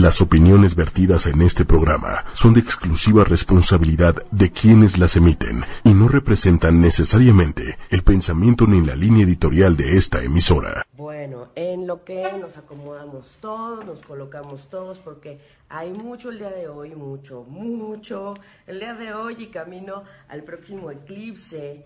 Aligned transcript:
Las 0.00 0.20
opiniones 0.20 0.74
vertidas 0.74 1.26
en 1.26 1.40
este 1.40 1.64
programa 1.64 2.24
son 2.32 2.52
de 2.52 2.58
exclusiva 2.58 3.22
responsabilidad 3.22 4.16
de 4.32 4.50
quienes 4.50 4.98
las 4.98 5.14
emiten 5.14 5.62
y 5.84 5.94
no 5.94 6.08
representan 6.08 6.80
necesariamente 6.80 7.78
el 7.90 8.02
pensamiento 8.02 8.66
ni 8.66 8.84
la 8.84 8.96
línea 8.96 9.24
editorial 9.24 9.76
de 9.76 9.96
esta 9.96 10.20
emisora. 10.20 10.82
Bueno, 10.96 11.50
en 11.54 11.86
lo 11.86 12.02
que 12.02 12.28
nos 12.40 12.56
acomodamos 12.56 13.38
todos, 13.40 13.86
nos 13.86 14.02
colocamos 14.02 14.68
todos, 14.68 14.98
porque 14.98 15.38
hay 15.68 15.92
mucho 15.92 16.30
el 16.30 16.38
día 16.38 16.50
de 16.50 16.66
hoy, 16.66 16.96
mucho, 16.96 17.44
mucho 17.44 18.34
el 18.66 18.80
día 18.80 18.94
de 18.94 19.14
hoy 19.14 19.36
y 19.38 19.46
camino 19.46 20.02
al 20.26 20.42
próximo 20.42 20.90
eclipse 20.90 21.84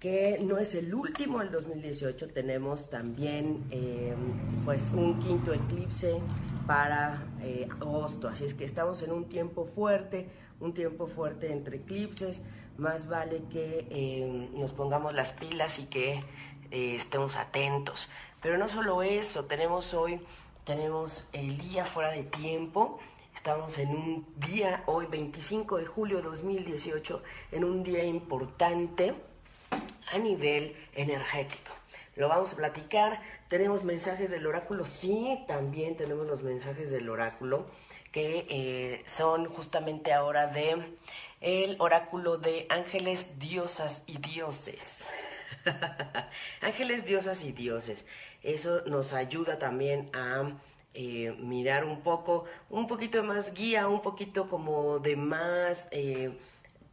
que 0.00 0.38
no 0.42 0.58
es 0.58 0.74
el 0.74 0.94
último 0.94 1.40
del 1.40 1.50
2018, 1.50 2.28
tenemos 2.28 2.88
también 2.88 3.64
eh, 3.70 4.14
pues 4.64 4.90
un 4.94 5.18
quinto 5.18 5.52
eclipse 5.52 6.20
para 6.66 7.26
eh, 7.42 7.66
agosto, 7.80 8.28
así 8.28 8.44
es 8.44 8.54
que 8.54 8.64
estamos 8.64 9.02
en 9.02 9.10
un 9.10 9.28
tiempo 9.28 9.64
fuerte, 9.64 10.28
un 10.60 10.74
tiempo 10.74 11.06
fuerte 11.06 11.50
entre 11.52 11.78
eclipses, 11.78 12.42
más 12.76 13.08
vale 13.08 13.42
que 13.50 13.86
eh, 13.90 14.48
nos 14.52 14.72
pongamos 14.72 15.14
las 15.14 15.32
pilas 15.32 15.78
y 15.78 15.86
que 15.86 16.22
eh, 16.70 16.94
estemos 16.94 17.36
atentos. 17.36 18.08
Pero 18.40 18.56
no 18.56 18.68
solo 18.68 19.02
eso, 19.02 19.46
tenemos 19.46 19.94
hoy, 19.94 20.20
tenemos 20.64 21.26
el 21.32 21.58
día 21.58 21.84
fuera 21.86 22.10
de 22.10 22.22
tiempo, 22.22 23.00
estamos 23.34 23.78
en 23.78 23.88
un 23.90 24.26
día, 24.36 24.84
hoy 24.86 25.06
25 25.06 25.78
de 25.78 25.86
julio 25.86 26.18
de 26.18 26.24
2018, 26.24 27.22
en 27.52 27.64
un 27.64 27.82
día 27.82 28.04
importante 28.04 29.14
a 29.70 30.18
nivel 30.18 30.74
energético 30.94 31.78
lo 32.18 32.28
vamos 32.28 32.52
a 32.52 32.56
platicar. 32.56 33.22
Tenemos 33.48 33.84
mensajes 33.84 34.30
del 34.30 34.46
oráculo, 34.46 34.84
sí, 34.84 35.38
también 35.46 35.96
tenemos 35.96 36.26
los 36.26 36.42
mensajes 36.42 36.90
del 36.90 37.08
oráculo, 37.08 37.66
que 38.12 38.44
eh, 38.48 39.04
son 39.06 39.46
justamente 39.46 40.12
ahora 40.12 40.48
de 40.48 40.96
el 41.40 41.76
oráculo 41.78 42.36
de 42.36 42.66
ángeles, 42.68 43.38
diosas 43.38 44.02
y 44.06 44.18
dioses. 44.18 45.04
ángeles, 46.60 47.04
diosas 47.04 47.44
y 47.44 47.52
dioses. 47.52 48.04
Eso 48.42 48.82
nos 48.86 49.12
ayuda 49.12 49.60
también 49.60 50.10
a 50.12 50.50
eh, 50.94 51.36
mirar 51.38 51.84
un 51.84 52.00
poco, 52.00 52.46
un 52.68 52.88
poquito 52.88 53.22
más 53.22 53.54
guía, 53.54 53.86
un 53.88 54.02
poquito 54.02 54.48
como 54.48 54.98
de 54.98 55.16
más... 55.16 55.88
Eh, 55.92 56.36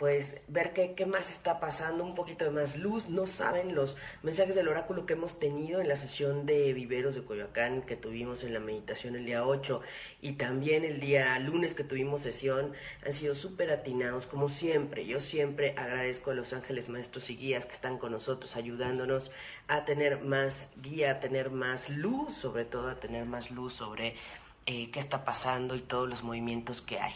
pues 0.05 0.35
ver 0.47 0.71
qué, 0.71 1.07
más 1.07 1.31
está 1.31 1.59
pasando, 1.59 2.03
un 2.03 2.13
poquito 2.13 2.45
de 2.45 2.51
más 2.51 2.77
luz. 2.77 3.09
No 3.09 3.25
saben 3.25 3.73
los 3.73 3.97
mensajes 4.21 4.53
del 4.53 4.67
oráculo 4.67 5.07
que 5.07 5.13
hemos 5.13 5.39
tenido 5.39 5.81
en 5.81 5.87
la 5.87 5.95
sesión 5.95 6.45
de 6.45 6.73
Viveros 6.73 7.15
de 7.15 7.23
Coyoacán 7.23 7.81
que 7.81 7.95
tuvimos 7.95 8.43
en 8.43 8.53
la 8.53 8.59
meditación 8.59 9.15
el 9.15 9.25
día 9.25 9.43
8 9.43 9.81
y 10.21 10.33
también 10.33 10.85
el 10.85 10.99
día 10.99 11.39
lunes 11.39 11.73
que 11.73 11.83
tuvimos 11.83 12.21
sesión. 12.21 12.73
Han 13.03 13.13
sido 13.13 13.33
súper 13.33 13.71
atinados, 13.71 14.27
como 14.27 14.47
siempre. 14.47 15.07
Yo 15.07 15.19
siempre 15.19 15.73
agradezco 15.75 16.29
a 16.29 16.35
los 16.35 16.53
ángeles 16.53 16.87
maestros 16.87 17.31
y 17.31 17.37
guías 17.37 17.65
que 17.65 17.73
están 17.73 17.97
con 17.97 18.11
nosotros, 18.11 18.55
ayudándonos 18.55 19.31
a 19.67 19.85
tener 19.85 20.21
más 20.21 20.69
guía, 20.83 21.13
a 21.13 21.19
tener 21.19 21.49
más 21.49 21.89
luz, 21.89 22.37
sobre 22.37 22.65
todo 22.65 22.89
a 22.89 22.99
tener 22.99 23.25
más 23.25 23.49
luz 23.49 23.73
sobre 23.73 24.13
eh, 24.67 24.91
qué 24.91 24.99
está 24.99 25.25
pasando 25.25 25.73
y 25.73 25.81
todos 25.81 26.07
los 26.07 26.21
movimientos 26.21 26.83
que 26.83 26.99
hay. 26.99 27.15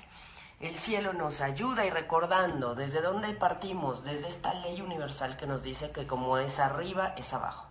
El 0.59 0.75
cielo 0.75 1.13
nos 1.13 1.39
ayuda 1.39 1.85
y 1.85 1.89
recordando 1.89 2.75
desde 2.75 3.01
dónde 3.01 3.31
partimos, 3.31 4.03
desde 4.03 4.27
esta 4.27 4.53
ley 4.53 4.81
universal 4.81 5.37
que 5.37 5.47
nos 5.47 5.63
dice 5.63 5.93
que 5.93 6.05
como 6.05 6.37
es 6.37 6.59
arriba, 6.59 7.13
es 7.15 7.33
abajo. 7.33 7.69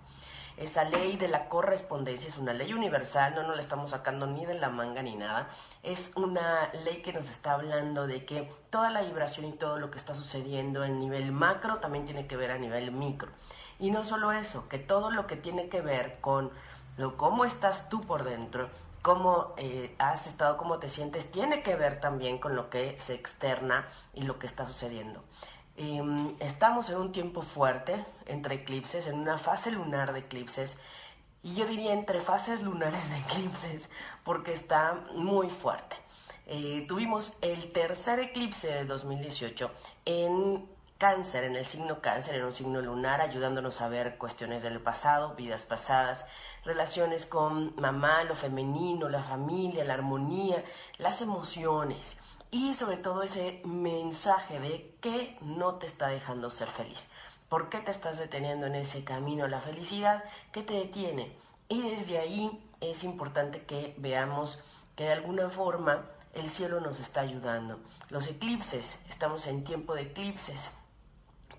Esa 0.57 0.85
ley 0.85 1.19
de 1.19 1.29
la 1.29 1.51
correspondencia 1.51 2.31
es 2.31 2.39
una 2.39 2.55
ley 2.55 2.73
universal, 2.73 3.35
no 3.35 3.43
nos 3.43 3.57
la 3.57 3.61
estamos 3.61 3.91
sacando 3.91 4.27
ni 4.27 4.47
de 4.47 4.55
la 4.55 4.71
manga 4.71 5.03
ni 5.03 5.17
nada. 5.17 5.51
Es 5.83 6.13
una 6.17 6.73
ley 6.83 7.03
que 7.03 7.13
nos 7.13 7.29
está 7.29 7.53
hablando 7.53 8.07
de 8.07 8.25
que 8.25 8.51
toda 8.71 8.89
la 8.89 9.03
vibración 9.03 9.45
y 9.45 9.53
todo 9.53 9.79
lo 9.79 9.91
que 9.91 9.99
está 9.99 10.15
sucediendo 10.15 10.83
en 10.83 10.99
nivel 10.99 11.31
macro 11.31 11.77
también 11.81 12.07
tiene 12.07 12.27
que 12.27 12.39
ver 12.39 12.53
a 12.53 12.59
nivel 12.59 12.91
micro. 12.91 13.31
Y 13.79 13.91
no 13.91 14.03
solo 14.03 14.33
eso, 14.33 14.67
que 14.71 14.79
todo 14.79 15.11
lo 15.11 15.27
que 15.27 15.37
tiene 15.37 15.69
que 15.69 15.83
ver 15.83 16.21
con 16.23 16.51
lo, 16.97 17.19
cómo 17.19 17.45
estás 17.45 17.91
tú 17.91 18.01
por 18.01 18.25
dentro 18.25 18.71
cómo 19.03 19.55
eh, 19.57 19.95
has 19.99 20.27
estado, 20.27 20.57
cómo 20.57 20.79
te 20.79 20.89
sientes, 20.89 21.31
tiene 21.31 21.63
que 21.63 21.77
ver 21.77 22.01
también 22.01 22.39
con 22.39 22.57
lo 22.57 22.71
que 22.71 22.99
se 22.99 23.15
externa 23.15 23.89
y 24.15 24.23
lo 24.23 24.39
que 24.39 24.47
está 24.47 24.67
sucediendo. 24.67 25.23
Em, 25.77 26.35
estamos 26.41 26.91
en 26.91 26.97
un 26.97 27.13
tiempo 27.13 27.43
fuerte 27.43 28.05
entre 28.27 28.57
eclipses, 28.57 29.07
en 29.07 29.19
una 29.19 29.39
fase 29.39 29.71
lunar 29.71 30.13
de 30.13 30.21
eclipses, 30.21 30.77
y 31.43 31.55
yo 31.55 31.67
diría 31.67 31.93
entre 31.93 32.21
fases 32.21 32.63
lunares 32.63 33.09
de 33.11 33.19
eclipses, 33.19 33.89
porque 34.25 34.53
está 34.53 34.95
muy 35.15 35.51
fuerte. 35.51 35.97
Eh, 36.47 36.85
tuvimos 36.89 37.35
el 37.43 37.73
tercer 37.73 38.19
eclipse 38.19 38.69
de 38.69 38.85
2018 38.87 39.71
en 40.07 40.67
cáncer, 40.99 41.45
en 41.45 41.55
el 41.55 41.67
signo 41.67 42.01
cáncer, 42.01 42.35
en 42.35 42.45
un 42.45 42.53
signo 42.53 42.81
lunar, 42.81 43.21
ayudándonos 43.21 43.81
a 43.81 43.89
ver 43.89 44.19
cuestiones 44.19 44.65
del 44.65 44.81
pasado, 44.81 45.35
vidas 45.37 45.65
pasadas, 45.65 46.27
relaciones 46.69 47.25
con 47.25 47.75
mamá, 47.81 48.25
lo 48.25 48.37
femenino, 48.37 49.09
la 49.09 49.23
familia, 49.23 49.85
la 49.85 49.95
armonía, 49.95 50.63
las 50.99 51.23
emociones 51.23 52.19
y 52.51 52.75
sobre 52.75 52.99
todo 52.99 53.23
ese 53.23 53.63
mensaje 53.65 54.61
de 54.61 54.95
qué 55.01 55.39
no 55.41 55.77
te 55.77 55.87
está 55.87 56.09
dejando 56.09 56.51
ser 56.51 56.69
feliz. 56.69 57.09
¿Por 57.49 57.71
qué 57.71 57.79
te 57.79 57.91
estás 57.91 58.19
deteniendo 58.19 58.67
en 58.67 58.75
ese 58.75 59.03
camino 59.03 59.47
a 59.47 59.49
la 59.49 59.63
felicidad? 59.63 60.23
¿Qué 60.53 60.63
te 60.63 60.75
detiene? 60.75 61.35
Y 61.71 61.81
desde 61.81 62.19
ahí 62.19 62.63
es 62.83 63.03
importante 63.03 63.65
que 63.65 63.95
veamos 63.97 64.59
que 64.95 65.05
de 65.05 65.13
alguna 65.13 65.49
forma 65.49 66.05
el 66.35 66.51
cielo 66.51 66.81
nos 66.81 67.01
está 67.01 67.23
ayudando. 67.23 67.81
Los 68.11 68.29
eclipses, 68.29 69.03
estamos 69.09 69.47
en 69.47 69.65
tiempo 69.65 69.95
de 69.95 70.03
eclipses. 70.03 70.71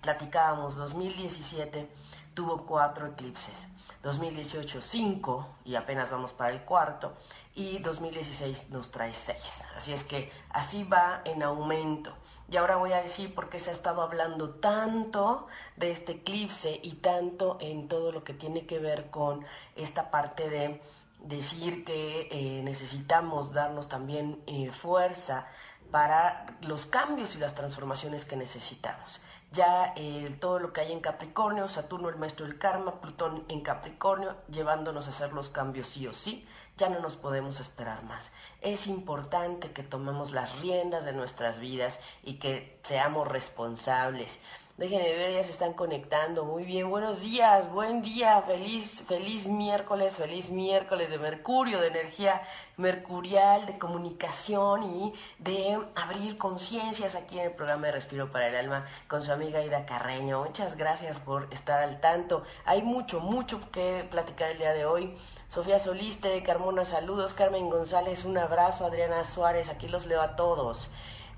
Platicábamos 0.00 0.76
2017 0.76 1.90
tuvo 2.34 2.64
cuatro 2.64 3.08
eclipses. 3.08 3.68
2018 4.02 4.80
cinco 4.80 5.56
y 5.64 5.74
apenas 5.74 6.10
vamos 6.10 6.32
para 6.32 6.52
el 6.52 6.62
cuarto 6.62 7.16
y 7.54 7.78
2016 7.78 8.70
nos 8.70 8.90
trae 8.90 9.12
seis. 9.12 9.66
Así 9.76 9.92
es 9.92 10.04
que 10.04 10.32
así 10.50 10.84
va 10.84 11.20
en 11.24 11.42
aumento. 11.42 12.14
Y 12.50 12.56
ahora 12.56 12.76
voy 12.76 12.92
a 12.92 13.02
decir 13.02 13.34
por 13.34 13.48
qué 13.48 13.58
se 13.58 13.70
ha 13.70 13.72
estado 13.72 14.02
hablando 14.02 14.50
tanto 14.54 15.46
de 15.76 15.90
este 15.90 16.12
eclipse 16.12 16.80
y 16.82 16.94
tanto 16.94 17.58
en 17.60 17.88
todo 17.88 18.10
lo 18.10 18.24
que 18.24 18.32
tiene 18.32 18.66
que 18.66 18.78
ver 18.78 19.10
con 19.10 19.44
esta 19.76 20.10
parte 20.10 20.48
de 20.48 20.80
decir 21.18 21.84
que 21.84 22.28
eh, 22.30 22.62
necesitamos 22.62 23.52
darnos 23.52 23.88
también 23.88 24.42
eh, 24.46 24.70
fuerza 24.72 25.46
para 25.90 26.46
los 26.62 26.86
cambios 26.86 27.36
y 27.36 27.38
las 27.38 27.54
transformaciones 27.54 28.24
que 28.24 28.36
necesitamos 28.36 29.20
ya 29.52 29.92
eh, 29.96 30.36
todo 30.40 30.60
lo 30.60 30.72
que 30.72 30.82
hay 30.82 30.92
en 30.92 31.00
Capricornio, 31.00 31.68
Saturno 31.68 32.08
el 32.08 32.16
maestro 32.16 32.46
del 32.46 32.58
karma, 32.58 33.00
Plutón 33.00 33.44
en 33.48 33.62
Capricornio, 33.62 34.36
llevándonos 34.48 35.08
a 35.08 35.10
hacer 35.10 35.32
los 35.32 35.50
cambios 35.50 35.88
sí 35.88 36.06
o 36.06 36.12
sí, 36.12 36.46
ya 36.76 36.88
no 36.88 37.00
nos 37.00 37.16
podemos 37.16 37.58
esperar 37.58 38.04
más. 38.04 38.30
Es 38.60 38.86
importante 38.86 39.72
que 39.72 39.82
tomemos 39.82 40.32
las 40.32 40.60
riendas 40.60 41.04
de 41.04 41.12
nuestras 41.12 41.58
vidas 41.58 42.00
y 42.22 42.38
que 42.38 42.80
seamos 42.84 43.26
responsables. 43.26 44.40
Déjenme 44.80 45.12
ver, 45.14 45.34
ya 45.34 45.42
se 45.42 45.52
están 45.52 45.74
conectando. 45.74 46.46
Muy 46.46 46.64
bien, 46.64 46.88
buenos 46.88 47.20
días, 47.20 47.70
buen 47.70 48.00
día, 48.00 48.40
feliz, 48.40 49.04
feliz 49.06 49.46
miércoles, 49.46 50.16
feliz 50.16 50.48
miércoles 50.48 51.10
de 51.10 51.18
Mercurio, 51.18 51.82
de 51.82 51.88
energía 51.88 52.40
mercurial, 52.78 53.66
de 53.66 53.78
comunicación 53.78 54.84
y 54.84 55.12
de 55.38 55.78
abrir 55.94 56.38
conciencias 56.38 57.14
aquí 57.14 57.38
en 57.38 57.48
el 57.48 57.52
programa 57.52 57.88
de 57.88 57.92
Respiro 57.92 58.30
para 58.32 58.48
el 58.48 58.56
Alma 58.56 58.86
con 59.06 59.20
su 59.20 59.30
amiga 59.30 59.62
Ida 59.62 59.84
Carreño. 59.84 60.44
Muchas 60.44 60.78
gracias 60.78 61.18
por 61.18 61.52
estar 61.52 61.82
al 61.82 62.00
tanto. 62.00 62.42
Hay 62.64 62.80
mucho, 62.80 63.20
mucho 63.20 63.60
que 63.70 64.08
platicar 64.10 64.52
el 64.52 64.56
día 64.56 64.72
de 64.72 64.86
hoy. 64.86 65.14
Sofía 65.48 65.78
Soliste, 65.78 66.42
Carmona, 66.42 66.86
saludos. 66.86 67.34
Carmen 67.34 67.68
González, 67.68 68.24
un 68.24 68.38
abrazo. 68.38 68.86
Adriana 68.86 69.24
Suárez, 69.24 69.68
aquí 69.68 69.88
los 69.88 70.06
leo 70.06 70.22
a 70.22 70.36
todos. 70.36 70.88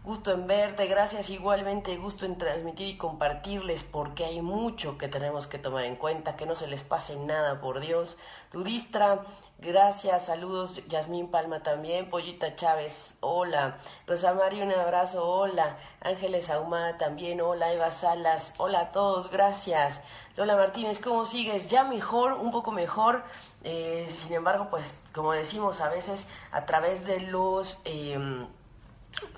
Gusto 0.04 0.32
en 0.32 0.48
verte, 0.48 0.88
gracias 0.88 1.30
igualmente, 1.30 1.96
gusto 1.96 2.26
en 2.26 2.36
transmitir 2.36 2.88
y 2.88 2.96
compartirles 2.96 3.84
porque 3.84 4.24
hay 4.24 4.42
mucho 4.42 4.98
que 4.98 5.06
tenemos 5.06 5.46
que 5.46 5.60
tomar 5.60 5.84
en 5.84 5.94
cuenta, 5.94 6.34
que 6.34 6.44
no 6.44 6.56
se 6.56 6.66
les 6.66 6.82
pase 6.82 7.14
nada, 7.14 7.60
por 7.60 7.78
Dios. 7.78 8.16
Ludistra, 8.50 9.20
gracias, 9.58 10.26
saludos, 10.26 10.84
Yasmín 10.88 11.28
Palma 11.30 11.62
también, 11.62 12.10
Pollita 12.10 12.56
Chávez, 12.56 13.14
hola. 13.20 13.78
Rosa 14.04 14.34
María, 14.34 14.64
un 14.64 14.72
abrazo, 14.72 15.24
hola. 15.24 15.76
Ángeles 16.00 16.50
Ahumada 16.50 16.98
también, 16.98 17.40
hola. 17.40 17.72
Eva 17.72 17.92
Salas, 17.92 18.54
hola 18.58 18.80
a 18.80 18.90
todos, 18.90 19.30
gracias. 19.30 20.02
Lola 20.36 20.56
Martínez, 20.56 20.98
¿cómo 20.98 21.26
sigues? 21.26 21.70
Ya 21.70 21.84
mejor, 21.84 22.32
un 22.32 22.50
poco 22.50 22.72
mejor. 22.72 23.22
Eh, 23.62 24.08
sin 24.08 24.32
embargo, 24.32 24.66
pues 24.68 24.98
como 25.12 25.30
decimos 25.30 25.80
a 25.80 25.88
veces, 25.88 26.26
a 26.50 26.66
través 26.66 27.06
de 27.06 27.20
los... 27.20 27.78
Eh, 27.84 28.48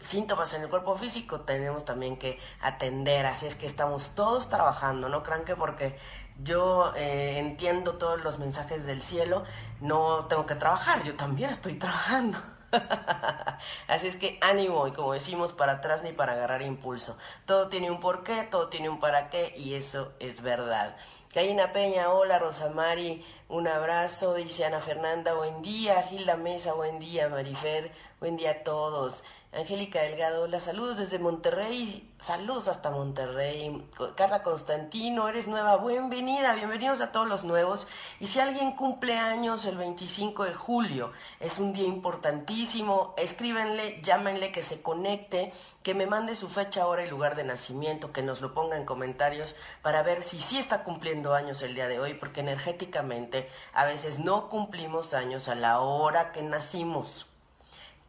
síntomas 0.03 0.53
en 0.55 0.63
el 0.63 0.69
cuerpo 0.69 0.97
físico 0.97 1.41
tenemos 1.41 1.85
también 1.85 2.17
que 2.17 2.39
atender, 2.61 3.27
así 3.27 3.47
es 3.47 3.55
que 3.55 3.67
estamos 3.67 4.15
todos 4.15 4.49
trabajando, 4.49 5.09
no 5.09 5.23
crean 5.23 5.45
que 5.45 5.57
porque 5.57 5.97
yo 6.43 6.93
eh, 6.97 7.39
entiendo 7.39 7.95
todos 7.95 8.23
los 8.23 8.39
mensajes 8.39 8.87
del 8.87 9.03
cielo, 9.03 9.45
no 9.81 10.27
tengo 10.27 10.47
que 10.47 10.55
trabajar, 10.55 11.05
yo 11.05 11.15
también 11.17 11.51
estoy 11.51 11.75
trabajando. 11.75 12.39
Así 13.87 14.09
es 14.09 14.17
que 14.17 14.37
ánimo 14.41 14.89
y 14.89 14.93
como 14.93 15.13
decimos, 15.13 15.53
para 15.53 15.75
atrás 15.75 16.03
ni 16.03 16.13
para 16.13 16.33
agarrar 16.33 16.63
impulso. 16.63 17.17
Todo 17.47 17.69
tiene 17.69 17.89
un 17.89 18.01
porqué, 18.01 18.49
todo 18.51 18.69
tiene 18.69 18.89
un 18.89 18.99
para 18.99 19.31
qué 19.31 19.55
y 19.57 19.75
eso 19.75 20.13
es 20.19 20.43
verdad. 20.43 20.97
Caína 21.33 21.73
Peña, 21.73 22.11
hola 22.11 22.39
Rosamari, 22.39 23.25
un 23.49 23.67
abrazo, 23.67 24.35
dice 24.35 24.65
Ana 24.65 24.81
Fernanda, 24.81 25.35
buen 25.35 25.63
día, 25.63 26.03
Gilda 26.05 26.37
Mesa, 26.37 26.75
buen 26.75 27.01
día, 27.01 27.29
Marifer, 27.29 27.91
buen 28.21 28.37
día 28.37 28.53
a 28.53 28.63
todos. 28.63 29.25
Angélica 29.55 30.03
Delgado, 30.03 30.49
las 30.49 30.65
saludos 30.65 30.97
desde 30.97 31.21
Monterrey, 31.21 32.13
saludos 32.19 32.67
hasta 32.67 32.91
Monterrey. 32.91 33.87
Carla 34.17 34.43
Constantino, 34.43 35.29
eres 35.29 35.47
nueva, 35.47 35.77
bienvenida, 35.77 36.57
bienvenidos 36.57 37.01
a 37.01 37.13
todos 37.13 37.29
los 37.29 37.45
nuevos. 37.45 37.87
Y 38.19 38.27
si 38.27 38.41
alguien 38.41 38.73
cumple 38.73 39.17
años 39.17 39.65
el 39.65 39.77
25 39.77 40.43
de 40.43 40.55
julio, 40.55 41.13
es 41.39 41.61
un 41.61 41.73
día 41.73 41.87
importantísimo, 41.87 43.15
escríbenle, 43.17 44.03
llámenle 44.03 44.51
que 44.51 44.65
se 44.65 44.83
conecte, 44.83 45.53
que 45.85 45.95
me 45.95 46.07
mande 46.07 46.35
su 46.35 46.49
fecha, 46.49 46.89
hora 46.89 47.05
y 47.05 47.09
lugar 47.09 47.37
de 47.37 47.45
nacimiento, 47.45 48.13
que 48.13 48.23
nos 48.23 48.41
lo 48.41 48.55
ponga 48.55 48.77
en 48.77 48.85
comentarios 48.85 49.55
para 49.83 50.03
ver 50.03 50.25
si 50.25 50.41
sí 50.41 50.59
está 50.59 50.83
cumpliendo 50.83 51.33
años 51.33 51.63
el 51.63 51.77
día 51.77 51.87
de 51.87 52.01
hoy, 52.01 52.15
porque 52.15 52.41
energéticamente 52.41 53.49
a 53.73 53.85
veces 53.85 54.19
no 54.19 54.49
cumplimos 54.49 55.15
años 55.15 55.49
a 55.49 55.55
la 55.55 55.79
hora 55.79 56.33
que 56.33 56.43
nacimos 56.43 57.29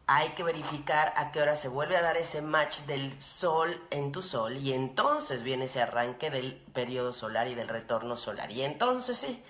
hay 0.08 0.30
que 0.30 0.44
verificar 0.44 1.12
a 1.16 1.32
qué 1.32 1.42
hora 1.42 1.56
se 1.56 1.68
vuelve 1.68 1.96
a 1.96 2.02
dar 2.02 2.16
ese 2.16 2.40
match 2.40 2.80
del 2.82 3.20
sol 3.20 3.80
en 3.90 4.12
tu 4.12 4.22
sol 4.22 4.56
y 4.56 4.72
entonces 4.72 5.42
viene 5.42 5.64
ese 5.64 5.82
arranque 5.82 6.30
del 6.30 6.54
periodo 6.54 7.12
solar 7.12 7.48
y 7.48 7.54
del 7.54 7.68
retorno 7.68 8.16
solar. 8.16 8.52
Y 8.52 8.62
entonces 8.62 9.16
sí, 9.16 9.42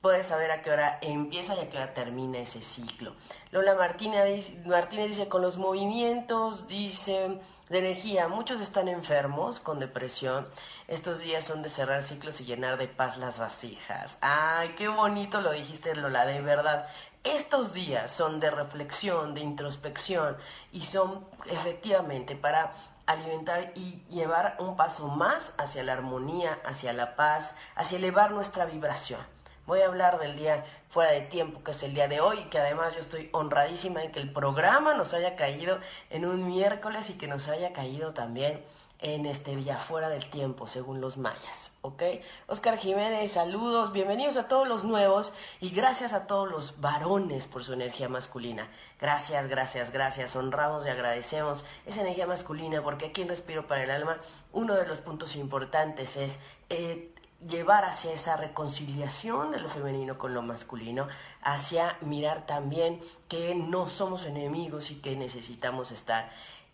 puedes 0.00 0.28
saber 0.28 0.52
a 0.52 0.62
qué 0.62 0.70
hora 0.70 0.98
empieza 1.02 1.56
y 1.56 1.58
a 1.58 1.68
qué 1.68 1.78
hora 1.78 1.92
termina 1.92 2.38
ese 2.38 2.62
ciclo. 2.62 3.16
Lola 3.50 3.74
Martínez, 3.74 4.52
Martínez 4.64 5.08
dice, 5.08 5.28
con 5.28 5.42
los 5.42 5.56
movimientos, 5.56 6.68
dice, 6.68 7.40
de 7.68 7.78
energía, 7.78 8.28
muchos 8.28 8.60
están 8.60 8.86
enfermos 8.86 9.58
con 9.58 9.80
depresión. 9.80 10.46
Estos 10.86 11.18
días 11.18 11.44
son 11.44 11.62
de 11.62 11.68
cerrar 11.68 12.04
ciclos 12.04 12.40
y 12.40 12.44
llenar 12.44 12.78
de 12.78 12.86
paz 12.86 13.18
las 13.18 13.40
vasijas. 13.40 14.18
Ay, 14.20 14.74
qué 14.76 14.86
bonito 14.86 15.40
lo 15.40 15.50
dijiste, 15.50 15.96
Lola, 15.96 16.24
de 16.26 16.40
verdad. 16.40 16.86
Estos 17.26 17.74
días 17.74 18.12
son 18.12 18.38
de 18.38 18.52
reflexión, 18.52 19.34
de 19.34 19.40
introspección 19.40 20.36
y 20.70 20.84
son 20.84 21.26
efectivamente 21.46 22.36
para 22.36 22.72
alimentar 23.04 23.72
y 23.74 24.04
llevar 24.08 24.56
un 24.60 24.76
paso 24.76 25.08
más 25.08 25.52
hacia 25.58 25.82
la 25.82 25.94
armonía, 25.94 26.60
hacia 26.64 26.92
la 26.92 27.16
paz, 27.16 27.56
hacia 27.74 27.98
elevar 27.98 28.30
nuestra 28.30 28.64
vibración. 28.64 29.35
Voy 29.66 29.80
a 29.80 29.86
hablar 29.86 30.18
del 30.20 30.36
día 30.36 30.64
fuera 30.90 31.10
de 31.10 31.22
tiempo, 31.22 31.64
que 31.64 31.72
es 31.72 31.82
el 31.82 31.92
día 31.92 32.06
de 32.06 32.20
hoy, 32.20 32.38
y 32.38 32.44
que 32.44 32.58
además 32.58 32.94
yo 32.94 33.00
estoy 33.00 33.28
honradísima 33.32 34.02
en 34.04 34.12
que 34.12 34.20
el 34.20 34.32
programa 34.32 34.94
nos 34.94 35.12
haya 35.12 35.34
caído 35.34 35.80
en 36.10 36.24
un 36.24 36.46
miércoles 36.46 37.10
y 37.10 37.18
que 37.18 37.26
nos 37.26 37.48
haya 37.48 37.72
caído 37.72 38.14
también 38.14 38.64
en 39.00 39.26
este 39.26 39.56
día 39.56 39.78
fuera 39.78 40.08
del 40.08 40.30
tiempo, 40.30 40.66
según 40.66 41.00
los 41.00 41.16
mayas. 41.16 41.72
¿ok? 41.86 42.02
Oscar 42.48 42.78
Jiménez, 42.78 43.30
saludos, 43.32 43.92
bienvenidos 43.92 44.36
a 44.36 44.48
todos 44.48 44.66
los 44.66 44.82
nuevos 44.82 45.32
y 45.60 45.70
gracias 45.70 46.14
a 46.14 46.26
todos 46.26 46.50
los 46.50 46.80
varones 46.80 47.46
por 47.46 47.62
su 47.62 47.74
energía 47.74 48.08
masculina. 48.08 48.68
Gracias, 49.00 49.46
gracias, 49.46 49.92
gracias. 49.92 50.34
Honramos 50.34 50.84
y 50.84 50.88
agradecemos 50.88 51.64
esa 51.86 52.00
energía 52.00 52.26
masculina 52.26 52.82
porque 52.82 53.06
aquí 53.06 53.22
en 53.22 53.28
Respiro 53.28 53.68
para 53.68 53.84
el 53.84 53.90
Alma 53.92 54.18
uno 54.52 54.74
de 54.74 54.86
los 54.86 54.98
puntos 54.98 55.36
importantes 55.36 56.16
es 56.16 56.40
eh, 56.70 57.12
llevar 57.48 57.84
hacia 57.84 58.12
esa 58.12 58.36
reconciliación 58.36 59.50
de 59.50 59.60
lo 59.60 59.68
femenino 59.68 60.18
con 60.18 60.34
lo 60.34 60.42
masculino, 60.42 61.08
hacia 61.42 61.96
mirar 62.00 62.46
también 62.46 63.00
que 63.28 63.54
no 63.54 63.88
somos 63.88 64.24
enemigos 64.26 64.90
y 64.90 64.96
que 64.96 65.16
necesitamos 65.16 65.92
estar 65.92 66.30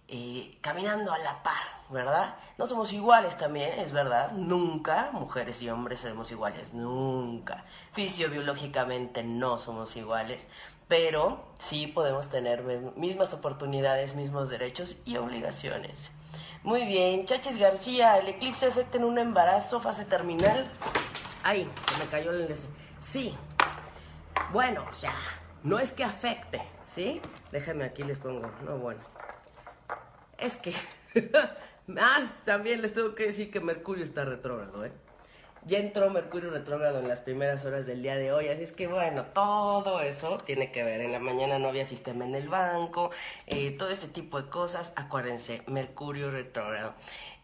eh, 0.09 0.59
caminando 0.61 1.13
a 1.13 1.19
la 1.19 1.43
par, 1.43 1.63
¿verdad? 1.91 2.37
No 2.59 2.67
somos 2.67 2.93
iguales 2.93 3.39
también, 3.39 3.79
es 3.79 3.93
verdad, 3.93 4.33
nunca, 4.33 5.11
mujeres 5.13 5.63
y 5.63 5.71
hombres 5.71 6.01
somos 6.01 6.31
iguales, 6.31 6.75
nunca. 6.75 7.65
Fisiobiológicamente 7.93 9.23
no 9.23 9.59
somos 9.59 9.97
iguales, 9.97 10.49
pero 10.89 11.45
sí 11.59 11.87
podemos 11.87 12.29
tener 12.29 12.63
mismas 12.97 13.33
oportunidades, 13.33 14.15
mismos 14.15 14.51
derechos 14.51 14.97
y 15.07 15.17
obligaciones. 15.17 16.11
Muy 16.63 16.87
bien, 16.87 17.27
Chachis 17.27 17.59
García, 17.59 18.19
el 18.19 18.29
eclipse 18.29 18.67
afecta 18.67 18.99
en 18.99 19.05
un 19.05 19.19
embarazo, 19.19 19.81
fase 19.81 20.05
terminal. 20.05 20.71
Ay, 21.43 21.69
se 21.91 22.05
me 22.05 22.09
cayó 22.09 22.31
el... 22.31 22.55
Sí. 23.01 23.35
Bueno, 24.53 24.85
o 24.89 24.93
sea, 24.93 25.15
no 25.65 25.79
es 25.79 25.93
que 25.93 26.05
afecte, 26.05 26.63
¿sí? 26.87 27.21
Déjenme 27.51 27.85
aquí 27.85 28.03
les 28.03 28.19
pongo, 28.19 28.49
no, 28.65 28.79
bueno 28.79 29.01
es 30.43 30.57
que... 30.57 30.75
ah, 31.97 32.33
también 32.45 32.83
les 32.83 32.93
tengo 32.93 33.15
que 33.15 33.27
decir 33.27 33.51
que 33.51 33.61
Mercurio 33.61 34.05
está 34.05 34.25
retrógrado, 34.25 34.85
¿eh? 34.85 34.93
Ya 35.65 35.79
entró 35.79 36.11
Mercurio 36.11 36.51
retrógrado 36.51 36.99
en 36.99 37.07
las 37.07 37.21
primeras 37.21 37.65
horas 37.65 37.87
del 37.87 38.03
día 38.03 38.17
de 38.17 38.33
hoy, 38.33 38.49
así 38.49 38.65
es 38.65 38.73
que 38.73 38.89
bueno, 38.89 39.27
todo 39.27 40.01
eso 40.01 40.39
tiene 40.39 40.73
que 40.73 40.83
ver. 40.83 41.01
En 41.01 41.13
la 41.13 41.21
mañana 41.21 41.61
no 41.61 41.69
había 41.69 41.85
sistema 41.85 42.25
en 42.25 42.35
el 42.35 42.49
banco, 42.49 43.13
eh, 43.47 43.71
todo 43.71 43.91
ese 43.91 44.09
tipo 44.09 44.43
de 44.43 44.49
cosas. 44.51 44.93
Acuérdense, 44.97 45.63
Mercurio 45.69 46.33
retrógrado. 46.33 46.95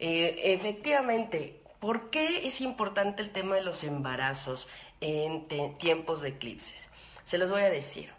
Eh, 0.00 0.54
efectivamente, 0.54 1.60
¿por 1.78 2.10
qué 2.10 2.44
es 2.44 2.60
importante 2.60 3.22
el 3.22 3.30
tema 3.30 3.54
de 3.54 3.62
los 3.62 3.84
embarazos 3.84 4.66
en 5.00 5.46
tiempos 5.78 6.20
de 6.20 6.30
eclipses? 6.30 6.88
Se 7.22 7.38
los 7.38 7.52
voy 7.52 7.62
a 7.62 7.70
decir. 7.70 8.10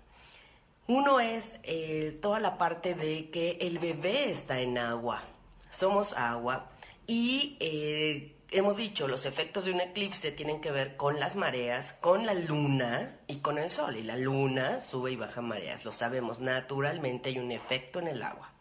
Uno 0.88 1.20
es 1.20 1.58
eh, 1.64 2.18
toda 2.22 2.40
la 2.40 2.58
parte 2.58 2.96
de 2.96 3.30
que 3.30 3.58
el 3.60 3.80
bebé 3.80 4.30
está 4.30 4.62
en 4.62 4.78
agua, 4.78 5.22
somos 5.70 6.14
agua 6.14 6.72
y 7.06 7.58
eh, 7.60 8.39
hemos 8.52 8.78
dicho, 8.78 9.08
los 9.08 9.26
efectos 9.26 9.66
de 9.66 9.72
un 9.72 9.82
eclipse 9.82 10.32
tienen 10.32 10.62
que 10.62 10.72
ver 10.72 10.96
con 10.96 11.20
las 11.20 11.36
mareas, 11.36 11.94
con 11.94 12.26
la 12.26 12.34
luna 12.34 13.20
y 13.28 13.38
con 13.38 13.58
el 13.58 13.70
sol. 13.70 13.98
Y 13.98 14.04
la 14.04 14.18
luna 14.18 14.80
sube 14.80 15.12
y 15.12 15.16
baja 15.16 15.42
mareas, 15.42 15.86
lo 15.86 15.92
sabemos, 15.92 16.40
naturalmente 16.40 17.30
hay 17.30 17.40
un 17.40 17.52
efecto 17.52 18.00
en 18.00 18.08
el 18.08 18.24
agua. 18.24 18.52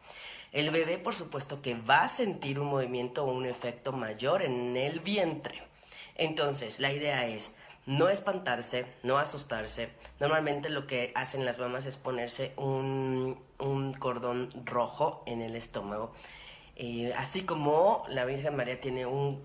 El 0.53 0.71
bebé, 0.71 0.99
por 0.99 1.15
supuesto, 1.15 1.61
que 1.61 1.75
va 1.75 2.05
a 2.05 2.09
sentir 2.09 2.59
un 2.59 2.69
movimiento 2.69 3.25
o 3.25 3.33
un 3.33 3.47
efecto 3.47 3.93
mayor 3.93 4.43
en 4.43 4.77
el 4.77 5.01
vientre. 5.01 5.63
Entonces, 6.15 6.81
la 6.81 6.93
idea 6.93 7.27
es, 7.27 7.55
no 7.87 8.09
espantarse, 8.09 8.87
no 9.03 9.19
asustarse. 9.19 9.91
Normalmente 10.21 10.69
lo 10.69 10.87
que 10.87 11.13
hacen 11.15 11.45
las 11.45 11.59
mamás 11.59 11.87
es 11.87 11.97
ponerse 11.97 12.53
un, 12.57 13.43
cordón 13.99 14.51
rojo 14.65 15.23
en 15.27 15.43
el 15.43 15.55
estómago. 15.55 16.13
Eh, 16.77 17.13
así 17.17 17.43
como 17.43 18.05
la 18.09 18.25
Virgen 18.25 18.57
María 18.57 18.81
tiene 18.81 19.05
un, 19.05 19.43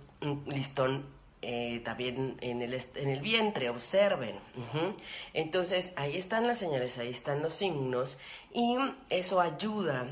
listón 0.48 1.06
eh, 1.46 1.82
también 1.84 2.38
en 2.40 2.62
el, 2.62 2.74
en 2.74 3.10
el 3.10 3.20
vientre, 3.20 3.70
observen. 3.70 4.36
Entonces, 5.34 5.92
ahí 5.98 6.16
están 6.16 6.48
las 6.48 6.58
señales, 6.58 6.98
ahí 6.98 7.10
están 7.10 7.42
los 7.42 7.54
signos 7.54 8.18
y 8.54 8.78
eso 9.10 9.42
ayuda. 9.42 10.08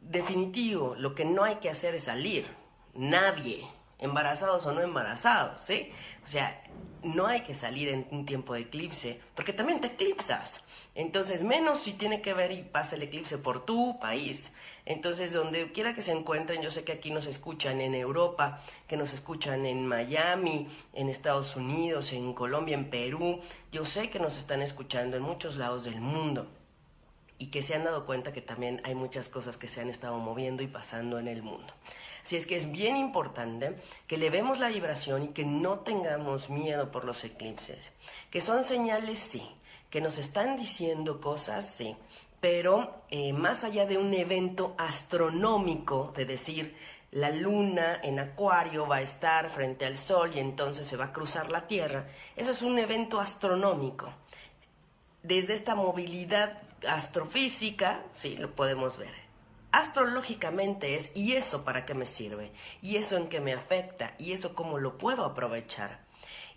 Definitivo, 0.00 0.94
lo 0.96 1.14
que 1.14 1.24
no 1.24 1.44
hay 1.44 1.56
que 1.56 1.70
hacer 1.70 1.94
es 1.94 2.04
salir. 2.04 2.46
Nadie, 2.92 3.66
embarazados 3.98 4.66
o 4.66 4.72
no 4.72 4.82
embarazados, 4.82 5.62
¿sí? 5.62 5.90
O 6.22 6.26
sea, 6.26 6.62
no 7.02 7.26
hay 7.26 7.40
que 7.42 7.54
salir 7.54 7.88
en 7.88 8.06
un 8.10 8.26
tiempo 8.26 8.52
de 8.52 8.60
eclipse, 8.60 9.20
porque 9.34 9.54
también 9.54 9.80
te 9.80 9.88
eclipsas. 9.88 10.66
Entonces, 10.94 11.42
menos 11.44 11.80
si 11.80 11.94
tiene 11.94 12.20
que 12.20 12.34
ver 12.34 12.52
y 12.52 12.62
pasa 12.62 12.96
el 12.96 13.04
eclipse 13.04 13.38
por 13.38 13.64
tu 13.64 13.98
país. 13.98 14.52
Entonces, 14.86 15.32
donde 15.32 15.72
quiera 15.72 15.94
que 15.94 16.02
se 16.02 16.12
encuentren, 16.12 16.62
yo 16.62 16.70
sé 16.70 16.84
que 16.84 16.92
aquí 16.92 17.10
nos 17.10 17.26
escuchan 17.26 17.80
en 17.80 17.94
Europa, 17.94 18.62
que 18.88 18.96
nos 18.96 19.12
escuchan 19.12 19.66
en 19.66 19.86
Miami, 19.86 20.68
en 20.92 21.08
Estados 21.08 21.56
Unidos, 21.56 22.12
en 22.12 22.32
Colombia, 22.32 22.74
en 22.74 22.90
Perú, 22.90 23.40
yo 23.70 23.84
sé 23.86 24.10
que 24.10 24.18
nos 24.18 24.38
están 24.38 24.62
escuchando 24.62 25.16
en 25.16 25.22
muchos 25.22 25.56
lados 25.56 25.84
del 25.84 26.00
mundo 26.00 26.48
y 27.40 27.46
que 27.46 27.62
se 27.62 27.74
han 27.74 27.84
dado 27.84 28.04
cuenta 28.04 28.32
que 28.32 28.42
también 28.42 28.82
hay 28.84 28.94
muchas 28.94 29.30
cosas 29.30 29.56
que 29.56 29.66
se 29.66 29.80
han 29.80 29.88
estado 29.88 30.18
moviendo 30.18 30.62
y 30.62 30.66
pasando 30.66 31.18
en 31.18 31.26
el 31.26 31.42
mundo. 31.42 31.72
Así 32.22 32.36
es 32.36 32.46
que 32.46 32.56
es 32.56 32.70
bien 32.70 32.96
importante 32.96 33.76
que 34.06 34.18
le 34.18 34.28
vemos 34.28 34.58
la 34.58 34.68
vibración 34.68 35.22
y 35.24 35.28
que 35.28 35.44
no 35.44 35.78
tengamos 35.78 36.50
miedo 36.50 36.90
por 36.90 37.06
los 37.06 37.24
eclipses, 37.24 37.92
que 38.30 38.42
son 38.42 38.62
señales, 38.62 39.18
sí, 39.18 39.42
que 39.88 40.02
nos 40.02 40.18
están 40.18 40.56
diciendo 40.56 41.20
cosas, 41.20 41.66
sí, 41.66 41.96
pero 42.40 43.04
eh, 43.10 43.32
más 43.32 43.64
allá 43.64 43.86
de 43.86 43.98
un 43.98 44.12
evento 44.14 44.74
astronómico, 44.78 46.12
de 46.16 46.24
decir, 46.24 46.76
la 47.12 47.30
luna 47.30 48.00
en 48.02 48.18
acuario 48.18 48.86
va 48.86 48.96
a 48.96 49.02
estar 49.02 49.50
frente 49.50 49.84
al 49.84 49.96
sol 49.96 50.30
y 50.34 50.38
entonces 50.38 50.86
se 50.86 50.96
va 50.96 51.06
a 51.06 51.12
cruzar 51.12 51.50
la 51.50 51.66
Tierra, 51.66 52.06
eso 52.36 52.50
es 52.52 52.62
un 52.62 52.78
evento 52.78 53.20
astronómico. 53.20 54.12
Desde 55.22 55.54
esta 55.54 55.74
movilidad 55.74 56.62
astrofísica, 56.88 58.04
sí, 58.12 58.36
lo 58.36 58.54
podemos 58.54 58.98
ver 58.98 59.30
astrológicamente 59.72 60.96
es, 60.96 61.12
¿y 61.14 61.34
eso 61.34 61.64
para 61.64 61.84
qué 61.84 61.94
me 61.94 62.06
sirve? 62.06 62.52
¿Y 62.82 62.96
eso 62.96 63.16
en 63.16 63.28
qué 63.28 63.40
me 63.40 63.52
afecta? 63.52 64.14
¿Y 64.18 64.32
eso 64.32 64.54
cómo 64.54 64.78
lo 64.78 64.98
puedo 64.98 65.24
aprovechar? 65.24 66.00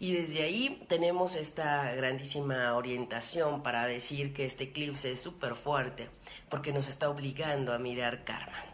Y 0.03 0.11
desde 0.11 0.43
ahí 0.43 0.83
tenemos 0.89 1.37
esta 1.37 1.93
grandísima 1.93 2.75
orientación 2.75 3.63
para 3.63 3.85
decir 3.85 4.33
que 4.33 4.43
este 4.43 4.65
eclipse 4.65 5.13
es 5.13 5.21
súper 5.21 5.55
fuerte 5.55 6.09
porque 6.49 6.73
nos 6.73 6.89
está 6.89 7.09
obligando 7.09 7.71
a 7.71 7.79
mirar 7.79 8.25
karma. 8.25 8.65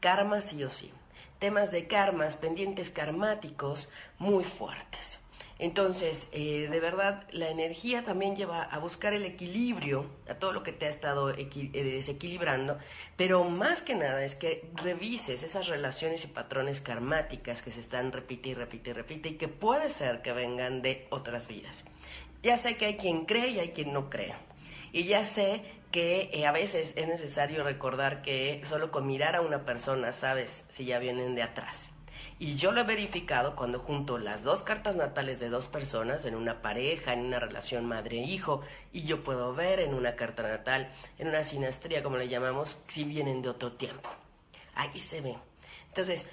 Karma 0.00 0.40
sí 0.40 0.64
o 0.64 0.70
sí. 0.70 0.90
Temas 1.38 1.72
de 1.72 1.86
karmas, 1.86 2.36
pendientes 2.36 2.88
karmáticos 2.88 3.90
muy 4.18 4.44
fuertes. 4.44 5.20
Entonces, 5.58 6.28
eh, 6.32 6.68
de 6.70 6.80
verdad, 6.80 7.24
la 7.30 7.48
energía 7.48 8.02
también 8.02 8.36
lleva 8.36 8.62
a 8.62 8.78
buscar 8.78 9.14
el 9.14 9.24
equilibrio, 9.24 10.04
a 10.28 10.34
todo 10.34 10.52
lo 10.52 10.62
que 10.62 10.72
te 10.72 10.84
ha 10.84 10.90
estado 10.90 11.30
eh, 11.30 11.48
desequilibrando, 11.72 12.78
pero 13.16 13.42
más 13.44 13.80
que 13.80 13.94
nada 13.94 14.22
es 14.22 14.34
que 14.34 14.68
revises 14.74 15.42
esas 15.42 15.68
relaciones 15.68 16.24
y 16.24 16.28
patrones 16.28 16.82
karmáticas 16.82 17.62
que 17.62 17.72
se 17.72 17.80
están 17.80 18.12
repite 18.12 18.50
y 18.50 18.54
repite 18.54 18.90
y 18.90 18.92
repite 18.92 19.28
y 19.30 19.34
que 19.36 19.48
puede 19.48 19.88
ser 19.88 20.20
que 20.20 20.32
vengan 20.32 20.82
de 20.82 21.06
otras 21.08 21.48
vidas. 21.48 21.84
Ya 22.42 22.58
sé 22.58 22.76
que 22.76 22.86
hay 22.86 22.96
quien 22.96 23.24
cree 23.24 23.48
y 23.48 23.58
hay 23.58 23.70
quien 23.70 23.94
no 23.94 24.10
cree. 24.10 24.34
Y 24.92 25.04
ya 25.04 25.24
sé 25.24 25.62
que 25.90 26.28
eh, 26.34 26.46
a 26.46 26.52
veces 26.52 26.92
es 26.96 27.08
necesario 27.08 27.64
recordar 27.64 28.20
que 28.20 28.60
solo 28.64 28.90
con 28.90 29.06
mirar 29.06 29.36
a 29.36 29.40
una 29.40 29.64
persona 29.64 30.12
sabes 30.12 30.64
si 30.68 30.84
ya 30.84 30.98
vienen 30.98 31.34
de 31.34 31.42
atrás. 31.42 31.95
Y 32.38 32.56
yo 32.56 32.70
lo 32.70 32.82
he 32.82 32.84
verificado 32.84 33.56
cuando 33.56 33.78
junto 33.78 34.18
las 34.18 34.42
dos 34.42 34.62
cartas 34.62 34.94
natales 34.94 35.40
de 35.40 35.48
dos 35.48 35.68
personas, 35.68 36.26
en 36.26 36.34
una 36.34 36.60
pareja, 36.60 37.14
en 37.14 37.20
una 37.20 37.40
relación 37.40 37.86
madre-hijo, 37.86 38.60
y 38.92 39.04
yo 39.04 39.24
puedo 39.24 39.54
ver 39.54 39.80
en 39.80 39.94
una 39.94 40.16
carta 40.16 40.42
natal, 40.42 40.90
en 41.18 41.28
una 41.28 41.44
sinastría, 41.44 42.02
como 42.02 42.18
le 42.18 42.28
llamamos, 42.28 42.82
si 42.88 43.04
vienen 43.04 43.40
de 43.40 43.48
otro 43.48 43.72
tiempo. 43.72 44.10
Ahí 44.74 45.00
se 45.00 45.22
ve. 45.22 45.38
Entonces, 45.88 46.28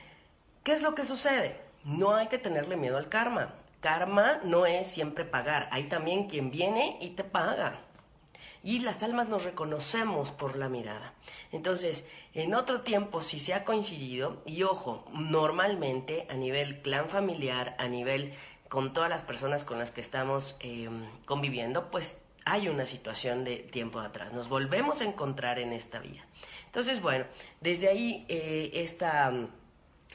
¿qué 0.63 0.73
es 0.73 0.81
lo 0.81 0.93
que 0.93 1.05
sucede? 1.05 1.57
No 1.85 2.15
hay 2.15 2.27
que 2.27 2.37
tenerle 2.37 2.75
miedo 2.75 2.97
al 2.97 3.07
karma. 3.07 3.53
Karma 3.79 4.41
no 4.43 4.65
es 4.65 4.87
siempre 4.87 5.23
pagar. 5.23 5.69
Hay 5.71 5.85
también 5.85 6.27
quien 6.27 6.51
viene 6.51 6.97
y 6.99 7.11
te 7.11 7.23
paga 7.23 7.79
y 8.63 8.79
las 8.79 9.03
almas 9.03 9.27
nos 9.27 9.43
reconocemos 9.43 10.31
por 10.31 10.55
la 10.55 10.69
mirada. 10.69 11.13
Entonces, 11.51 12.07
en 12.33 12.55
otro 12.55 12.81
tiempo 12.81 13.21
si 13.21 13.39
se 13.39 13.53
ha 13.53 13.65
coincidido, 13.65 14.41
y 14.45 14.63
ojo, 14.63 15.05
normalmente 15.11 16.25
a 16.29 16.35
nivel 16.35 16.81
clan 16.81 17.09
familiar, 17.09 17.75
a 17.77 17.87
nivel 17.87 18.33
con 18.69 18.93
todas 18.93 19.09
las 19.09 19.21
personas 19.21 19.65
con 19.65 19.77
las 19.77 19.91
que 19.91 20.01
estamos 20.01 20.55
em, 20.61 21.05
conviviendo, 21.25 21.91
pues 21.91 22.23
hay 22.45 22.69
una 22.69 22.85
situación 22.85 23.43
de 23.43 23.57
tiempo 23.57 23.99
atrás. 23.99 24.33
Nos 24.33 24.49
volvemos 24.49 25.01
a 25.01 25.05
encontrar 25.05 25.59
en 25.59 25.73
esta 25.73 25.99
vida. 25.99 26.25
Entonces, 26.65 27.01
bueno, 27.01 27.25
desde 27.61 27.89
ahí 27.89 28.25
eh, 28.29 28.71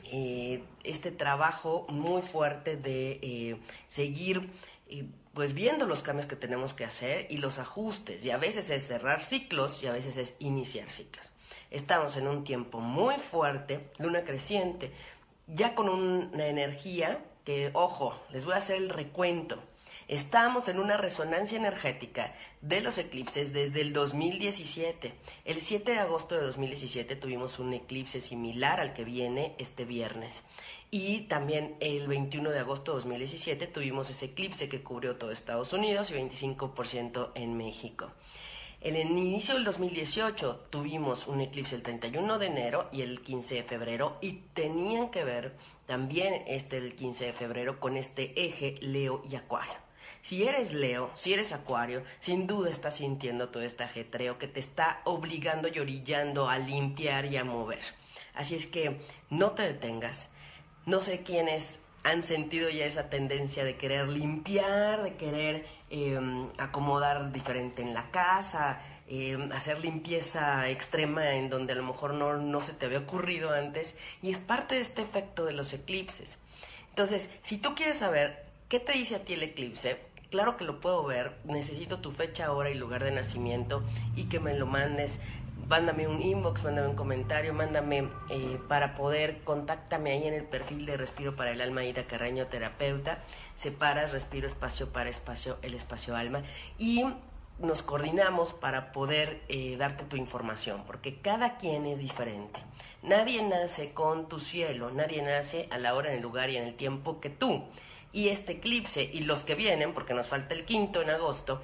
eh, 0.04 0.62
este 0.82 1.10
trabajo 1.10 1.86
muy 1.88 2.22
fuerte 2.22 2.76
de 2.76 3.18
eh, 3.22 3.60
seguir 3.86 4.50
pues 5.38 5.54
viendo 5.54 5.86
los 5.86 6.02
cambios 6.02 6.26
que 6.26 6.34
tenemos 6.34 6.74
que 6.74 6.84
hacer 6.84 7.28
y 7.30 7.36
los 7.36 7.60
ajustes. 7.60 8.24
Y 8.24 8.32
a 8.32 8.38
veces 8.38 8.70
es 8.70 8.88
cerrar 8.88 9.22
ciclos 9.22 9.80
y 9.84 9.86
a 9.86 9.92
veces 9.92 10.16
es 10.16 10.34
iniciar 10.40 10.90
ciclos. 10.90 11.30
Estamos 11.70 12.16
en 12.16 12.26
un 12.26 12.42
tiempo 12.42 12.80
muy 12.80 13.14
fuerte, 13.20 13.88
luna 13.98 14.24
creciente, 14.24 14.90
ya 15.46 15.76
con 15.76 15.88
una 15.90 16.48
energía 16.48 17.24
que, 17.44 17.70
ojo, 17.74 18.20
les 18.32 18.46
voy 18.46 18.54
a 18.54 18.56
hacer 18.56 18.78
el 18.78 18.88
recuento. 18.88 19.62
Estamos 20.08 20.68
en 20.68 20.80
una 20.80 20.96
resonancia 20.96 21.56
energética 21.56 22.32
de 22.60 22.80
los 22.80 22.98
eclipses 22.98 23.52
desde 23.52 23.82
el 23.82 23.92
2017. 23.92 25.14
El 25.44 25.60
7 25.60 25.92
de 25.92 25.98
agosto 25.98 26.34
de 26.34 26.40
2017 26.46 27.14
tuvimos 27.14 27.60
un 27.60 27.74
eclipse 27.74 28.20
similar 28.20 28.80
al 28.80 28.92
que 28.92 29.04
viene 29.04 29.54
este 29.58 29.84
viernes. 29.84 30.42
Y 30.90 31.22
también 31.22 31.76
el 31.80 32.08
21 32.08 32.50
de 32.50 32.60
agosto 32.60 32.92
de 32.92 32.96
2017 32.96 33.66
tuvimos 33.66 34.08
ese 34.08 34.26
eclipse 34.26 34.70
que 34.70 34.82
cubrió 34.82 35.16
todo 35.16 35.32
Estados 35.32 35.74
Unidos 35.74 36.10
y 36.10 36.14
25% 36.14 37.32
en 37.34 37.58
México. 37.58 38.10
En 38.80 38.94
el 38.94 39.10
inicio 39.10 39.54
del 39.54 39.64
2018 39.64 40.62
tuvimos 40.70 41.26
un 41.26 41.40
eclipse 41.40 41.74
el 41.74 41.82
31 41.82 42.38
de 42.38 42.46
enero 42.46 42.88
y 42.90 43.02
el 43.02 43.22
15 43.22 43.56
de 43.56 43.62
febrero 43.64 44.16
y 44.22 44.34
tenían 44.54 45.10
que 45.10 45.24
ver 45.24 45.56
también 45.84 46.44
este 46.46 46.78
el 46.78 46.94
15 46.94 47.26
de 47.26 47.32
febrero 47.32 47.80
con 47.80 47.96
este 47.96 48.40
eje 48.40 48.76
Leo 48.80 49.22
y 49.28 49.34
Acuario. 49.34 49.74
Si 50.22 50.44
eres 50.44 50.72
Leo, 50.72 51.10
si 51.14 51.34
eres 51.34 51.52
Acuario, 51.52 52.02
sin 52.20 52.46
duda 52.46 52.70
estás 52.70 52.96
sintiendo 52.96 53.50
todo 53.50 53.62
este 53.62 53.84
ajetreo 53.84 54.38
que 54.38 54.48
te 54.48 54.60
está 54.60 55.02
obligando 55.04 55.68
y 55.68 55.80
orillando 55.80 56.48
a 56.48 56.58
limpiar 56.58 57.26
y 57.26 57.36
a 57.36 57.44
mover. 57.44 57.82
Así 58.32 58.54
es 58.54 58.66
que 58.66 59.00
no 59.28 59.52
te 59.52 59.62
detengas 59.62 60.30
no 60.88 61.00
sé 61.00 61.22
quiénes 61.22 61.78
han 62.02 62.22
sentido 62.22 62.70
ya 62.70 62.86
esa 62.86 63.10
tendencia 63.10 63.62
de 63.62 63.76
querer 63.76 64.08
limpiar, 64.08 65.02
de 65.02 65.16
querer 65.16 65.66
em, 65.90 66.48
acomodar 66.56 67.30
diferente 67.30 67.82
en 67.82 67.92
la 67.92 68.10
casa, 68.10 68.80
em, 69.06 69.52
hacer 69.52 69.80
limpieza 69.80 70.66
extrema 70.70 71.34
en 71.34 71.50
donde 71.50 71.74
a 71.74 71.76
lo 71.76 71.82
mejor 71.82 72.14
no, 72.14 72.38
no 72.38 72.62
se 72.62 72.72
te 72.72 72.86
había 72.86 73.00
ocurrido 73.00 73.50
antes 73.50 73.98
y 74.22 74.30
es 74.30 74.38
parte 74.38 74.76
de 74.76 74.80
este 74.80 75.02
efecto 75.02 75.44
de 75.44 75.52
los 75.52 75.74
eclipses. 75.74 76.38
Entonces, 76.88 77.30
si 77.42 77.58
tú 77.58 77.74
quieres 77.74 77.98
saber 77.98 78.46
qué 78.70 78.80
te 78.80 78.92
dice 78.92 79.16
a 79.16 79.24
ti 79.24 79.34
el 79.34 79.42
eclipse, 79.42 79.98
claro 80.30 80.56
que 80.56 80.64
lo 80.64 80.80
puedo 80.80 81.04
ver, 81.04 81.36
necesito 81.44 82.00
tu 82.00 82.12
fecha, 82.12 82.52
hora 82.52 82.70
y 82.70 82.74
lugar 82.74 83.04
de 83.04 83.10
nacimiento 83.10 83.82
y 84.16 84.24
que 84.24 84.40
me 84.40 84.56
lo 84.56 84.66
mandes 84.66 85.20
mándame 85.68 86.08
un 86.08 86.20
inbox, 86.20 86.64
mándame 86.64 86.88
un 86.88 86.96
comentario, 86.96 87.52
mándame 87.52 88.08
eh, 88.30 88.58
para 88.68 88.94
poder, 88.94 89.42
contáctame 89.44 90.12
ahí 90.12 90.26
en 90.26 90.34
el 90.34 90.44
perfil 90.44 90.86
de 90.86 90.96
Respiro 90.96 91.36
para 91.36 91.50
el 91.50 91.60
Alma 91.60 91.84
Ida 91.84 92.04
Carreño 92.04 92.46
Terapeuta, 92.46 93.18
separas 93.54 94.12
Respiro 94.12 94.46
Espacio 94.46 94.92
para 94.92 95.10
Espacio, 95.10 95.58
el 95.62 95.74
Espacio 95.74 96.16
Alma, 96.16 96.42
y 96.78 97.04
nos 97.58 97.82
coordinamos 97.82 98.52
para 98.54 98.92
poder 98.92 99.42
eh, 99.48 99.76
darte 99.76 100.04
tu 100.04 100.16
información, 100.16 100.84
porque 100.86 101.20
cada 101.20 101.58
quien 101.58 101.86
es 101.86 101.98
diferente. 101.98 102.60
Nadie 103.02 103.42
nace 103.42 103.92
con 103.92 104.28
tu 104.28 104.38
cielo, 104.38 104.90
nadie 104.90 105.22
nace 105.22 105.68
a 105.70 105.78
la 105.78 105.94
hora, 105.94 106.10
en 106.10 106.16
el 106.16 106.22
lugar 106.22 106.50
y 106.50 106.56
en 106.56 106.66
el 106.66 106.76
tiempo 106.76 107.20
que 107.20 107.30
tú. 107.30 107.64
Y 108.12 108.28
este 108.28 108.52
eclipse 108.52 109.02
y 109.02 109.22
los 109.22 109.42
que 109.42 109.54
vienen, 109.54 109.92
porque 109.92 110.14
nos 110.14 110.28
falta 110.28 110.54
el 110.54 110.64
quinto 110.64 111.02
en 111.02 111.10
agosto, 111.10 111.60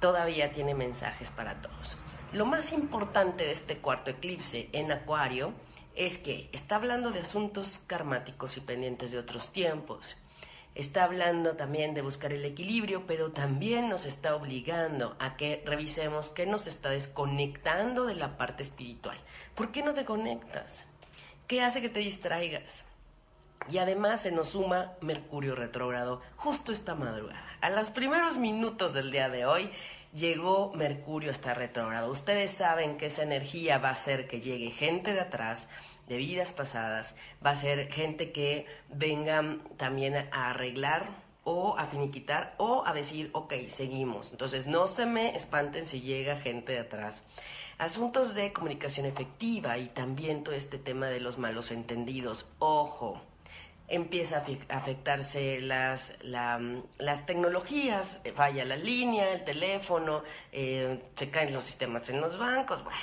todavía 0.00 0.52
tiene 0.52 0.74
mensajes 0.74 1.30
para 1.30 1.60
todos. 1.60 1.98
Lo 2.32 2.44
más 2.44 2.72
importante 2.72 3.44
de 3.44 3.52
este 3.52 3.78
cuarto 3.78 4.10
eclipse 4.10 4.68
en 4.72 4.92
Acuario 4.92 5.54
es 5.94 6.18
que 6.18 6.50
está 6.52 6.76
hablando 6.76 7.10
de 7.10 7.20
asuntos 7.20 7.82
karmáticos 7.86 8.58
y 8.58 8.60
pendientes 8.60 9.12
de 9.12 9.18
otros 9.18 9.50
tiempos. 9.50 10.18
Está 10.74 11.04
hablando 11.04 11.56
también 11.56 11.94
de 11.94 12.02
buscar 12.02 12.34
el 12.34 12.44
equilibrio, 12.44 13.06
pero 13.06 13.32
también 13.32 13.88
nos 13.88 14.04
está 14.04 14.36
obligando 14.36 15.16
a 15.18 15.38
que 15.38 15.62
revisemos 15.64 16.28
qué 16.28 16.44
nos 16.44 16.66
está 16.66 16.90
desconectando 16.90 18.04
de 18.04 18.14
la 18.14 18.36
parte 18.36 18.62
espiritual. 18.62 19.16
¿Por 19.54 19.72
qué 19.72 19.82
no 19.82 19.94
te 19.94 20.04
conectas? 20.04 20.84
¿Qué 21.46 21.62
hace 21.62 21.80
que 21.80 21.88
te 21.88 22.00
distraigas? 22.00 22.84
Y 23.70 23.78
además 23.78 24.20
se 24.20 24.32
nos 24.32 24.50
suma 24.50 24.92
Mercurio 25.00 25.54
retrógrado 25.54 26.20
justo 26.36 26.72
esta 26.72 26.94
madrugada. 26.94 27.44
A 27.60 27.70
los 27.70 27.90
primeros 27.90 28.36
minutos 28.36 28.94
del 28.94 29.10
día 29.10 29.28
de 29.30 29.46
hoy 29.46 29.70
llegó 30.12 30.72
Mercurio 30.74 31.30
hasta 31.30 31.54
retrógrado. 31.54 32.10
Ustedes 32.10 32.50
saben 32.50 32.96
que 32.96 33.06
esa 33.06 33.22
energía 33.22 33.78
va 33.78 33.90
a 33.90 33.92
hacer 33.92 34.26
que 34.26 34.40
llegue 34.40 34.70
gente 34.70 35.12
de 35.12 35.20
atrás, 35.20 35.68
de 36.08 36.16
vidas 36.16 36.52
pasadas, 36.52 37.14
va 37.44 37.50
a 37.50 37.56
ser 37.56 37.92
gente 37.92 38.32
que 38.32 38.66
venga 38.88 39.58
también 39.76 40.16
a 40.16 40.50
arreglar 40.50 41.06
o 41.44 41.78
a 41.78 41.86
finiquitar 41.86 42.54
o 42.58 42.84
a 42.86 42.92
decir, 42.92 43.30
ok, 43.32 43.54
seguimos. 43.68 44.30
Entonces 44.32 44.66
no 44.66 44.86
se 44.86 45.06
me 45.06 45.34
espanten 45.34 45.86
si 45.86 46.00
llega 46.00 46.40
gente 46.40 46.72
de 46.72 46.80
atrás. 46.80 47.22
Asuntos 47.78 48.34
de 48.34 48.52
comunicación 48.52 49.06
efectiva 49.06 49.78
y 49.78 49.88
también 49.88 50.42
todo 50.42 50.54
este 50.54 50.78
tema 50.78 51.06
de 51.06 51.20
los 51.20 51.38
malos 51.38 51.70
entendidos. 51.70 52.46
Ojo, 52.58 53.22
empieza 53.88 54.44
a 54.68 54.76
afectarse 54.76 55.60
las, 55.60 56.14
las 56.22 57.26
tecnologías, 57.26 58.20
eh, 58.24 58.32
falla 58.32 58.64
la 58.64 58.76
línea, 58.76 59.30
el 59.32 59.44
teléfono, 59.44 60.22
eh, 60.52 61.02
se 61.16 61.30
caen 61.30 61.52
los 61.52 61.64
sistemas 61.64 62.08
en 62.10 62.20
los 62.20 62.38
bancos, 62.38 62.84
bueno, 62.84 62.98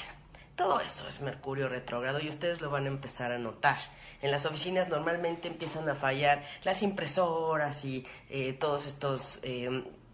todo 0.56 0.80
eso 0.80 1.08
es 1.08 1.20
Mercurio 1.22 1.68
retrógrado 1.68 2.20
y 2.22 2.30
ustedes 2.30 2.62
lo 2.62 2.70
van 2.70 2.86
a 2.86 2.88
empezar 2.88 3.32
a 3.32 3.38
notar. 3.38 3.78
En 4.22 4.32
las 4.32 4.46
oficinas 4.46 4.88
normalmente 4.88 5.48
empiezan 5.48 5.90
a 5.90 5.96
fallar 5.96 6.44
las 6.64 6.82
impresoras 6.82 7.84
y 7.84 8.06
eh, 8.30 8.54
todos 8.54 8.86
estos 8.86 9.42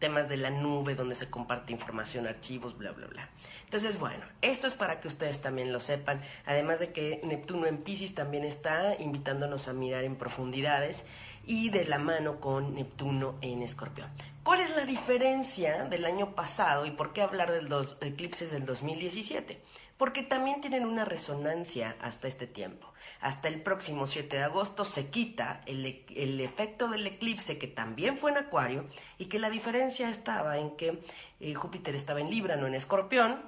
temas 0.01 0.27
de 0.27 0.35
la 0.35 0.49
nube 0.49 0.95
donde 0.95 1.15
se 1.15 1.29
comparte 1.29 1.71
información, 1.71 2.27
archivos, 2.27 2.77
bla, 2.77 2.91
bla, 2.91 3.07
bla. 3.07 3.29
Entonces, 3.63 3.97
bueno, 3.97 4.25
esto 4.41 4.67
es 4.67 4.73
para 4.73 4.99
que 4.99 5.07
ustedes 5.07 5.41
también 5.41 5.71
lo 5.71 5.79
sepan. 5.79 6.19
Además 6.45 6.79
de 6.79 6.91
que 6.91 7.21
Neptuno 7.23 7.67
en 7.67 7.77
Pisces 7.77 8.13
también 8.13 8.43
está 8.43 8.95
invitándonos 8.99 9.69
a 9.69 9.73
mirar 9.73 10.03
en 10.03 10.17
profundidades 10.17 11.05
y 11.45 11.69
de 11.69 11.85
la 11.85 11.97
mano 11.97 12.39
con 12.39 12.75
Neptuno 12.75 13.35
en 13.41 13.61
Escorpión. 13.61 14.09
¿Cuál 14.43 14.61
es 14.61 14.75
la 14.75 14.85
diferencia 14.85 15.83
del 15.83 16.05
año 16.05 16.33
pasado 16.33 16.85
y 16.85 16.91
por 16.91 17.13
qué 17.13 17.21
hablar 17.21 17.51
de 17.51 17.61
los 17.61 17.97
eclipses 18.01 18.51
del 18.51 18.65
2017? 18.65 19.61
Porque 19.97 20.23
también 20.23 20.61
tienen 20.61 20.85
una 20.85 21.05
resonancia 21.05 21.95
hasta 22.01 22.27
este 22.27 22.47
tiempo. 22.47 22.91
Hasta 23.19 23.47
el 23.47 23.61
próximo 23.61 24.07
7 24.07 24.37
de 24.37 24.43
agosto 24.43 24.83
se 24.83 25.09
quita 25.09 25.61
el, 25.67 25.85
e, 25.85 26.43
efecto 26.43 26.87
del 26.87 27.05
eclipse 27.05 27.59
que 27.59 27.67
también 27.67 28.17
fue 28.17 28.31
en 28.31 28.37
Acuario 28.37 28.87
y 29.19 29.25
que 29.25 29.37
la 29.37 29.51
diferencia 29.51 30.09
estaba 30.09 30.57
en 30.57 30.75
que 30.75 31.03
eh, 31.39 31.53
Júpiter 31.53 31.93
estaba 31.93 32.19
en 32.19 32.31
Libra, 32.31 32.55
no 32.55 32.65
en 32.65 32.73
Escorpión, 32.73 33.43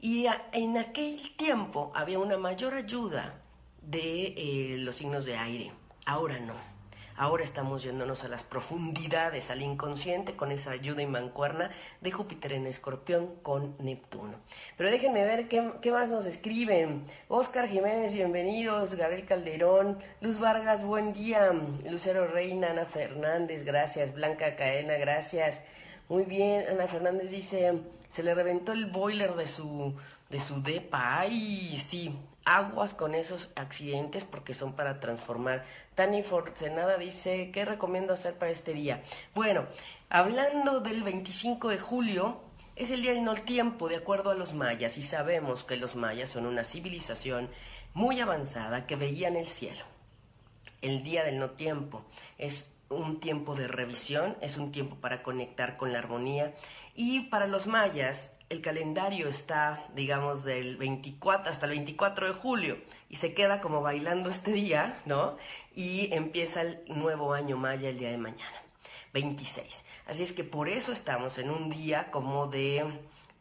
y 0.00 0.24
en 0.52 0.78
aquel 0.78 1.20
tiempo 1.36 1.92
había 1.94 2.18
una 2.18 2.38
mayor 2.38 2.72
ayuda 2.72 3.42
de 3.82 4.34
eh, 4.36 4.76
los 4.78 4.96
signos 4.96 5.26
de 5.26 5.36
aire. 5.36 5.72
Ahora 6.06 6.38
no. 6.38 6.69
Ahora 7.20 7.44
estamos 7.44 7.82
yéndonos 7.82 8.24
a 8.24 8.28
las 8.28 8.44
profundidades, 8.44 9.50
al 9.50 9.60
inconsciente, 9.60 10.36
con 10.36 10.52
esa 10.52 10.70
ayuda 10.70 11.02
y 11.02 11.06
mancuerna 11.06 11.70
de 12.00 12.10
Júpiter 12.12 12.54
en 12.54 12.66
Escorpión 12.66 13.34
con 13.42 13.76
Neptuno. 13.78 14.38
Pero 14.78 14.90
déjenme 14.90 15.24
ver 15.24 15.46
qué, 15.46 15.90
más 15.92 16.10
nos 16.10 16.24
escriben. 16.24 17.04
Oscar 17.28 17.68
Jiménez, 17.68 18.14
bienvenidos. 18.14 18.94
Gabriel 18.94 19.26
Calderón. 19.26 19.98
Luz 20.22 20.38
Vargas, 20.38 20.82
buen 20.82 21.12
día. 21.12 21.52
Lucero 21.90 22.26
Reina, 22.26 22.70
Ana 22.70 22.86
Fernández, 22.86 23.64
gracias. 23.64 24.14
Blanca 24.14 24.56
Caena, 24.56 24.94
gracias. 24.94 25.60
Muy 26.08 26.24
bien, 26.24 26.70
Ana 26.70 26.88
Fernández 26.88 27.30
dice, 27.30 27.82
se 28.08 28.22
le 28.22 28.34
reventó 28.34 28.72
el 28.72 28.86
boiler 28.86 29.34
de 29.34 29.46
su, 29.46 29.94
de 30.30 30.40
su 30.40 30.62
depa. 30.62 31.20
Ay, 31.20 31.76
sí, 31.76 32.18
aguas 32.56 32.94
con 32.94 33.14
esos 33.14 33.52
accidentes 33.54 34.24
porque 34.24 34.54
son 34.54 34.72
para 34.72 34.98
transformar. 34.98 35.64
Tani 35.94 36.22
Forcenada 36.22 36.96
dice, 36.98 37.50
¿qué 37.52 37.64
recomiendo 37.64 38.12
hacer 38.12 38.34
para 38.34 38.50
este 38.50 38.74
día? 38.74 39.02
Bueno, 39.34 39.66
hablando 40.08 40.80
del 40.80 41.04
25 41.04 41.68
de 41.68 41.78
julio, 41.78 42.40
es 42.74 42.90
el 42.90 43.02
día 43.02 43.12
del 43.12 43.24
no 43.24 43.34
tiempo 43.34 43.88
de 43.88 43.96
acuerdo 43.96 44.30
a 44.30 44.34
los 44.34 44.54
mayas 44.54 44.98
y 44.98 45.02
sabemos 45.02 45.62
que 45.62 45.76
los 45.76 45.94
mayas 45.94 46.30
son 46.30 46.46
una 46.46 46.64
civilización 46.64 47.48
muy 47.94 48.20
avanzada 48.20 48.86
que 48.86 48.96
veían 48.96 49.36
el 49.36 49.46
cielo. 49.46 49.84
El 50.82 51.04
día 51.04 51.22
del 51.22 51.38
no 51.38 51.50
tiempo 51.50 52.04
es 52.36 52.72
un 52.88 53.20
tiempo 53.20 53.54
de 53.54 53.68
revisión, 53.68 54.36
es 54.40 54.56
un 54.56 54.72
tiempo 54.72 54.96
para 54.96 55.22
conectar 55.22 55.76
con 55.76 55.92
la 55.92 56.00
armonía 56.00 56.52
y 56.96 57.20
para 57.20 57.46
los 57.46 57.68
mayas 57.68 58.36
el 58.50 58.60
calendario 58.60 59.28
está, 59.28 59.86
digamos, 59.94 60.42
del 60.42 60.76
24 60.76 61.52
hasta 61.52 61.66
el 61.66 61.70
24 61.70 62.26
de 62.26 62.32
julio 62.34 62.78
y 63.08 63.16
se 63.16 63.32
queda 63.32 63.60
como 63.60 63.80
bailando 63.80 64.28
este 64.28 64.52
día, 64.52 65.00
¿no? 65.06 65.38
Y 65.74 66.12
empieza 66.12 66.62
el 66.62 66.82
nuevo 66.88 67.32
año 67.32 67.56
maya 67.56 67.88
el 67.88 67.98
día 67.98 68.10
de 68.10 68.18
mañana, 68.18 68.62
26. 69.14 69.86
Así 70.06 70.24
es 70.24 70.32
que 70.32 70.42
por 70.42 70.68
eso 70.68 70.90
estamos 70.92 71.38
en 71.38 71.48
un 71.48 71.70
día 71.70 72.10
como 72.10 72.48
de... 72.48 72.84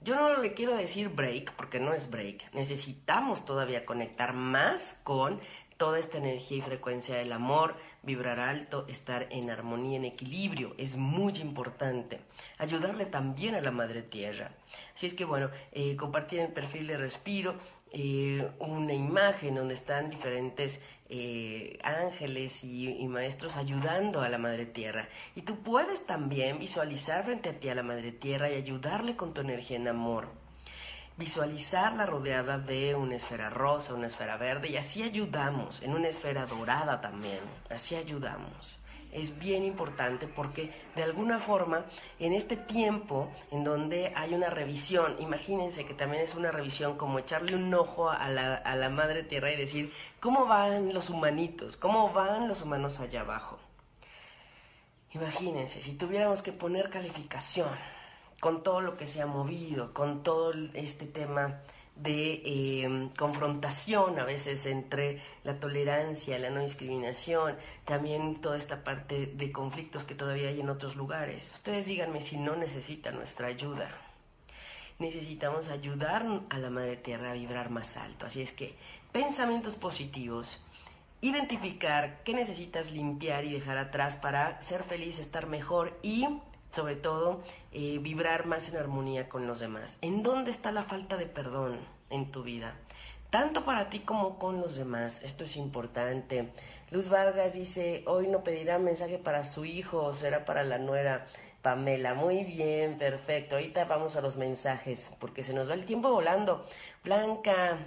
Yo 0.01 0.15
no 0.15 0.37
le 0.37 0.53
quiero 0.53 0.77
decir 0.77 1.09
break, 1.09 1.53
porque 1.53 1.79
no 1.79 1.91
es 1.93 2.09
break. 2.09 2.53
Necesitamos 2.53 3.43
todavía 3.45 3.85
conectar 3.85 4.33
más 4.33 4.99
con 5.03 5.41
toda 5.75 5.97
esta 5.97 6.19
energía 6.19 6.57
y 6.59 6.61
frecuencia 6.61 7.15
del 7.15 7.31
amor, 7.31 7.75
vibrar 8.03 8.39
alto, 8.39 8.85
estar 8.87 9.27
en 9.29 9.49
armonía, 9.49 9.97
en 9.97 10.05
equilibrio, 10.05 10.73
es 10.77 10.97
muy 10.97 11.33
importante. 11.37 12.19
Ayudarle 12.57 13.05
también 13.05 13.55
a 13.55 13.61
la 13.61 13.71
Madre 13.71 14.01
Tierra. 14.01 14.51
Así 14.95 15.07
es 15.07 15.13
que 15.13 15.25
bueno, 15.25 15.49
eh, 15.71 15.95
compartir 15.95 16.39
el 16.39 16.51
perfil 16.51 16.87
de 16.87 16.97
Respiro, 16.97 17.55
eh, 17.91 18.51
una 18.59 18.93
imagen 18.93 19.55
donde 19.55 19.73
están 19.73 20.09
diferentes 20.09 20.79
eh, 21.09 21.79
ángeles 21.83 22.63
y, 22.63 22.87
y, 22.87 23.07
maestros 23.07 23.57
ayudando 23.57 24.21
a 24.21 24.29
la 24.29 24.37
Madre 24.37 24.67
Tierra. 24.67 25.09
Y 25.35 25.41
tú 25.41 25.57
puedes 25.63 26.05
también 26.05 26.59
visualizar 26.59 27.25
frente 27.25 27.49
a 27.49 27.59
ti 27.59 27.67
a 27.69 27.75
la 27.75 27.83
Madre 27.83 28.11
Tierra 28.11 28.49
y 28.49 28.55
ayudarle 28.55 29.15
con 29.15 29.33
tu 29.33 29.41
energía 29.41 29.77
en 29.77 29.87
amor 29.87 30.48
visualizarla 31.19 32.05
rodeada 32.05 32.57
de 32.57 32.95
una 32.95 33.17
esfera 33.17 33.49
rosa, 33.49 33.93
una 33.93 34.07
esfera 34.07 34.38
verde 34.38 34.69
y 34.69 34.77
así 34.77 35.03
ayudamos, 35.03 35.81
en 35.81 35.93
una 35.93 36.07
esfera 36.07 36.45
dorada 36.45 37.01
también, 37.01 37.41
así 37.69 37.95
ayudamos. 37.95 38.79
Es 39.11 39.38
bien 39.38 39.63
importante 39.63 40.27
porque 40.27 40.71
de 40.95 41.03
alguna 41.03 41.39
forma 41.39 41.83
en 42.19 42.31
este 42.31 42.55
tiempo 42.55 43.29
en 43.51 43.65
donde 43.65 44.13
hay 44.15 44.33
una 44.33 44.49
revisión, 44.49 45.17
imagínense 45.19 45.83
que 45.83 45.93
también 45.93 46.23
es 46.23 46.35
una 46.35 46.51
revisión 46.51 46.95
como 46.95 47.19
echarle 47.19 47.55
un 47.55 47.73
ojo 47.73 48.09
a 48.09 48.29
la, 48.29 48.55
a 48.55 48.75
la 48.77 48.89
madre 48.89 49.23
tierra 49.23 49.51
y 49.51 49.57
decir, 49.57 49.91
¿cómo 50.21 50.45
van 50.45 50.93
los 50.93 51.09
humanitos? 51.09 51.75
¿Cómo 51.75 52.13
van 52.13 52.47
los 52.47 52.62
humanos 52.62 52.99
allá 53.01 53.21
abajo? 53.21 53.60
Imagínense, 55.12 55.82
si 55.82 55.95
tuviéramos 55.95 56.41
que 56.41 56.53
poner 56.53 56.89
calificación 56.89 57.67
con 58.39 58.63
todo 58.63 58.82
lo 58.82 58.97
que 58.97 59.08
se 59.08 59.21
ha 59.21 59.25
movido, 59.25 59.93
con 59.93 60.23
todo 60.23 60.54
este 60.73 61.06
tema 61.06 61.62
de 61.95 62.84
em, 62.84 63.10
confrontación 63.10 64.19
a 64.19 64.23
veces 64.23 64.65
entre 64.65 65.21
la 65.43 65.60
tolerancia, 65.60 66.39
la 66.39 66.49
no 66.49 66.62
discriminación, 66.62 67.56
también 67.84 68.39
toda 68.41 68.58
esta 68.58 68.84
parte 68.84 69.25
de 69.25 69.52
conflictos 69.52 70.06
que 70.06 70.15
todavía 70.15 70.49
hay 70.49 70.62
en 70.62 70.69
otros 70.69 70.95
lugares. 70.95 71.52
Ustedes 71.54 71.88
díganme 71.88 72.21
si 72.21 72.38
no 72.38 72.56
necesitan 72.56 73.15
nuestra 73.15 73.47
ayuda. 73.47 73.89
Necesitamos 74.97 75.69
ayudar 75.69 76.25
a 76.49 76.58
la 76.58 76.69
Madre 76.69 76.97
Tierra 76.97 77.32
a 77.32 77.34
vibrar 77.34 77.69
más 77.69 77.97
alto. 77.97 78.25
Así 78.25 78.41
es 78.41 78.52
que 78.52 78.75
pensamientos 79.12 79.75
positivos, 79.75 80.62
identificar 81.21 82.21
qué 82.23 82.34
necesitas 82.34 82.91
limpiar 82.91 83.43
y 83.43 83.54
dejar 83.54 83.78
atrás 83.78 84.15
para 84.15 84.62
ser 84.62 84.84
feliz, 84.84 85.19
estar 85.19 85.47
mejor 85.47 85.97
y 86.02 86.28
sobre 86.71 86.95
todo 86.95 87.41
eh, 87.71 87.99
vibrar 87.99 88.45
más 88.45 88.69
en 88.69 88.77
armonía 88.77 89.29
con 89.29 89.47
los 89.47 89.60
demás. 89.60 89.97
¿En 90.01 90.23
dónde 90.23 90.51
está 90.51 90.71
la 90.71 90.84
falta 90.84 91.17
de 91.17 91.25
perdón 91.25 91.79
en 92.10 92.32
tu 92.32 92.43
vida? 92.43 92.75
Tanto 93.29 93.63
para 93.63 93.89
ti 93.89 93.99
como 93.99 94.39
con 94.39 94.60
los 94.60 94.75
demás. 94.75 95.21
Esto 95.21 95.43
es 95.43 95.55
importante. 95.55 96.49
Luz 96.89 97.10
Vargas 97.10 97.53
dice, 97.53 98.03
hoy 98.08 98.27
no 98.27 98.43
pedirá 98.43 98.79
mensaje 98.79 99.19
para 99.19 99.43
su 99.43 99.65
hijo, 99.65 100.13
será 100.13 100.45
para 100.45 100.63
la 100.63 100.79
nuera 100.79 101.25
Pamela. 101.62 102.15
Muy 102.15 102.43
bien, 102.43 102.97
perfecto. 102.97 103.55
Ahorita 103.55 103.86
vamos 103.86 104.15
a 104.15 104.21
los 104.21 104.36
mensajes 104.36 105.12
porque 105.19 105.43
se 105.43 105.53
nos 105.53 105.69
va 105.69 105.75
el 105.75 105.86
tiempo 105.86 106.10
volando. 106.10 106.65
Blanca 107.03 107.77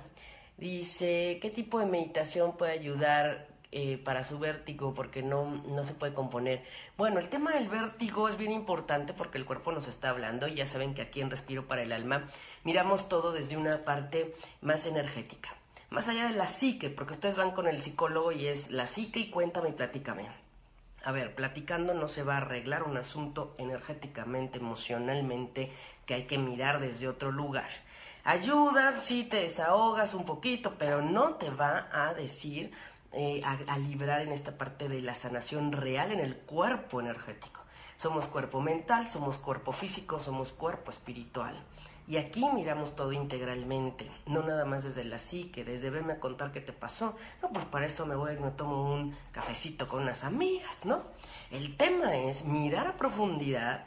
dice, 0.59 1.39
¿qué 1.43 1.51
tipo 1.51 1.81
de 1.81 1.87
meditación 1.87 2.57
puede 2.57 2.73
ayudar 2.73 3.49
eh, 3.75 3.97
para 3.97 4.23
su 4.23 4.39
vértigo 4.39 4.93
porque 4.93 5.23
no, 5.23 5.47
no 5.67 5.83
se 5.83 5.95
puede 5.95 6.13
componer. 6.13 6.63
Bueno, 6.99 7.19
el 7.19 7.31
tema 7.31 7.53
del 7.53 7.69
vértigo 7.69 8.29
es 8.29 8.37
bien 8.37 8.53
importante 8.53 9.15
porque 9.15 9.39
el 9.39 9.47
cuerpo 9.47 9.73
nos 9.73 9.89
está 9.89 10.11
hablando 10.11 10.47
y 10.47 10.57
ya 10.57 10.67
saben 10.67 10.93
que 10.93 11.01
aquí 11.01 11.23
en 11.23 11.31
Respiro 11.31 11.67
para 11.67 11.83
el 11.83 11.93
Alma 11.93 12.27
miramos 12.65 13.09
todo 13.09 13.33
desde 13.33 13.57
una 13.57 13.79
parte 13.79 14.35
más 14.61 14.85
energética. 14.85 15.55
Más 15.89 16.07
allá 16.09 16.29
de 16.29 16.37
la 16.37 16.49
psique, 16.49 16.91
porque 16.91 17.15
ustedes 17.15 17.37
van 17.37 17.53
con 17.53 17.67
el 17.67 17.81
psicólogo 17.81 18.31
y 18.31 18.47
es 18.47 18.71
la 18.71 18.87
psique 18.87 19.21
y 19.21 19.31
cuéntame 19.31 19.71
y 19.71 19.73
platícame. 19.73 20.29
A 21.05 21.11
ver, 21.11 21.35
platicando 21.35 21.95
no 21.95 22.09
se 22.09 22.23
va 22.23 22.35
a 22.35 22.39
arreglar 22.43 22.83
un 22.83 22.99
asunto 22.99 23.55
energéticamente, 23.57 24.59
emocionalmente, 24.59 25.73
que 26.05 26.13
hay 26.13 26.25
que 26.25 26.37
mirar 26.37 26.79
desde 26.79 27.09
otro 27.09 27.33
lugar. 27.33 27.71
Ayuda, 28.25 29.01
sí 29.01 29.25
te 29.25 29.41
desahogas 29.41 30.15
un 30.15 30.25
poquito, 30.25 30.75
pero 30.79 31.03
no 31.03 31.35
te 31.35 31.51
va 31.51 31.89
a 31.91 32.15
decir 32.15 32.71
eh, 33.15 33.43
a, 33.45 33.77
librar 33.77 34.23
en 34.23 34.33
esta 34.33 34.57
parte 34.57 34.89
de 34.89 35.03
la 35.03 35.15
sanación 35.15 35.73
real 35.73 36.13
en 36.13 36.21
el 36.21 36.35
cuerpo 36.35 36.99
energético. 36.99 37.61
Somos 37.97 38.27
cuerpo 38.27 38.63
mental, 38.63 39.07
somos 39.11 39.37
cuerpo 39.37 39.73
físico, 39.73 40.19
somos 40.19 40.53
cuerpo 40.53 40.91
espiritual. 40.91 41.55
Y 42.09 42.17
aquí 42.17 42.45
miramos 42.55 42.97
todo 42.97 43.13
integralmente, 43.13 44.11
no 44.27 44.43
nada 44.43 44.65
más 44.65 44.85
desde 44.85 45.05
la 45.05 45.19
psique, 45.19 45.63
desde 45.63 45.91
verme 45.91 46.15
a 46.15 46.21
contar 46.21 46.53
qué 46.53 46.63
te 46.63 46.73
pasó. 46.73 47.15
No, 47.43 47.53
pues 47.53 47.67
para 47.67 47.85
eso 47.85 48.07
me 48.07 48.17
voy 48.17 48.33
y 48.35 48.39
me 48.39 48.51
tomo 48.51 48.95
un 48.95 49.15
cafecito 49.31 49.87
con 49.87 50.03
unas 50.03 50.25
amigas, 50.25 50.87
¿no? 50.87 51.03
El 51.51 51.77
tema 51.77 52.17
es 52.17 52.47
mirar 52.47 52.87
a 52.87 52.97
profundidad 52.97 53.85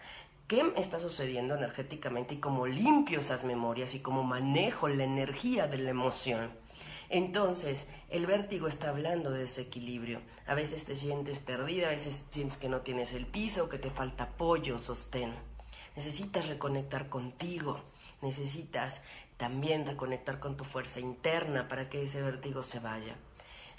qué 0.47 0.71
está 0.77 0.99
sucediendo 0.99 1.55
energéticamente 1.55 2.35
y 2.35 2.39
cómo 2.39 2.67
limpio 2.67 3.19
esas 3.19 3.43
memorias 3.43 3.95
y 3.95 4.01
cómo 4.01 4.23
manejo 4.23 4.87
la 4.87 5.03
energía 5.03 5.65
de 5.65 5.79
la 5.79 5.89
emoción 5.89 6.51
entonces, 7.09 7.87
el 8.09 8.25
vértigo 8.25 8.67
está 8.67 8.89
hablando 8.89 9.31
de 9.31 9.39
desequilibrio. 9.39 10.21
A 10.47 10.55
veces 10.55 10.85
te 10.85 10.95
sientes 10.95 11.39
perdida, 11.39 11.87
a 11.87 11.91
veces 11.91 12.25
sientes 12.29 12.57
que 12.57 12.69
no 12.69 12.81
tienes 12.81 13.13
el 13.13 13.25
piso, 13.25 13.69
que 13.69 13.77
te 13.77 13.89
falta 13.89 14.25
apoyo, 14.25 14.77
sostén. 14.77 15.33
Necesitas 15.95 16.47
reconectar 16.47 17.09
contigo, 17.09 17.81
necesitas 18.21 19.01
también 19.37 19.85
reconectar 19.85 20.39
con 20.39 20.57
tu 20.57 20.63
fuerza 20.63 20.99
interna 20.99 21.67
para 21.67 21.89
que 21.89 22.03
ese 22.03 22.21
vértigo 22.21 22.63
se 22.63 22.79
vaya. 22.79 23.15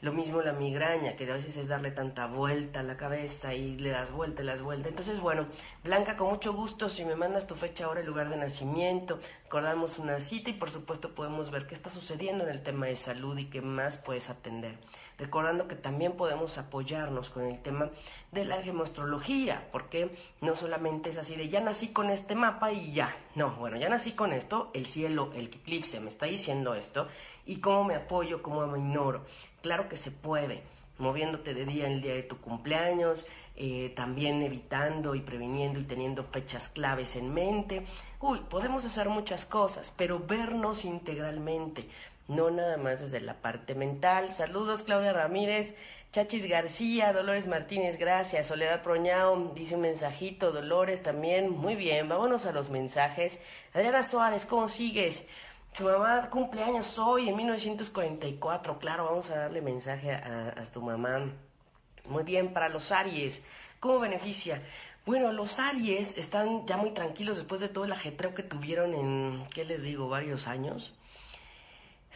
Lo 0.02 0.12
mismo 0.12 0.42
la 0.42 0.52
migraña, 0.52 1.16
que 1.16 1.24
a 1.30 1.34
veces 1.34 1.56
es 1.56 1.68
darle 1.68 1.90
tanta 1.90 2.26
vuelta 2.26 2.80
a 2.80 2.82
la 2.82 2.98
cabeza 2.98 3.54
y 3.54 3.78
le 3.78 3.88
das 3.88 4.12
vuelta, 4.12 4.42
le 4.42 4.52
das 4.52 4.60
vuelta. 4.60 4.90
Entonces, 4.90 5.20
bueno, 5.20 5.46
Blanca, 5.82 6.16
con 6.16 6.28
mucho 6.28 6.52
gusto, 6.52 6.90
si 6.90 7.06
me 7.06 7.16
mandas 7.16 7.46
tu 7.46 7.54
fecha 7.54 7.86
ahora, 7.86 8.00
el 8.00 8.06
lugar 8.06 8.28
de 8.28 8.36
nacimiento, 8.36 9.18
acordamos 9.46 9.98
una 9.98 10.20
cita 10.20 10.50
y 10.50 10.52
por 10.52 10.70
supuesto 10.70 11.14
podemos 11.14 11.50
ver 11.50 11.66
qué 11.66 11.74
está 11.74 11.88
sucediendo 11.88 12.44
en 12.44 12.50
el 12.50 12.62
tema 12.62 12.86
de 12.86 12.96
salud 12.96 13.38
y 13.38 13.46
qué 13.46 13.62
más 13.62 13.96
puedes 13.96 14.28
atender. 14.28 14.76
Recordando 15.18 15.66
que 15.66 15.76
también 15.76 16.12
podemos 16.12 16.58
apoyarnos 16.58 17.30
con 17.30 17.44
el 17.46 17.60
tema 17.60 17.90
de 18.32 18.44
la 18.44 18.60
gemostrología, 18.60 19.66
porque 19.72 20.10
no 20.42 20.56
solamente 20.56 21.08
es 21.08 21.16
así 21.16 21.36
de 21.36 21.48
ya 21.48 21.60
nací 21.60 21.88
con 21.88 22.10
este 22.10 22.34
mapa 22.34 22.70
y 22.72 22.92
ya. 22.92 23.16
No, 23.34 23.52
bueno, 23.52 23.78
ya 23.78 23.88
nací 23.88 24.12
con 24.12 24.32
esto, 24.32 24.70
el 24.74 24.86
cielo, 24.86 25.32
el 25.34 25.46
eclipse 25.46 26.00
me 26.00 26.08
está 26.08 26.26
diciendo 26.26 26.74
esto 26.74 27.08
y 27.46 27.56
cómo 27.60 27.84
me 27.84 27.94
apoyo, 27.94 28.42
cómo 28.42 28.66
me 28.66 28.78
ignoro. 28.78 29.24
Claro 29.62 29.88
que 29.88 29.96
se 29.96 30.10
puede, 30.10 30.62
moviéndote 30.98 31.54
de 31.54 31.64
día 31.64 31.86
en 31.86 31.92
el 31.92 32.02
día 32.02 32.14
de 32.14 32.22
tu 32.22 32.36
cumpleaños, 32.38 33.26
eh, 33.56 33.92
también 33.96 34.42
evitando 34.42 35.14
y 35.14 35.20
previniendo 35.20 35.80
y 35.80 35.84
teniendo 35.84 36.24
fechas 36.24 36.68
claves 36.68 37.16
en 37.16 37.32
mente. 37.32 37.86
Uy, 38.20 38.40
podemos 38.50 38.84
hacer 38.84 39.08
muchas 39.08 39.46
cosas, 39.46 39.92
pero 39.96 40.20
vernos 40.20 40.84
integralmente, 40.84 41.88
no 42.28 42.50
nada 42.50 42.76
más 42.76 43.00
desde 43.00 43.20
la 43.20 43.34
parte 43.34 43.74
mental. 43.74 44.32
Saludos, 44.32 44.82
Claudia 44.82 45.12
Ramírez. 45.12 45.74
Chachis 46.12 46.48
García, 46.48 47.12
Dolores 47.12 47.46
Martínez, 47.46 47.98
gracias. 47.98 48.46
Soledad 48.46 48.82
Proñao 48.82 49.52
dice 49.54 49.74
un 49.74 49.82
mensajito, 49.82 50.50
Dolores 50.50 51.02
también. 51.02 51.50
Muy 51.50 51.76
bien, 51.76 52.08
vámonos 52.08 52.46
a 52.46 52.52
los 52.52 52.70
mensajes. 52.70 53.38
Adriana 53.74 54.02
Suárez, 54.02 54.46
¿cómo 54.46 54.68
sigues? 54.68 55.26
Su 55.72 55.84
mamá 55.84 56.30
cumpleaños 56.30 56.98
hoy, 56.98 57.28
en 57.28 57.36
1944. 57.36 58.78
Claro, 58.78 59.04
vamos 59.04 59.28
a 59.28 59.36
darle 59.36 59.60
mensaje 59.60 60.12
a, 60.12 60.54
a 60.56 60.62
tu 60.64 60.80
mamá. 60.80 61.20
Muy 62.06 62.22
bien, 62.22 62.54
para 62.54 62.70
los 62.70 62.92
Aries, 62.92 63.42
¿cómo 63.78 63.98
beneficia? 63.98 64.62
Bueno, 65.04 65.32
los 65.32 65.58
Aries 65.58 66.16
están 66.16 66.66
ya 66.66 66.78
muy 66.78 66.92
tranquilos 66.92 67.36
después 67.36 67.60
de 67.60 67.68
todo 67.68 67.84
el 67.84 67.92
ajetreo 67.92 68.34
que 68.34 68.42
tuvieron 68.42 68.94
en, 68.94 69.44
¿qué 69.54 69.66
les 69.66 69.82
digo?, 69.82 70.08
varios 70.08 70.48
años 70.48 70.95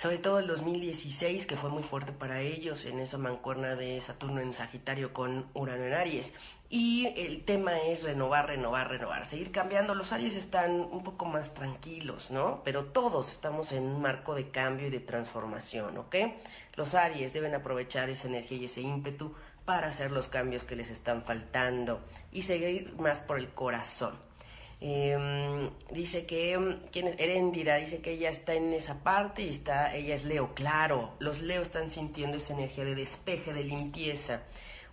sobre 0.00 0.16
todo 0.16 0.38
el 0.38 0.46
2016, 0.46 1.44
que 1.44 1.56
fue 1.56 1.68
muy 1.68 1.82
fuerte 1.82 2.10
para 2.10 2.40
ellos 2.40 2.86
en 2.86 3.00
esa 3.00 3.18
mancuerna 3.18 3.76
de 3.76 4.00
Saturno 4.00 4.40
en 4.40 4.54
Sagitario 4.54 5.12
con 5.12 5.44
Urano 5.52 5.84
en 5.84 5.92
Aries. 5.92 6.32
Y 6.70 7.08
el 7.18 7.44
tema 7.44 7.78
es 7.82 8.02
renovar, 8.04 8.46
renovar, 8.46 8.88
renovar, 8.88 9.26
seguir 9.26 9.52
cambiando. 9.52 9.94
Los 9.94 10.14
Aries 10.14 10.36
están 10.36 10.70
un 10.80 11.02
poco 11.04 11.26
más 11.26 11.52
tranquilos, 11.52 12.30
¿no? 12.30 12.62
Pero 12.64 12.86
todos 12.86 13.30
estamos 13.30 13.72
en 13.72 13.82
un 13.82 14.00
marco 14.00 14.34
de 14.34 14.48
cambio 14.48 14.86
y 14.86 14.90
de 14.90 15.00
transformación, 15.00 15.98
¿ok? 15.98 16.16
Los 16.76 16.94
Aries 16.94 17.34
deben 17.34 17.54
aprovechar 17.54 18.08
esa 18.08 18.26
energía 18.26 18.56
y 18.56 18.64
ese 18.64 18.80
ímpetu 18.80 19.34
para 19.66 19.88
hacer 19.88 20.12
los 20.12 20.28
cambios 20.28 20.64
que 20.64 20.76
les 20.76 20.88
están 20.88 21.24
faltando 21.24 22.00
y 22.32 22.40
seguir 22.40 22.94
más 22.98 23.20
por 23.20 23.38
el 23.38 23.50
corazón. 23.50 24.29
Eh, 24.82 25.70
dice 25.90 26.24
que, 26.24 26.78
¿quién 26.90 27.08
es? 27.08 27.20
Erendira, 27.20 27.76
dice 27.76 28.00
que 28.00 28.12
ella 28.12 28.30
está 28.30 28.54
en 28.54 28.72
esa 28.72 29.02
parte 29.02 29.42
y 29.42 29.50
está, 29.50 29.94
ella 29.94 30.14
es 30.14 30.24
Leo, 30.24 30.54
claro, 30.54 31.12
los 31.18 31.42
Leo 31.42 31.60
están 31.60 31.90
sintiendo 31.90 32.38
esa 32.38 32.54
energía 32.54 32.84
de 32.84 32.94
despeje, 32.94 33.52
de 33.52 33.64
limpieza. 33.64 34.42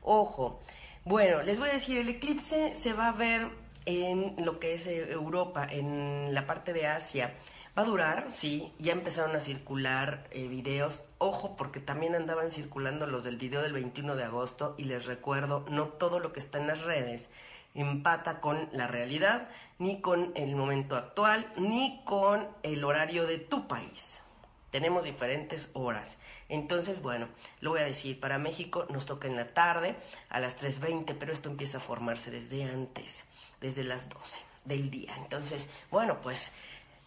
Ojo, 0.02 0.60
bueno, 1.06 1.42
les 1.44 1.60
voy 1.60 1.70
a 1.70 1.74
decir, 1.74 2.00
el 2.00 2.10
eclipse 2.10 2.76
se 2.76 2.92
va 2.92 3.08
a 3.08 3.14
ver 3.14 3.48
en 3.86 4.36
lo 4.44 4.60
que 4.60 4.74
es 4.74 4.86
eh, 4.88 5.12
Europa, 5.12 5.66
en 5.70 6.34
la 6.34 6.46
parte 6.46 6.74
de 6.74 6.88
Asia. 6.88 7.34
Va 7.78 7.84
a 7.84 7.86
durar, 7.86 8.28
sí, 8.32 8.74
ya 8.80 8.92
empezaron 8.92 9.36
a 9.36 9.40
circular 9.40 10.28
eh, 10.32 10.48
videos. 10.48 11.06
Ojo, 11.20 11.56
porque 11.56 11.80
también 11.80 12.16
andaban 12.16 12.52
circulando 12.52 13.06
los 13.08 13.24
del 13.24 13.38
video 13.38 13.62
del 13.62 13.72
21 13.72 14.18
de 14.18 14.26
agosto 14.26 14.76
y 14.78 14.86
les 14.86 15.06
recuerdo, 15.06 15.64
no 15.70 15.86
todo 15.86 16.20
lo 16.20 16.34
que 16.34 16.40
está 16.40 16.58
en 16.58 16.68
las 16.68 16.82
redes 16.82 17.30
empata 17.78 18.40
con 18.42 18.68
la 18.72 18.88
realidad, 18.88 19.50
ni 19.80 20.02
con 20.02 20.32
el 20.36 20.56
momento 20.56 20.96
actual, 20.96 21.48
ni 21.56 22.02
con 22.04 22.48
el 22.64 22.84
horario 22.84 23.26
de 23.26 23.38
tu 23.38 23.68
país. 23.68 24.22
Tenemos 24.72 25.06
diferentes 25.06 25.70
horas. 25.74 26.18
Entonces, 26.50 27.02
bueno, 27.02 27.30
lo 27.62 27.72
voy 27.72 27.80
a 27.80 27.86
decir, 27.86 28.20
para 28.20 28.38
México 28.38 28.86
nos 28.90 29.06
toca 29.06 29.28
en 29.28 29.38
la 29.38 29.54
tarde 29.54 29.96
a 30.30 30.40
las 30.40 30.62
3.20, 30.62 31.16
pero 31.18 31.32
esto 31.32 31.50
empieza 31.50 31.78
a 31.78 31.82
formarse 31.82 32.32
desde 32.32 32.64
antes, 32.64 33.26
desde 33.62 33.84
las 33.84 34.10
12 34.10 34.40
del 34.66 34.90
día. 34.90 35.16
Entonces, 35.18 35.70
bueno, 35.90 36.20
pues 36.22 36.52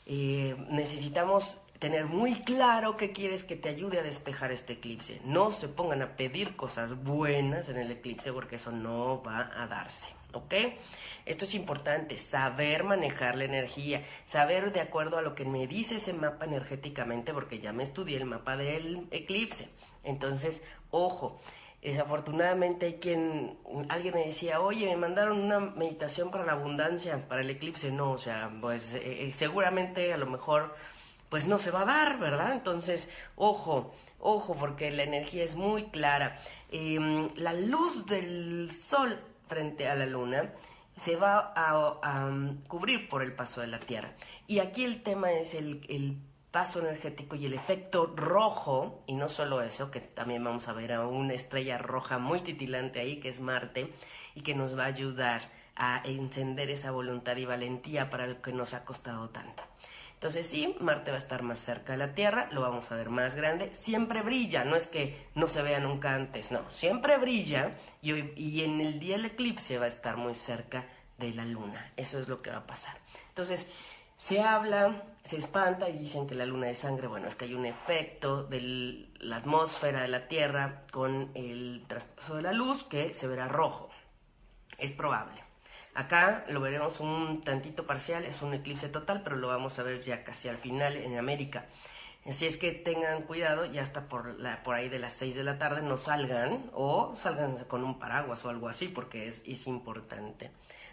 eh, 0.07 0.57
necesitamos 0.71 1.59
tener 1.79 2.07
muy 2.07 2.35
claro 2.35 2.97
qué 2.97 3.13
quieres 3.13 3.43
que 3.43 3.57
te 3.57 3.71
ayude 3.71 3.99
a 3.99 4.03
despejar 4.03 4.53
este 4.53 4.75
eclipse. 4.75 5.21
No 5.25 5.51
se 5.51 5.69
pongan 5.69 6.03
a 6.03 6.17
pedir 6.17 6.57
cosas 6.57 7.03
buenas 7.03 7.69
en 7.69 7.79
el 7.79 7.91
eclipse 7.91 8.33
porque 8.33 8.57
eso 8.57 8.71
no 8.71 9.23
va 9.23 9.51
a 9.55 9.67
darse. 9.67 10.20
¿Ok? 10.33 10.55
Esto 11.27 11.45
es 11.45 11.55
importante, 11.55 12.19
saber 12.19 12.85
manejar 12.85 13.37
la 13.37 13.45
energía, 13.45 14.03
saber 14.25 14.73
de 14.73 14.81
acuerdo 14.81 15.19
a 15.19 15.23
lo 15.23 15.35
que 15.35 15.45
me 15.45 15.67
dice 15.67 15.97
ese 15.97 16.13
mapa 16.13 16.45
energéticamente, 16.45 17.33
porque 17.33 17.59
ya 17.59 17.73
me 17.73 17.83
estudié 17.83 18.17
el 18.17 18.25
mapa 18.25 18.57
del 18.57 19.07
eclipse. 19.11 19.69
Entonces, 20.03 20.63
ojo, 20.91 21.41
desafortunadamente 21.83 22.87
hay 22.87 22.95
quien, 22.95 23.59
alguien 23.89 24.15
me 24.15 24.25
decía, 24.27 24.61
oye, 24.61 24.87
me 24.87 24.97
mandaron 24.97 25.41
una 25.41 25.61
meditación 25.61 26.31
para 26.31 26.45
la 26.45 26.53
abundancia, 26.53 27.29
para 27.29 27.43
el 27.43 27.51
eclipse. 27.51 27.91
No, 27.91 28.13
o 28.13 28.19
sea, 28.19 28.51
pues 28.61 28.95
eh, 28.95 29.27
eh, 29.27 29.33
seguramente 29.35 30.13
a 30.13 30.17
lo 30.17 30.27
mejor 30.27 30.75
pues 31.31 31.47
no 31.47 31.61
se 31.61 31.71
va 31.71 31.83
a 31.83 31.85
dar, 31.85 32.19
¿verdad? 32.19 32.53
Entonces, 32.53 33.09
ojo, 33.37 33.95
ojo, 34.19 34.57
porque 34.57 34.91
la 34.91 35.05
energía 35.05 35.45
es 35.45 35.55
muy 35.55 35.85
clara. 35.85 36.37
Em, 36.71 37.29
la 37.37 37.53
luz 37.53 38.05
del 38.07 38.71
sol 38.73 39.17
frente 39.51 39.89
a 39.89 39.97
la 39.97 40.07
luna 40.07 40.53
se 40.97 41.17
va 41.17 41.53
a, 41.57 42.29
um, 42.29 42.63
cubrir 42.69 43.09
por 43.09 43.23
el 43.23 43.33
paso 43.35 43.61
de 43.61 43.67
la 43.67 43.81
Tierra. 43.81 44.13
Y 44.47 44.61
aquí 44.61 44.85
el 44.85 45.03
tema 45.03 45.33
es 45.33 45.55
el, 45.55 45.85
el, 45.89 46.19
paso 46.51 46.81
energético 46.81 47.37
y 47.37 47.47
el 47.47 47.55
efecto 47.55 48.13
rojo, 48.17 49.05
y 49.07 49.15
no 49.15 49.29
solo 49.29 49.63
eso, 49.63 49.93
que 49.93 50.01
también 50.01 50.43
vamos 50.43 50.67
a 50.67 50.73
ver 50.73 50.93
a 50.93 51.07
una 51.07 51.33
estrella 51.33 51.79
roja 51.79 52.19
muy 52.19 52.41
titilante 52.41 52.99
ahí, 52.99 53.21
que 53.21 53.29
es 53.29 53.41
Marte, 53.41 53.93
y 54.35 54.41
que 54.41 54.57
nos 54.57 54.77
va 54.77 54.83
a 54.83 54.87
ayudar 54.87 55.43
a 55.77 56.03
encender 56.05 56.69
esa 56.71 56.91
voluntad 56.91 57.37
y 57.37 57.45
valentía 57.45 58.11
para 58.11 58.27
lo 58.27 58.43
que 58.43 58.53
nos 58.53 58.75
ha 58.75 58.85
costado 58.85 59.29
tanto. 59.31 59.70
Entonces 60.21 60.47
sí, 60.47 60.77
Marte 60.81 61.13
va 61.13 61.17
a 61.17 61.19
estar 61.19 61.43
más 61.43 61.59
cerca 61.59 61.93
de 61.95 61.99
la 61.99 62.13
Tierra, 62.15 62.51
lo 62.53 62.61
vamos 62.61 62.93
a 62.93 62.95
ver 62.95 63.09
más 63.09 63.37
grande, 63.37 63.73
siempre 63.73 64.21
brilla, 64.21 64.65
no 64.65 64.77
es 64.77 64.87
que 64.87 65.29
no 65.35 65.49
se 65.49 65.63
vea 65.63 65.81
nunca 65.81 66.15
antes, 66.15 66.53
no, 66.53 66.71
siempre 66.71 67.17
brilla 67.17 67.79
y, 68.03 68.13
y 68.39 68.63
en 68.63 68.83
el 68.83 69.01
día 69.01 69.17
del 69.17 69.25
eclipse 69.25 69.79
va 69.79 69.87
a 69.87 69.89
estar 69.89 70.19
muy 70.19 70.35
cerca 70.35 70.85
de 71.17 71.33
la 71.33 71.47
Luna, 71.47 71.91
eso 71.97 72.19
es 72.19 72.29
lo 72.29 72.43
que 72.43 72.51
va 72.51 72.59
a 72.59 72.67
pasar. 72.67 72.99
Entonces, 73.29 73.73
se 74.19 74.43
habla, 74.43 75.05
se 75.25 75.39
espanta 75.39 75.89
y 75.89 75.97
dicen 75.97 76.27
que 76.27 76.35
la 76.35 76.45
luna 76.45 76.67
de 76.67 76.75
sangre, 76.75 77.07
bueno, 77.07 77.27
es 77.27 77.35
que 77.35 77.47
hay 77.47 77.55
un 77.55 77.65
efecto 77.65 78.45
de 78.45 79.09
la 79.21 79.37
atmósfera 79.37 80.03
de 80.03 80.09
la 80.09 80.29
Tierra 80.29 80.83
con 80.93 81.31
el 81.33 81.87
traspaso 81.89 82.37
de 82.37 82.43
la 82.43 82.53
luz 82.53 82.85
que 82.85 83.15
se 83.15 83.27
verá 83.27 83.49
rojo. 83.49 83.89
Es 84.77 84.93
probable. 84.93 85.50
Acá 85.95 86.45
lo 86.49 86.61
veremos 86.61 87.01
un 87.01 87.41
tantito 87.41 87.87
parcial, 87.87 88.25
es 88.25 88.43
un 88.43 88.55
eclipse 88.55 88.89
total, 88.89 89.23
pero 89.23 89.37
lo 89.37 89.49
vamos 89.49 89.79
a 89.79 89.83
ver 89.83 90.01
ya 90.01 90.23
casi 90.23 90.49
al 90.49 90.57
final 90.57 90.97
en 90.97 91.19
América. 91.19 91.67
Así 92.27 92.47
es 92.47 92.59
que 92.59 92.73
tengan 92.73 93.23
cuidado, 93.23 93.65
ya 93.65 93.83
hasta 93.83 94.09
por, 94.09 94.39
la, 94.39 94.63
por 94.63 94.75
ahí 94.75 94.89
de 94.89 94.99
las 94.99 95.15
6 95.15 95.37
de 95.37 95.43
la 95.43 95.59
tarde 95.59 95.83
no 95.83 95.97
salgan 95.97 96.71
o 96.75 97.17
salgan 97.17 97.57
con 97.65 97.83
un 97.83 97.99
paraguas 97.99 98.45
o 98.45 98.51
algo 98.51 98.69
así 98.69 98.89
porque 98.89 99.27
es, 99.27 99.43
es 99.47 99.67
importante. 99.67 100.51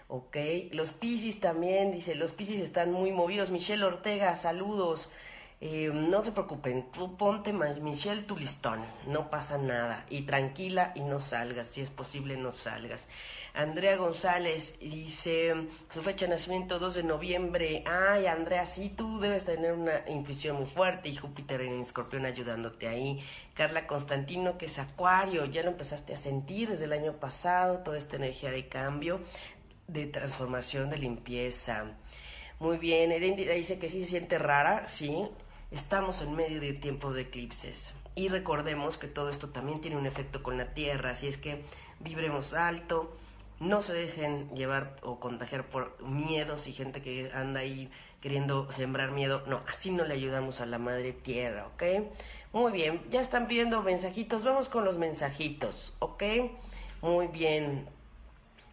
Ok, 0.07 0.37
los 0.71 0.91
Piscis 0.91 1.41
también, 1.41 1.91
dice, 1.91 2.15
los 2.15 2.31
Piscis 2.31 2.61
están 2.61 2.93
muy 2.93 3.11
movidos. 3.11 3.51
Michelle 3.51 3.83
Ortega, 3.83 4.35
saludos. 4.37 5.09
Eh, 5.59 5.89
no 5.91 6.23
se 6.23 6.33
preocupen, 6.33 6.91
tú 6.91 7.17
ponte 7.17 7.51
Michelle 7.51 8.21
tu 8.21 8.37
listón, 8.37 8.85
no 9.07 9.31
pasa 9.31 9.57
nada. 9.57 10.05
Y 10.07 10.21
tranquila 10.21 10.91
y 10.93 11.01
no 11.01 11.19
salgas, 11.19 11.67
si 11.67 11.81
es 11.81 11.89
posible 11.89 12.37
no 12.37 12.51
salgas. 12.51 13.07
Andrea 13.55 13.95
González 13.97 14.77
dice, 14.79 15.55
su 15.89 16.03
fecha 16.03 16.25
de 16.27 16.33
nacimiento 16.33 16.77
2 16.77 16.93
de 16.93 17.03
noviembre. 17.03 17.83
Ay, 17.87 18.27
Andrea, 18.27 18.67
sí, 18.67 18.89
tú 18.89 19.19
debes 19.19 19.45
tener 19.45 19.73
una 19.73 20.07
intuición 20.07 20.57
muy 20.57 20.67
fuerte 20.67 21.09
y 21.09 21.15
Júpiter 21.15 21.61
en 21.61 21.81
escorpión 21.81 22.25
ayudándote 22.25 22.87
ahí. 22.87 23.19
Carla 23.55 23.87
Constantino, 23.87 24.59
que 24.59 24.67
es 24.67 24.77
acuario, 24.77 25.45
ya 25.45 25.63
lo 25.63 25.71
empezaste 25.71 26.13
a 26.13 26.17
sentir 26.17 26.69
desde 26.69 26.85
el 26.85 26.93
año 26.93 27.13
pasado, 27.13 27.79
toda 27.79 27.97
esta 27.97 28.17
energía 28.17 28.51
de 28.51 28.67
cambio, 28.67 29.21
de 29.87 30.05
transformación, 30.05 30.91
de 30.91 30.99
limpieza. 30.99 31.85
Muy 32.59 32.77
bien, 32.77 33.11
Erendira 33.11 33.55
dice 33.55 33.79
que 33.79 33.89
sí 33.89 34.01
se 34.03 34.11
siente 34.11 34.37
rara, 34.37 34.87
sí, 34.87 35.27
Estamos 35.69 36.21
en 36.21 36.33
medio 36.33 36.61
de 36.61 36.71
tiempos 36.73 37.15
de 37.15 37.23
eclipses 37.23 37.93
y 38.15 38.29
recordemos 38.29 38.97
que 38.97 39.07
todo 39.07 39.29
esto 39.29 39.49
también 39.49 39.81
tiene 39.81 39.97
un 39.97 40.05
efecto 40.05 40.41
con 40.41 40.57
la 40.57 40.73
Tierra, 40.73 41.11
así 41.11 41.27
es 41.27 41.37
que 41.37 41.61
vibremos 41.99 42.53
alto, 42.53 43.13
no 43.59 43.81
se 43.81 43.93
dejen 43.93 44.49
llevar 44.55 44.95
o 45.01 45.19
contagiar 45.19 45.65
por 45.65 46.01
miedos 46.01 46.67
y 46.67 46.73
gente 46.73 47.01
que 47.01 47.31
anda 47.33 47.59
ahí 47.59 47.91
queriendo 48.21 48.71
sembrar 48.71 49.11
miedo. 49.11 49.43
No, 49.47 49.61
así 49.67 49.91
no 49.91 50.05
le 50.05 50.13
ayudamos 50.13 50.61
a 50.61 50.65
la 50.65 50.77
madre 50.77 51.11
tierra, 51.11 51.67
¿ok? 51.67 51.83
Muy 52.53 52.71
bien, 52.71 53.01
ya 53.09 53.19
están 53.19 53.47
viendo 53.47 53.81
mensajitos. 53.81 54.43
Vamos 54.43 54.69
con 54.69 54.85
los 54.85 54.97
mensajitos, 54.97 55.95
¿ok? 55.99 56.23
Muy 57.01 57.27
bien. 57.27 57.96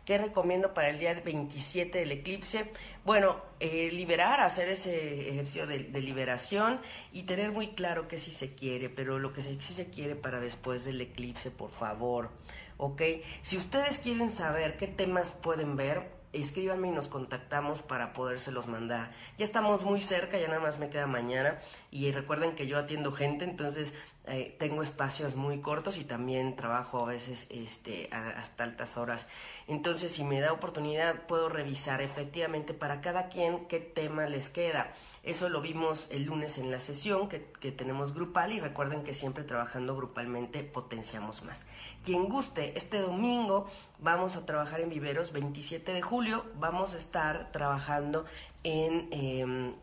¿Qué 0.04 0.18
recomiendo 0.18 0.74
para 0.74 0.90
el 0.90 0.98
día 0.98 1.14
27 1.14 1.98
del 1.98 2.12
eclipse? 2.12 2.70
Bueno, 3.06 3.40
eh, 3.58 3.90
liberar, 3.90 4.40
hacer 4.40 4.68
ese 4.68 5.30
ejercicio 5.30 5.66
de, 5.66 5.78
liberación 5.78 6.78
y 7.10 7.22
tener 7.22 7.52
muy 7.52 7.68
claro 7.68 8.06
qué 8.06 8.18
sí 8.18 8.30
se 8.30 8.54
quiere, 8.54 8.90
pero 8.90 9.18
lo 9.18 9.32
que 9.32 9.40
sí 9.40 9.58
se 9.60 9.88
quiere 9.88 10.14
para 10.14 10.40
después 10.40 10.84
del 10.84 11.00
eclipse, 11.00 11.50
por 11.50 11.70
favor. 11.70 12.28
¿Ok? 12.76 13.00
Si 13.40 13.56
ustedes 13.56 13.98
quieren 13.98 14.28
saber 14.28 14.76
qué 14.76 14.88
temas 14.88 15.32
pueden 15.32 15.74
ver, 15.74 16.10
escríbanme 16.34 16.88
y 16.88 16.90
nos 16.90 17.08
contactamos 17.08 17.80
para 17.80 18.12
podérselos 18.12 18.66
mandar. 18.66 19.10
Ya 19.38 19.44
estamos 19.44 19.84
muy 19.84 20.02
cerca, 20.02 20.38
ya 20.38 20.48
nada 20.48 20.60
más 20.60 20.78
me 20.78 20.90
queda 20.90 21.06
mañana 21.06 21.60
y 21.90 22.12
recuerden 22.12 22.54
que 22.54 22.66
yo 22.66 22.76
atiendo 22.78 23.10
gente, 23.10 23.46
entonces 23.46 23.94
eh, 24.26 24.56
tengo 24.58 24.82
espacios 24.82 25.36
muy 25.36 25.60
cortos 25.60 25.98
y 25.98 26.04
también 26.04 26.56
trabajo 26.56 27.02
a 27.02 27.06
veces 27.06 27.46
este, 27.50 28.08
hasta 28.10 28.64
altas 28.64 28.96
horas. 28.96 29.26
Entonces, 29.68 30.12
si 30.12 30.24
me 30.24 30.40
da 30.40 30.52
oportunidad, 30.52 31.26
puedo 31.26 31.50
revisar 31.50 32.00
efectivamente 32.00 32.72
para 32.72 33.02
cada 33.02 33.28
quien 33.28 33.66
qué 33.66 33.80
tema 33.80 34.26
les 34.26 34.48
queda. 34.48 34.94
Eso 35.24 35.50
lo 35.50 35.60
vimos 35.60 36.08
el 36.10 36.24
lunes 36.24 36.56
en 36.56 36.70
la 36.70 36.80
sesión 36.80 37.28
que, 37.28 37.52
que 37.60 37.70
tenemos 37.70 38.14
grupal 38.14 38.52
y 38.52 38.60
recuerden 38.60 39.04
que 39.04 39.12
siempre 39.12 39.44
trabajando 39.44 39.94
grupalmente 39.94 40.62
potenciamos 40.62 41.42
más. 41.44 41.66
Quien 42.02 42.26
guste, 42.28 42.72
este 42.76 43.00
domingo 43.00 43.68
vamos 43.98 44.36
a 44.36 44.46
trabajar 44.46 44.80
en 44.80 44.88
Viveros 44.88 45.32
27 45.32 45.92
de 45.92 46.00
julio, 46.00 46.46
vamos 46.58 46.94
a 46.94 46.98
estar 46.98 47.52
trabajando 47.52 48.24
en... 48.62 49.08
Em, 49.10 49.74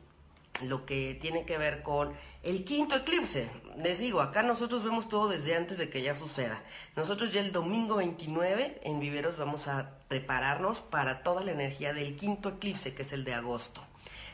lo 0.62 0.86
que 0.86 1.18
tiene 1.20 1.46
que 1.46 1.58
ver 1.58 1.82
con 1.82 2.14
el 2.44 2.64
quinto 2.64 2.96
eclipse. 2.96 3.50
Les 3.78 4.00
digo, 4.00 4.22
acá 4.22 4.44
nosotros 4.44 4.84
vemos 4.84 5.08
todo 5.10 5.30
desde 5.30 5.56
antes 5.56 5.78
de 5.78 5.90
que 5.90 6.02
ya 6.02 6.14
suceda. 6.14 6.62
Nosotros 6.96 7.32
ya 7.32 7.42
el 7.42 7.52
domingo 7.52 7.96
29 7.96 8.82
en 8.84 9.00
Viveros 9.00 9.38
vamos 9.38 9.68
a 9.68 9.98
prepararnos 10.08 10.80
para 10.80 11.24
toda 11.24 11.42
la 11.42 11.52
energía 11.52 11.94
del 11.94 12.16
quinto 12.16 12.50
eclipse, 12.50 12.94
que 12.94 13.04
es 13.04 13.14
el 13.14 13.24
de 13.24 13.34
agosto. 13.34 13.82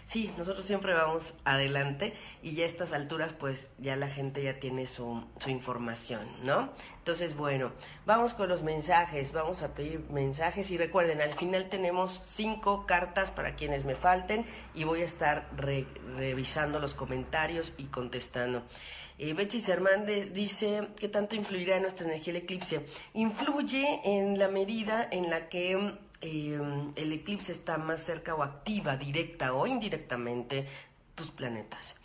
Sí, 0.07 0.31
nosotros 0.37 0.65
siempre 0.65 0.93
vamos 0.93 1.33
adelante 1.43 2.13
y 2.41 2.55
ya 2.55 2.63
a 2.63 2.65
estas 2.65 2.93
alturas 2.93 3.33
pues 3.33 3.67
ya 3.77 3.97
la 3.97 4.07
gente 4.07 4.41
ya 4.41 4.57
tiene 4.57 4.87
su, 4.87 5.21
su 5.37 5.49
información, 5.49 6.25
¿no? 6.43 6.71
Entonces, 6.99 7.35
bueno, 7.35 7.73
vamos 8.05 8.33
con 8.33 8.47
los 8.47 8.63
mensajes, 8.63 9.33
vamos 9.33 9.63
a 9.63 9.73
pedir 9.73 9.99
mensajes 10.09 10.71
y 10.71 10.77
recuerden, 10.77 11.19
al 11.19 11.33
final 11.33 11.67
tenemos 11.67 12.23
cinco 12.25 12.85
cartas 12.85 13.31
para 13.31 13.55
quienes 13.55 13.83
me 13.83 13.95
falten 13.95 14.45
y 14.73 14.85
voy 14.85 15.01
a 15.01 15.05
estar 15.05 15.49
revisando 15.57 16.79
los 16.79 16.93
comentarios 16.93 17.73
y 17.77 17.87
contestando. 17.87 18.63
Eh, 19.19 19.33
Betsy 19.33 19.63
Hernández 19.69 20.31
dice, 20.31 20.89
¿qué 20.95 21.09
tanto 21.09 21.35
influirá 21.35 21.75
en 21.75 21.81
nuestra 21.81 22.05
energía 22.05 22.31
el 22.31 22.43
eclipse? 22.43 22.85
Influye 23.13 23.99
en 24.05 24.37
la 24.37 24.47
medida 24.47 25.07
en 25.11 25.31
la 25.31 25.49
que 25.49 25.97
Em, 26.21 26.93
el 26.95 27.13
eclipse 27.13 27.51
está 27.51 27.77
más 27.77 28.01
cerca 28.03 28.33
o 28.33 28.43
activa, 28.43 28.97
directa 28.97 29.53
o 29.53 29.67
indirectamente, 29.67 30.65
tus 31.15 31.31
planetas. 31.31 31.95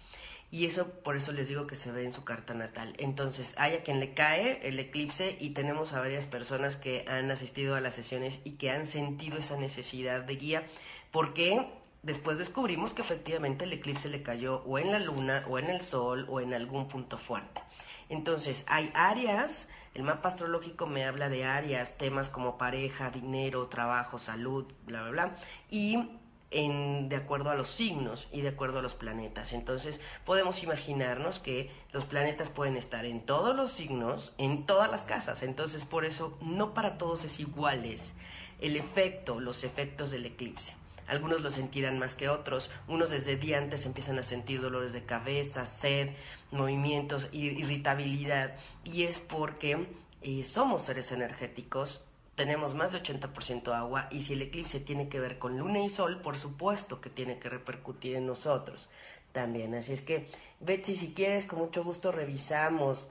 Y 0.50 0.66
eso, 0.66 0.90
por 1.02 1.16
eso 1.16 1.32
les 1.32 1.48
digo 1.48 1.66
que 1.66 1.76
se 1.76 1.90
ve 1.90 2.04
en 2.04 2.12
su 2.12 2.24
carta 2.24 2.52
natal. 2.52 2.94
Entonces, 2.98 3.54
hay 3.56 3.74
a 3.74 3.82
quien 3.82 4.00
le 4.00 4.12
cae 4.12 4.60
el 4.68 4.78
eclipse 4.78 5.36
y 5.40 5.50
tenemos 5.50 5.94
a 5.94 6.00
varias 6.00 6.26
personas 6.26 6.76
que 6.76 7.06
han 7.08 7.30
asistido 7.30 7.74
a 7.74 7.80
las 7.80 7.94
sesiones 7.94 8.38
y 8.44 8.52
que 8.52 8.70
han 8.70 8.86
sentido 8.86 9.38
esa 9.38 9.56
necesidad 9.56 10.22
de 10.22 10.36
guía, 10.36 10.66
porque 11.10 11.66
después 12.02 12.38
descubrimos 12.38 12.94
que 12.94 13.02
efectivamente 13.02 13.64
el 13.64 13.72
eclipse 13.72 14.08
le 14.08 14.22
cayó 14.22 14.62
o 14.64 14.78
en 14.78 14.92
la 14.92 14.98
luna, 14.98 15.44
o 15.48 15.58
en 15.58 15.70
el 15.70 15.80
sol, 15.80 16.26
o 16.28 16.40
en 16.40 16.54
algún 16.54 16.88
punto 16.88 17.18
fuerte. 17.18 17.62
Entonces, 18.08 18.64
hay 18.68 18.90
áreas 18.94 19.68
el 19.94 20.04
mapa 20.04 20.28
astrológico 20.28 20.86
me 20.86 21.04
habla 21.04 21.28
de 21.28 21.44
áreas, 21.44 21.98
temas 21.98 22.30
como 22.30 22.56
pareja, 22.56 23.10
dinero, 23.10 23.68
trabajo, 23.68 24.16
salud, 24.16 24.64
bla, 24.86 25.02
bla, 25.02 25.10
bla, 25.10 25.36
y 25.68 26.08
en, 26.50 27.10
de 27.10 27.16
acuerdo 27.16 27.50
a 27.50 27.54
los 27.54 27.68
signos 27.68 28.28
y 28.32 28.40
de 28.40 28.48
acuerdo 28.48 28.78
a 28.78 28.82
los 28.82 28.94
planetas. 28.94 29.52
Entonces 29.52 30.00
podemos 30.24 30.62
imaginarnos 30.62 31.40
que 31.40 31.70
los 31.92 32.06
planetas 32.06 32.48
pueden 32.48 32.76
estar 32.76 33.04
en 33.04 33.20
todos 33.20 33.54
los 33.54 33.70
signos, 33.70 34.34
en 34.38 34.64
todas 34.64 34.90
las 34.90 35.04
casas. 35.04 35.42
Entonces 35.42 35.84
por 35.84 36.06
eso 36.06 36.38
no 36.40 36.72
para 36.72 36.96
todos 36.96 37.24
es 37.24 37.38
iguales 37.38 38.14
el 38.60 38.76
efecto, 38.76 39.40
los 39.40 39.62
efectos 39.64 40.10
del 40.10 40.24
eclipse. 40.24 40.74
Algunos 41.06 41.40
lo 41.40 41.50
sentirán 41.50 41.98
más 41.98 42.14
que 42.14 42.28
otros, 42.28 42.70
unos 42.88 43.10
desde 43.10 43.36
día 43.36 43.58
antes 43.58 43.86
empiezan 43.86 44.18
a 44.18 44.22
sentir 44.22 44.60
dolores 44.60 44.92
de 44.92 45.04
cabeza, 45.04 45.66
sed, 45.66 46.10
movimientos, 46.50 47.28
irritabilidad, 47.32 48.56
y 48.84 49.04
es 49.04 49.18
porque 49.18 49.86
eh, 50.22 50.44
somos 50.44 50.82
seres 50.82 51.12
energéticos, 51.12 52.04
tenemos 52.36 52.74
más 52.74 52.92
de 52.92 53.02
80% 53.02 53.72
agua, 53.74 54.08
y 54.10 54.22
si 54.22 54.34
el 54.34 54.42
eclipse 54.42 54.80
tiene 54.80 55.08
que 55.08 55.20
ver 55.20 55.38
con 55.38 55.58
luna 55.58 55.80
y 55.80 55.88
sol, 55.88 56.20
por 56.20 56.38
supuesto 56.38 57.00
que 57.00 57.10
tiene 57.10 57.38
que 57.38 57.50
repercutir 57.50 58.16
en 58.16 58.26
nosotros 58.26 58.88
también. 59.32 59.74
Así 59.74 59.92
es 59.92 60.02
que, 60.02 60.28
Betsy, 60.60 60.94
si 60.94 61.12
quieres, 61.14 61.46
con 61.46 61.58
mucho 61.58 61.82
gusto 61.82 62.12
revisamos. 62.12 63.08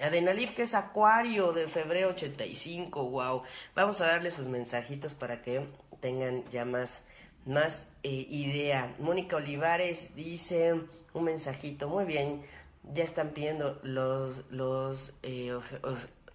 Adenalif, 0.00 0.54
que 0.54 0.62
es 0.62 0.74
Acuario 0.74 1.52
de 1.52 1.68
febrero 1.68 2.10
85, 2.10 3.08
wow. 3.08 3.42
Vamos 3.74 4.00
a 4.00 4.06
darle 4.06 4.30
sus 4.30 4.48
mensajitos 4.48 5.14
para 5.14 5.42
que 5.42 5.66
tengan 6.00 6.44
ya 6.50 6.64
más 6.64 7.06
más 7.46 7.86
eh, 8.02 8.26
idea. 8.30 8.94
Mónica 8.98 9.36
Olivares 9.36 10.14
dice 10.14 10.74
un 11.14 11.24
mensajito, 11.24 11.88
muy 11.88 12.04
bien, 12.04 12.42
ya 12.92 13.04
están 13.04 13.30
pidiendo 13.30 13.78
los, 13.82 14.44
los, 14.50 15.14
eh, 15.22 15.56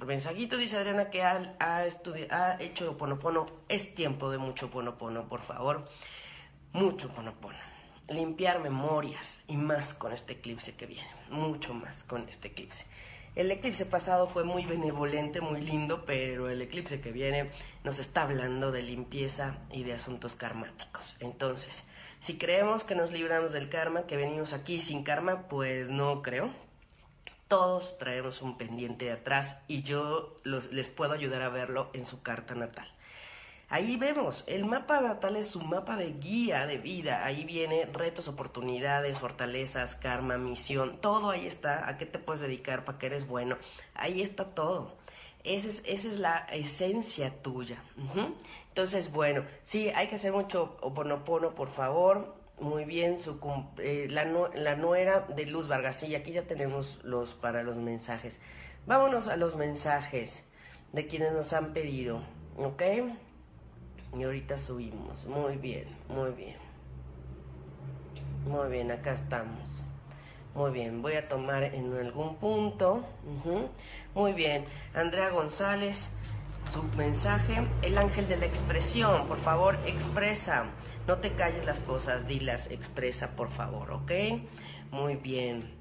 mensajitos, 0.06 0.60
dice 0.60 0.78
Adriana 0.78 1.10
que 1.10 1.24
ha, 1.24 1.56
ha, 1.60 1.86
ha 2.30 2.62
hecho 2.62 2.98
Ponopono, 2.98 3.46
es 3.67 3.96
tiempo 3.96 4.30
de 4.30 4.38
mucho 4.38 4.70
Ponopono, 4.70 5.28
por 5.28 5.41
favor, 5.41 5.86
mucho 6.74 7.10
Ponopono. 7.10 7.58
Limpiar 8.10 8.62
memorias 8.62 9.43
y 9.48 9.58
más 9.58 9.93
con 9.93 10.13
este 10.13 10.34
eclipse 10.34 10.78
que 10.78 10.86
viene, 10.86 11.10
mucho 11.30 11.74
más 11.74 12.04
con 12.06 12.30
este 12.30 12.50
eclipse. 12.50 12.86
El 13.38 13.52
eclipse 13.52 13.86
pasado 13.86 14.26
fue 14.26 14.43
muy 14.43 14.65
benevolente, 14.65 15.41
muy 15.41 15.62
lindo, 15.62 16.06
pero 16.06 16.50
el 16.50 16.60
eclipse 16.60 17.00
que 17.00 17.12
viene 17.12 17.52
nos 17.84 18.00
está 18.00 18.23
hablando 18.23 18.71
de 18.71 18.82
limpieza 18.82 19.60
y 19.71 19.84
de 19.84 19.93
asuntos 19.93 20.36
karmáticos. 20.36 21.15
Entonces, 21.19 21.84
si 22.19 22.39
creemos 22.39 22.84
que 22.84 22.95
nos 22.95 23.12
libramos 23.12 23.54
del 23.54 23.69
karma, 23.69 24.08
que 24.08 24.17
venimos 24.17 24.54
aquí 24.54 24.82
sin 24.82 25.04
karma, 25.04 25.47
pues 25.50 25.91
no 25.91 26.23
creo. 26.23 26.52
Todos 27.47 28.00
traemos 28.00 28.41
un 28.41 28.58
pendiente 28.58 29.06
de 29.06 29.12
atrás 29.12 29.62
y 29.67 29.84
yo 29.84 30.36
les 30.43 30.88
puedo 30.88 31.13
ayudar 31.13 31.43
a 31.43 31.50
verlo 31.50 31.91
en 31.93 32.08
su 32.08 32.23
carta 32.23 32.56
natal. 32.56 32.91
Ahí 33.69 33.97
vemos, 33.97 34.45
el 34.47 34.63
mapa 34.63 35.01
natal 35.01 35.36
es 35.36 35.47
su 35.47 35.60
mapa 35.60 35.97
de 35.97 36.13
guía 36.13 36.65
de 36.65 36.77
vida. 36.77 37.25
Ahí 37.25 37.43
viene 37.43 37.86
retos, 37.86 38.30
oportunidades, 38.30 39.19
fortalezas, 39.19 39.95
karma, 39.95 40.38
misión. 40.38 41.01
Todo 41.01 41.32
ahí 41.32 41.45
está. 41.45 41.89
¿A 41.89 41.97
qué 41.97 42.06
te 42.06 42.17
puedes 42.17 42.41
dedicar? 42.41 42.86
¿Para 42.86 42.97
qué 42.97 43.08
eres 43.08 43.27
bueno? 43.27 43.58
Ahí 43.93 44.21
está 44.21 44.45
todo. 44.45 44.95
Esa 45.43 45.67
es, 45.67 45.84
esa 45.86 46.08
es 46.08 46.17
la 46.17 46.47
esencia 46.51 47.41
tuya. 47.41 47.84
Entonces, 48.69 49.12
bueno, 49.12 49.43
sí, 49.63 49.89
hay 49.89 50.08
que 50.08 50.15
hacer 50.15 50.32
mucho 50.32 50.77
oponopono, 50.82 51.53
por 51.53 51.69
favor. 51.69 52.36
Muy 52.60 52.86
bien, 52.86 53.19
su, 53.19 53.39
eh, 53.80 54.08
la, 54.10 54.75
nuera 54.75 55.21
de 55.21 55.45
Luz 55.45 55.67
Vargas. 55.67 55.97
Sí, 55.97 56.15
aquí 56.15 56.32
ya 56.32 56.43
tenemos 56.43 56.99
los 57.03 57.34
para 57.34 57.63
los 57.63 57.77
mensajes. 57.77 58.39
Vámonos 58.86 59.27
a 59.27 59.36
los 59.36 59.58
mensajes 59.58 60.47
de 60.93 61.06
quienes 61.06 61.34
nos 61.34 61.51
han 61.51 61.73
pedido. 61.73 62.21
¿Ok? 62.58 62.82
Y 64.15 64.24
ahorita 64.24 64.58
subimos. 64.58 65.26
Muy 65.26 65.58
bien, 65.58 65.88
muy 66.10 66.32
bien. 66.32 66.56
Muy 68.46 68.70
bien, 68.70 68.91
acá 68.91 69.13
estamos. 69.13 69.84
Muy 70.56 70.72
bien, 70.72 71.02
voy 71.02 71.13
a 71.13 71.28
tomar 71.28 71.63
en 71.63 71.96
algún 71.96 72.38
punto. 72.38 73.04
Muy 74.15 74.34
bien, 74.34 74.65
Andrea 74.93 75.30
González, 75.30 76.10
su 76.72 76.82
mensaje. 76.98 77.67
El 77.84 77.98
ángel 77.98 78.28
de 78.28 78.38
la 78.38 78.46
expresión, 78.46 79.28
por 79.28 79.38
favor, 79.38 79.78
expresa. 79.86 80.65
No 81.06 81.17
te 81.17 81.34
calles 81.34 81.65
las 81.65 81.80
cosas, 81.82 82.28
dilas, 82.28 82.72
expresa, 82.72 83.36
por 83.36 83.50
favor, 83.50 83.91
¿ok? 83.91 84.12
Muy 84.91 85.15
bien. 85.15 85.78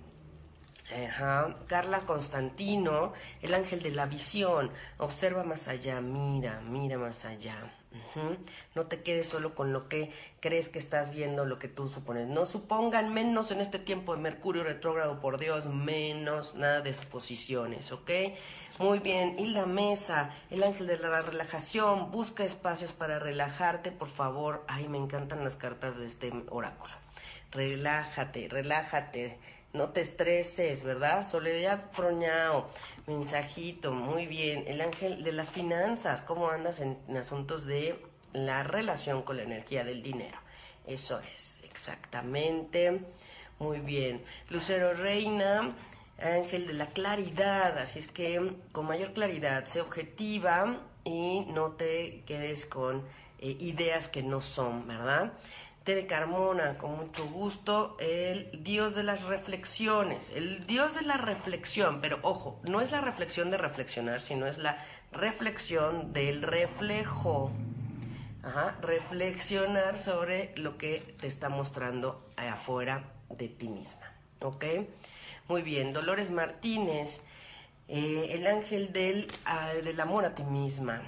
Ajá. 0.93 1.57
Carla 1.67 2.01
Constantino, 2.01 3.13
el 3.43 3.55
ángel 3.55 3.83
de 3.83 3.91
la 3.91 4.07
visión. 4.07 4.71
Observa 4.99 5.43
más 5.43 5.69
allá, 5.69 6.01
mira, 6.01 6.61
mira 6.61 6.99
más 6.99 7.25
allá. 7.25 7.73
No 8.75 8.87
te 8.87 9.03
quedes 9.03 9.27
solo 9.27 9.55
con 9.55 9.73
lo 9.73 9.89
que 9.89 10.11
crees 10.41 10.69
que 10.69 10.79
estás 10.79 11.11
viendo, 11.11 11.45
lo 11.45 11.59
que 11.59 11.69
tú 11.69 11.89
supones. 11.89 12.29
No 12.29 12.47
supongan 12.47 13.13
menos 13.13 13.51
en 13.51 13.61
este 13.61 13.79
tiempo 13.79 14.15
de 14.15 14.23
Mercurio 14.23 14.65
retrógrado, 14.65 15.21
por 15.21 15.39
Dios, 15.39 15.67
menos, 15.67 16.55
nada 16.55 16.81
de 16.81 16.93
suposiciones, 16.93 17.93
¿ok? 17.93 18.11
Muy 18.79 18.99
bien, 18.99 19.39
y 19.39 19.47
la 19.47 19.67
mesa, 19.67 20.31
el 20.51 20.63
ángel 20.63 20.87
de 20.87 20.99
la 20.99 21.21
relajación, 21.21 22.11
busca 22.11 22.45
espacios 22.45 22.93
para 22.93 23.19
relajarte, 23.19 23.93
por 23.93 24.09
favor. 24.09 24.65
Ay, 24.69 24.89
me 24.89 24.99
encantan 24.99 25.45
las 25.45 25.57
cartas 25.57 25.99
de 25.99 26.07
este 26.07 26.33
oráculo. 26.51 26.93
Relájate, 27.53 28.49
relájate 28.49 29.39
no 29.77 29.91
te 29.91 30.01
estreses, 30.01 30.83
¿verdad? 30.83 31.29
Soledad 31.29 31.91
Proñao, 31.91 32.69
mensajito, 33.07 33.93
muy 33.93 34.27
bien. 34.27 34.65
El 34.67 34.81
ángel 34.81 35.23
de 35.23 35.33
las 35.33 35.51
finanzas, 35.51 36.23
¿cómo 36.23 36.49
andas 36.49 36.81
en, 36.81 36.99
asuntos 37.17 37.67
de 37.67 38.01
la 38.33 38.63
relación 38.63 39.23
con 39.23 39.37
la 39.37 39.43
energía 39.43 39.85
del 39.85 40.03
dinero? 40.03 40.39
Eso 40.87 41.21
es, 41.21 41.61
exactamente. 41.65 43.03
Muy 43.59 43.81
bien. 43.81 44.23
Lucero 44.51 44.95
Reina, 44.95 45.75
ángel 46.19 46.67
de 46.67 46.75
la 46.75 46.87
claridad, 46.87 47.79
así 47.79 47.99
es 47.99 48.09
que 48.09 48.55
con 48.73 48.87
mayor 48.87 49.13
claridad, 49.13 49.65
sé 49.67 49.81
objetiva 49.81 50.81
y 51.05 51.41
no 51.49 51.73
te 51.73 52.23
quedes 52.27 52.67
con 52.67 53.05
eh, 53.39 53.57
ideas 53.61 54.09
que 54.09 54.23
no 54.23 54.41
son, 54.41 54.87
¿verdad? 54.87 55.33
Tere 55.87 56.09
Carmona, 56.09 56.79
con 56.79 56.97
mucho 56.97 57.29
gusto, 57.29 57.97
el 58.01 58.51
Dios 58.65 58.97
de 58.97 59.05
las 59.05 59.23
reflexiones, 59.23 60.33
el 60.35 60.67
Dios 60.67 60.97
de 60.97 61.03
la 61.03 61.17
reflexión, 61.17 62.01
pero 62.01 62.19
ojo, 62.23 62.61
no 62.69 62.81
es 62.81 62.91
la 62.91 63.01
reflexión 63.01 63.53
de 63.53 63.57
reflexionar, 63.57 64.21
sino 64.21 64.49
es 64.49 64.59
la 64.59 64.85
reflexión 65.13 66.13
del 66.13 66.43
reflejo. 66.43 67.53
Ajá, 68.43 68.77
reflexionar 68.83 69.97
sobre 69.97 70.53
lo 70.57 70.77
que 70.77 71.15
te 71.21 71.29
está 71.29 71.51
mostrando 71.51 72.33
afuera 72.37 73.05
de 73.29 73.47
ti 73.47 73.69
misma. 73.69 74.13
¿Ok? 74.41 74.65
Muy 75.47 75.63
bien, 75.63 75.93
Dolores 75.93 76.33
Martínez, 76.33 77.21
eh, 77.87 78.31
el 78.33 78.49
ángel 78.49 78.93
del, 78.93 79.29
ah, 79.45 79.69
del 79.69 80.01
amor 80.01 80.25
a 80.25 80.35
ti 80.35 80.43
misma. 80.43 81.01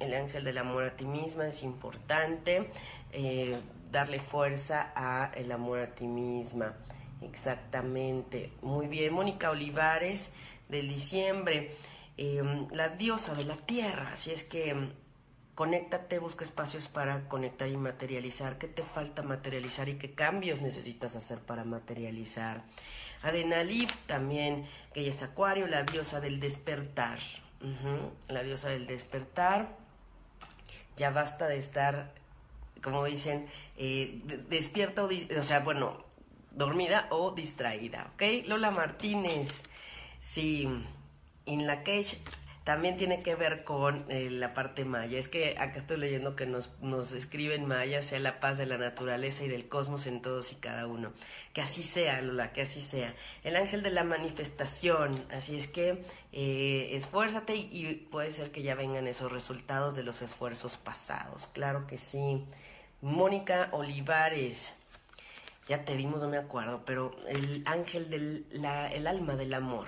El 0.00 0.14
ángel 0.14 0.42
del 0.42 0.56
amor 0.56 0.84
a 0.84 0.96
ti 0.96 1.04
misma 1.04 1.46
es 1.46 1.62
importante. 1.62 2.70
Eh, 3.12 3.54
darle 3.94 4.18
fuerza 4.18 4.92
a 4.96 5.30
el 5.34 5.52
amor 5.52 5.78
a 5.78 5.94
ti 5.94 6.06
misma. 6.06 6.74
Exactamente. 7.22 8.52
Muy 8.60 8.88
bien, 8.88 9.14
Mónica 9.14 9.50
Olivares 9.50 10.32
del 10.68 10.88
diciembre, 10.88 11.76
em, 12.16 12.68
la 12.72 12.88
diosa 12.88 13.34
de 13.34 13.44
la 13.44 13.56
tierra. 13.56 14.10
Así 14.12 14.32
es 14.32 14.42
que 14.42 14.70
em, 14.70 14.92
conéctate, 15.54 16.18
busca 16.18 16.42
espacios 16.42 16.88
para 16.88 17.28
conectar 17.28 17.68
y 17.68 17.76
materializar. 17.76 18.58
¿Qué 18.58 18.66
te 18.66 18.82
falta 18.82 19.22
materializar 19.22 19.88
y 19.88 19.94
qué 19.94 20.10
cambios 20.10 20.60
necesitas 20.60 21.14
hacer 21.14 21.38
para 21.38 21.62
materializar? 21.62 22.64
Adenalif 23.22 23.94
también, 24.06 24.66
que 24.92 25.02
ella 25.02 25.10
es 25.10 25.22
Acuario, 25.22 25.68
la 25.68 25.84
diosa 25.84 26.20
del 26.20 26.40
despertar. 26.40 27.20
La 28.28 28.42
diosa 28.42 28.68
del 28.68 28.86
despertar. 28.86 29.68
Ya 30.96 31.10
basta 31.10 31.46
de 31.46 31.56
estar 31.58 32.12
como 32.84 33.06
dicen, 33.06 33.46
eh, 33.78 34.20
despierta 34.48 35.04
o, 35.04 35.08
o 35.08 35.42
sea, 35.42 35.60
bueno, 35.60 36.04
dormida 36.50 37.08
o 37.10 37.32
distraída, 37.32 38.12
¿ok? 38.14 38.46
Lola 38.46 38.70
Martínez, 38.70 39.62
sí, 40.20 40.68
in 41.46 41.66
la 41.66 41.82
cage 41.82 42.18
también 42.64 42.96
tiene 42.96 43.22
que 43.22 43.34
ver 43.34 43.62
con 43.62 44.10
eh, 44.10 44.30
la 44.30 44.54
parte 44.54 44.86
maya. 44.86 45.18
Es 45.18 45.28
que 45.28 45.56
acá 45.58 45.78
estoy 45.78 45.98
leyendo 45.98 46.34
que 46.34 46.46
nos, 46.46 46.72
nos 46.80 47.12
escriben 47.12 47.66
maya, 47.66 48.02
sea 48.02 48.18
la 48.18 48.40
paz 48.40 48.56
de 48.56 48.64
la 48.64 48.78
naturaleza 48.78 49.44
y 49.44 49.48
del 49.48 49.68
cosmos 49.68 50.06
en 50.06 50.22
todos 50.22 50.50
y 50.52 50.56
cada 50.56 50.86
uno. 50.86 51.12
Que 51.52 51.60
así 51.60 51.82
sea, 51.82 52.22
Lola, 52.22 52.52
que 52.52 52.62
así 52.62 52.80
sea. 52.80 53.14
El 53.42 53.56
ángel 53.56 53.82
de 53.82 53.90
la 53.90 54.02
manifestación, 54.02 55.14
así 55.30 55.56
es 55.56 55.68
que 55.68 56.02
eh, 56.32 56.88
esfuérzate 56.92 57.54
y, 57.54 57.86
y 57.86 57.94
puede 57.94 58.32
ser 58.32 58.50
que 58.50 58.62
ya 58.62 58.74
vengan 58.74 59.06
esos 59.06 59.30
resultados 59.30 59.94
de 59.94 60.02
los 60.02 60.22
esfuerzos 60.22 60.78
pasados. 60.78 61.48
Claro 61.52 61.86
que 61.86 61.98
sí. 61.98 62.44
Mónica 63.02 63.68
Olivares, 63.72 64.72
ya 65.68 65.84
te 65.84 65.94
dimos, 65.94 66.22
no 66.22 66.28
me 66.28 66.38
acuerdo, 66.38 66.82
pero 66.86 67.14
el 67.28 67.62
ángel 67.66 68.08
del 68.08 68.46
el 68.50 69.06
alma 69.06 69.36
del 69.36 69.52
amor. 69.52 69.86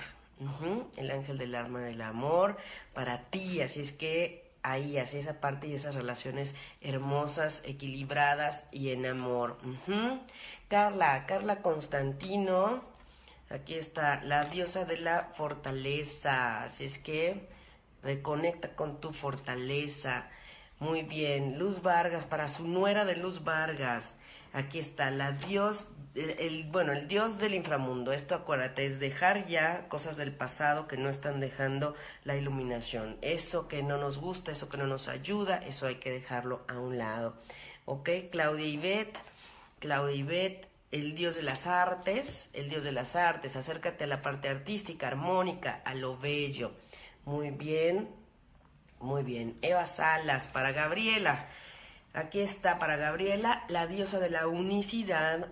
El 0.96 1.10
ángel 1.10 1.38
del 1.38 1.54
alma 1.54 1.80
del 1.80 2.02
amor 2.02 2.56
para 2.92 3.22
ti, 3.30 3.62
así 3.62 3.80
es 3.80 3.92
que 3.92 4.46
ahí, 4.62 4.98
así 4.98 5.18
esa 5.18 5.40
parte 5.40 5.68
y 5.68 5.74
esas 5.74 5.94
relaciones 5.94 6.54
hermosas, 6.80 7.62
equilibradas 7.64 8.66
y 8.72 8.90
en 8.90 9.06
amor. 9.06 9.58
Carla, 10.68 11.24
Carla 11.26 11.62
Constantino, 11.62 12.82
aquí 13.48 13.74
está, 13.74 14.22
la 14.24 14.44
diosa 14.44 14.84
de 14.84 14.98
la 14.98 15.30
fortaleza, 15.34 16.64
así 16.64 16.84
es 16.84 16.98
que 16.98 17.48
reconecta 18.02 18.74
con 18.74 19.00
tu 19.00 19.12
fortaleza. 19.12 20.28
Muy 20.78 21.02
bien, 21.02 21.58
Luz 21.58 21.80
Vargas, 21.80 22.24
para 22.24 22.48
su 22.48 22.68
nuera 22.68 23.04
de 23.04 23.16
Luz 23.16 23.44
Vargas. 23.44 24.16
Aquí 24.52 24.78
está, 24.78 25.10
la 25.10 25.32
dios, 25.32 25.88
el, 26.16 26.64
bueno, 26.70 26.92
el 26.92 27.08
dios 27.08 27.38
del 27.38 27.54
inframundo. 27.54 28.12
Esto 28.12 28.34
acuérdate, 28.34 28.86
es 28.86 28.98
dejar 28.98 29.46
ya 29.46 29.86
cosas 29.88 30.16
del 30.16 30.32
pasado 30.32 30.88
que 30.88 30.96
no 30.96 31.08
están 31.08 31.40
dejando 31.40 31.94
la 32.24 32.36
iluminación. 32.36 33.18
Eso 33.20 33.68
que 33.68 33.82
no 33.82 33.98
nos 33.98 34.18
gusta, 34.18 34.52
eso 34.52 34.68
que 34.68 34.78
no 34.78 34.86
nos 34.86 35.08
ayuda, 35.08 35.58
eso 35.58 35.86
hay 35.86 35.96
que 35.96 36.10
dejarlo 36.10 36.64
a 36.68 36.78
un 36.78 36.98
lado. 36.98 37.36
¿Ok? 37.84 38.08
Claudia 38.30 38.66
Ivette, 38.66 39.18
Claudia 39.78 40.16
Ivette, 40.16 40.68
el 40.90 41.14
dios 41.14 41.36
de 41.36 41.42
las 41.42 41.66
artes, 41.66 42.50
el 42.54 42.68
dios 42.70 42.82
de 42.84 42.92
las 42.92 43.14
artes, 43.16 43.56
acércate 43.56 44.04
a 44.04 44.06
la 44.06 44.22
parte 44.22 44.48
artística, 44.48 45.06
armónica, 45.08 45.82
a 45.84 45.94
lo 45.94 46.16
bello. 46.16 46.72
Muy 47.24 47.50
bien, 47.50 48.08
muy 49.00 49.22
bien. 49.22 49.58
Eva 49.60 49.84
Salas, 49.84 50.48
para 50.48 50.72
Gabriela. 50.72 51.46
Aquí 52.14 52.40
está 52.40 52.78
para 52.78 52.96
Gabriela, 52.96 53.64
la 53.68 53.86
diosa 53.86 54.18
de 54.18 54.30
la 54.30 54.46
unicidad. 54.46 55.48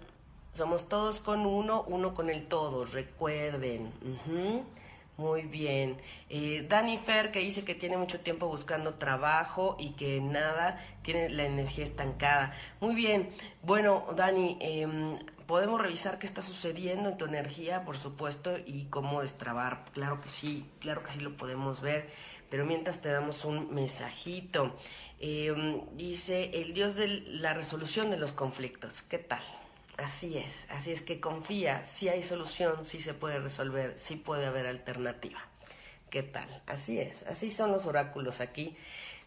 Somos 0.55 0.89
todos 0.89 1.19
con 1.19 1.47
uno, 1.47 1.85
uno 1.89 2.15
con 2.15 2.31
el 2.31 2.47
todo, 2.47 2.85
recuerden. 2.85 3.93
Muy 5.17 5.43
bien. 5.43 5.97
Eh, 6.31 6.65
Dani 6.69 6.97
Fer, 6.99 7.33
que 7.33 7.41
dice 7.41 7.65
que 7.65 7.75
tiene 7.75 7.97
mucho 7.97 8.21
tiempo 8.21 8.47
buscando 8.47 8.95
trabajo 8.95 9.77
y 9.81 9.91
que 9.95 10.21
nada, 10.21 10.81
tiene 11.03 11.29
la 11.29 11.45
energía 11.45 11.83
estancada. 11.83 12.53
Muy 12.81 12.95
bien. 12.95 13.31
Bueno, 13.63 14.07
Dani, 14.17 14.57
em, 14.61 15.19
podemos 15.47 15.81
revisar 15.81 16.19
qué 16.19 16.27
está 16.27 16.43
sucediendo 16.43 17.11
en 17.11 17.17
tu 17.17 17.25
energía, 17.25 17.85
por 17.85 17.97
supuesto, 17.97 18.57
y 18.65 18.87
cómo 18.87 19.23
destrabar. 19.23 19.85
Claro 19.93 20.21
que 20.21 20.29
sí, 20.29 20.69
claro 20.81 21.03
que 21.03 21.11
sí 21.11 21.21
lo 21.21 21.37
podemos 21.37 21.81
ver 21.81 22.09
pero 22.51 22.67
mientras 22.67 23.01
te 23.01 23.09
damos 23.11 23.45
un 23.45 23.75
mensajito. 23.75 24.77
Em, 25.19 25.81
dice, 25.97 26.51
el 26.55 26.73
Dios 26.73 26.95
de 26.95 27.09
la 27.27 27.53
resolución 27.53 28.11
de 28.11 28.17
los 28.17 28.31
conflictos. 28.31 29.03
¿Qué 29.03 29.19
tal? 29.19 29.43
Así 29.97 30.39
es, 30.39 30.67
así 30.71 30.93
es 30.93 31.03
que 31.03 31.21
confía, 31.21 31.85
si 31.87 32.09
hay 32.09 32.23
solución, 32.23 32.85
si 32.85 33.01
se 33.01 33.15
puede 33.15 33.39
resolver, 33.39 33.97
si 33.97 34.17
puede 34.17 34.47
haber 34.47 34.67
alternativa. 34.67 35.39
¿Qué 36.11 36.23
tal? 36.23 36.63
Así 36.67 36.99
es, 36.99 37.23
así 37.25 37.51
son 37.51 37.71
los 37.71 37.87
oráculos 37.87 38.41
aquí. 38.41 38.77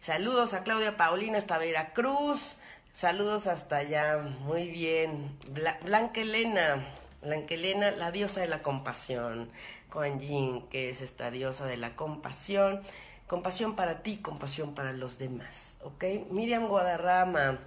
Saludos 0.00 0.54
a 0.54 0.62
Claudia 0.62 0.96
Paulina 0.96 1.38
hasta 1.38 1.58
Veracruz. 1.58 2.56
Saludos 2.92 3.46
hasta 3.46 3.76
allá. 3.78 4.18
Muy 4.18 4.68
bien. 4.68 5.36
Blanca 5.82 6.20
Elena. 6.20 6.84
Blanca 7.22 7.54
Elena, 7.54 7.90
la 7.90 8.10
diosa 8.10 8.40
de 8.40 8.48
la 8.48 8.62
compasión. 8.62 9.50
Kuan 9.90 10.20
Yin, 10.20 10.68
que 10.68 10.90
es 10.90 11.02
esta 11.02 11.30
diosa 11.30 11.66
de 11.66 11.76
la 11.76 11.96
compasión. 11.96 12.82
Compasión 13.26 13.76
para 13.76 14.02
ti, 14.02 14.18
compasión 14.18 14.74
para 14.74 14.94
los 14.94 15.18
demás, 15.18 15.76
¿ok? 15.82 16.02
Miriam 16.30 16.66
Guadarrama, 16.66 17.58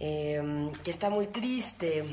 em, 0.00 0.72
que 0.84 0.90
está 0.90 1.10
muy 1.10 1.26
triste 1.28 2.04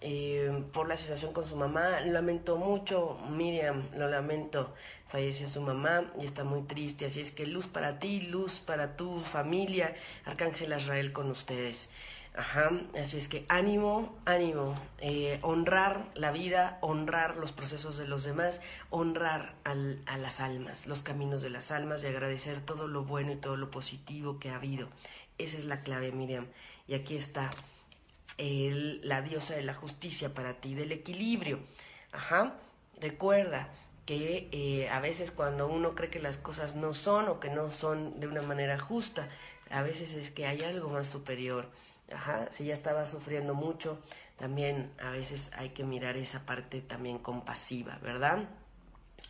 em, 0.00 0.64
por 0.64 0.88
la 0.88 0.96
situación 0.96 1.32
con 1.32 1.44
su 1.44 1.56
mamá, 1.56 2.00
lamento 2.00 2.56
mucho, 2.56 3.18
Miriam, 3.30 3.84
lo 3.96 4.08
lamento, 4.08 4.74
falleció 5.08 5.48
su 5.48 5.62
mamá 5.62 6.12
y 6.20 6.24
está 6.24 6.44
muy 6.44 6.62
triste, 6.62 7.06
así 7.06 7.20
es 7.20 7.30
que 7.32 7.46
luz 7.46 7.66
para 7.66 7.98
ti, 7.98 8.22
luz 8.22 8.60
para 8.60 8.96
tu 8.96 9.20
familia, 9.20 9.94
Arcángel 10.24 10.74
Israel 10.76 11.12
con 11.12 11.30
ustedes. 11.30 11.88
Ajá, 12.36 12.72
así 13.00 13.16
es 13.16 13.28
que 13.28 13.46
ánimo, 13.48 14.12
ánimo, 14.24 14.74
eh, 14.98 15.38
honrar 15.42 16.08
la 16.14 16.32
vida, 16.32 16.78
honrar 16.80 17.36
los 17.36 17.52
procesos 17.52 17.96
de 17.96 18.08
los 18.08 18.24
demás, 18.24 18.60
honrar 18.90 19.54
al, 19.62 20.00
a 20.06 20.18
las 20.18 20.40
almas, 20.40 20.88
los 20.88 21.02
caminos 21.02 21.42
de 21.42 21.50
las 21.50 21.70
almas 21.70 22.02
y 22.02 22.08
agradecer 22.08 22.60
todo 22.60 22.88
lo 22.88 23.04
bueno 23.04 23.30
y 23.30 23.36
todo 23.36 23.56
lo 23.56 23.70
positivo 23.70 24.40
que 24.40 24.50
ha 24.50 24.56
habido. 24.56 24.88
Esa 25.38 25.58
es 25.58 25.64
la 25.64 25.82
clave, 25.82 26.10
Miriam. 26.10 26.48
Y 26.86 26.94
aquí 26.94 27.16
está 27.16 27.50
la 28.36 29.22
diosa 29.22 29.54
de 29.54 29.62
la 29.62 29.74
justicia 29.74 30.34
para 30.34 30.54
ti, 30.54 30.74
del 30.74 30.92
equilibrio. 30.92 31.60
Ajá, 32.12 32.54
recuerda 33.00 33.68
que 34.06 34.48
eh, 34.52 34.88
a 34.90 35.00
veces 35.00 35.30
cuando 35.30 35.66
uno 35.66 35.94
cree 35.94 36.10
que 36.10 36.18
las 36.18 36.36
cosas 36.36 36.74
no 36.74 36.94
son 36.94 37.28
o 37.28 37.40
que 37.40 37.48
no 37.50 37.70
son 37.70 38.20
de 38.20 38.26
una 38.26 38.42
manera 38.42 38.78
justa, 38.78 39.28
a 39.70 39.82
veces 39.82 40.14
es 40.14 40.30
que 40.30 40.46
hay 40.46 40.62
algo 40.62 40.90
más 40.90 41.08
superior. 41.08 41.70
Ajá, 42.12 42.48
si 42.50 42.64
ya 42.64 42.74
estaba 42.74 43.06
sufriendo 43.06 43.54
mucho, 43.54 43.98
también 44.36 44.92
a 45.02 45.10
veces 45.10 45.50
hay 45.56 45.70
que 45.70 45.84
mirar 45.84 46.16
esa 46.16 46.44
parte 46.44 46.80
también 46.80 47.18
compasiva, 47.18 47.98
¿verdad? 48.02 48.48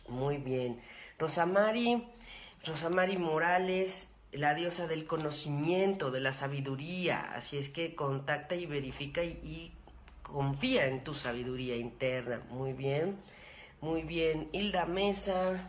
Muy 0.09 0.37
bien. 0.37 0.81
Rosamari, 1.17 2.05
Rosamari 2.65 3.17
Morales, 3.17 4.09
la 4.37 4.53
diosa 4.53 4.87
del 4.87 5.05
conocimiento, 5.05 6.11
de 6.11 6.19
la 6.19 6.31
sabiduría, 6.31 7.31
así 7.35 7.57
es 7.57 7.69
que 7.69 7.95
contacta 7.95 8.55
y 8.55 8.65
verifica 8.65 9.23
y 9.23 9.71
confía 10.21 10.87
en 10.87 11.03
tu 11.03 11.13
sabiduría 11.13 11.75
interna. 11.75 12.41
Muy 12.49 12.73
bien. 12.73 13.17
Muy 13.81 14.03
bien, 14.03 14.49
Hilda 14.51 14.85
Mesa, 14.85 15.59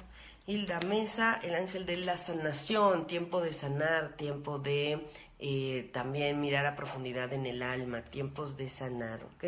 Hilda 0.46 0.80
Mesa, 0.80 1.38
el 1.42 1.54
ángel 1.54 1.84
de 1.86 1.98
la 1.98 2.16
sanación, 2.16 3.06
tiempo 3.06 3.42
de 3.42 3.52
sanar, 3.52 4.16
tiempo 4.16 4.58
de 4.58 5.06
eh, 5.38 5.90
también 5.92 6.40
mirar 6.40 6.64
a 6.66 6.76
profundidad 6.76 7.32
en 7.32 7.44
el 7.46 7.62
alma, 7.62 8.02
tiempos 8.02 8.56
de 8.56 8.70
sanar, 8.70 9.24
¿ok? 9.24 9.44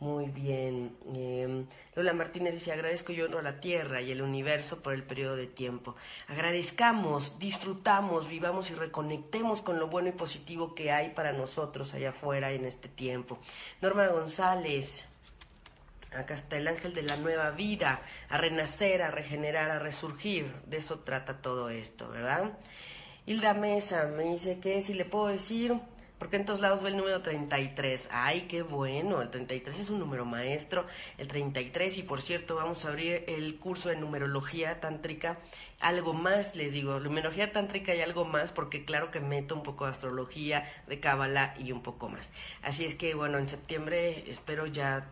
Muy 0.00 0.26
bien. 0.26 0.96
Em, 1.14 1.66
Lola 1.94 2.12
Martínez 2.12 2.52
dice, 2.52 2.72
agradezco 2.72 3.12
yo 3.12 3.26
honro 3.26 3.38
a 3.38 3.42
la 3.42 3.60
tierra 3.60 4.02
y 4.02 4.10
el 4.10 4.22
universo 4.22 4.82
por 4.82 4.92
el 4.92 5.02
periodo 5.02 5.36
de 5.36 5.46
tiempo. 5.46 5.94
Agradezcamos, 6.28 7.38
disfrutamos, 7.38 8.28
vivamos 8.28 8.70
y 8.70 8.74
reconectemos 8.74 9.62
con 9.62 9.78
lo 9.78 9.86
bueno 9.86 10.08
y 10.08 10.12
positivo 10.12 10.74
que 10.74 10.90
hay 10.90 11.10
para 11.10 11.32
nosotros 11.32 11.94
allá 11.94 12.10
afuera 12.10 12.52
en 12.52 12.64
este 12.64 12.88
tiempo. 12.88 13.38
Norma 13.80 14.06
González, 14.08 15.06
Acá 16.16 16.34
está 16.34 16.56
el 16.56 16.68
ángel 16.68 16.94
de 16.94 17.02
la 17.02 17.16
nueva 17.16 17.50
vida, 17.50 18.00
a 18.28 18.36
renacer, 18.36 19.02
a 19.02 19.10
regenerar, 19.10 19.70
a 19.70 19.80
resurgir. 19.80 20.46
De 20.66 20.76
eso 20.76 21.00
trata 21.00 21.38
todo 21.38 21.70
esto, 21.70 22.08
¿verdad? 22.08 22.52
Hilda 23.26 23.54
Mesa 23.54 24.04
me 24.04 24.24
dice 24.24 24.60
que 24.60 24.80
si 24.80 24.94
le 24.94 25.04
puedo 25.04 25.26
decir, 25.26 25.74
porque 26.18 26.36
en 26.36 26.44
todos 26.44 26.60
lados 26.60 26.82
ve 26.82 26.90
el 26.90 26.96
número 26.96 27.22
33. 27.22 28.08
Ay, 28.12 28.42
qué 28.42 28.62
bueno, 28.62 29.20
el 29.20 29.30
33 29.30 29.78
es 29.78 29.90
un 29.90 29.98
número 29.98 30.24
maestro, 30.24 30.86
el 31.18 31.28
33 31.28 31.98
y 31.98 32.02
por 32.02 32.22
cierto 32.22 32.56
vamos 32.56 32.84
a 32.84 32.88
abrir 32.88 33.24
el 33.26 33.56
curso 33.56 33.88
de 33.88 33.96
numerología 33.96 34.80
tántrica, 34.80 35.38
algo 35.80 36.12
más 36.12 36.56
les 36.56 36.72
digo, 36.72 37.00
numerología 37.00 37.52
tántrica 37.52 37.94
y 37.94 38.00
algo 38.00 38.24
más 38.24 38.52
porque 38.52 38.84
claro 38.84 39.10
que 39.10 39.20
meto 39.20 39.54
un 39.54 39.62
poco 39.62 39.84
de 39.84 39.90
astrología, 39.90 40.70
de 40.86 41.00
cábala 41.00 41.54
y 41.58 41.72
un 41.72 41.82
poco 41.82 42.08
más. 42.08 42.30
Así 42.62 42.84
es 42.84 42.94
que 42.94 43.14
bueno, 43.14 43.38
en 43.38 43.48
septiembre 43.48 44.24
espero 44.28 44.66
ya 44.66 45.06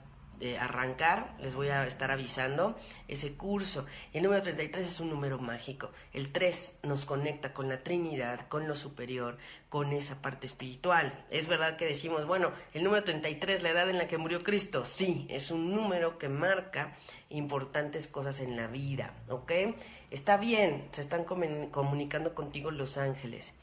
arrancar, 0.59 1.37
les 1.41 1.55
voy 1.55 1.69
a 1.69 1.87
estar 1.87 2.11
avisando 2.11 2.77
ese 3.09 3.35
curso. 3.35 3.87
El 4.13 4.25
número 4.25 4.43
33 4.43 4.87
es 4.87 5.01
un 5.01 5.11
número 5.11 5.39
mágico. 5.39 5.91
El 6.13 6.33
3 6.33 6.81
nos 6.83 7.07
conecta 7.07 7.53
con 7.53 7.69
la 7.69 7.83
Trinidad, 7.83 8.49
con 8.49 8.67
lo 8.67 8.75
superior, 8.75 9.39
con 9.69 9.93
esa 9.93 10.21
parte 10.21 10.47
espiritual. 10.47 11.25
Es 11.31 11.49
verdad 11.49 11.77
que 11.77 11.87
decimos, 11.87 12.27
bueno, 12.27 12.53
el 12.75 12.85
número 12.85 13.05
33, 13.05 13.63
la 13.63 13.71
edad 13.71 13.89
en 13.89 13.99
la 13.99 14.09
que 14.09 14.19
murió 14.19 14.43
Cristo, 14.43 14.85
sí, 14.85 15.27
es 15.31 15.51
un 15.51 15.73
número 15.73 16.19
que 16.19 16.29
marca 16.29 16.97
importantes 17.31 18.09
cosas 18.09 18.41
en 18.41 18.57
la 18.57 18.67
vida, 18.67 19.15
¿ok? 19.29 19.53
Está 20.11 20.37
bien, 20.37 20.89
se 20.93 21.01
están 21.01 21.25
comunicando 21.25 22.35
contigo 22.35 22.71
los 22.71 22.99
ángeles. 22.99 23.55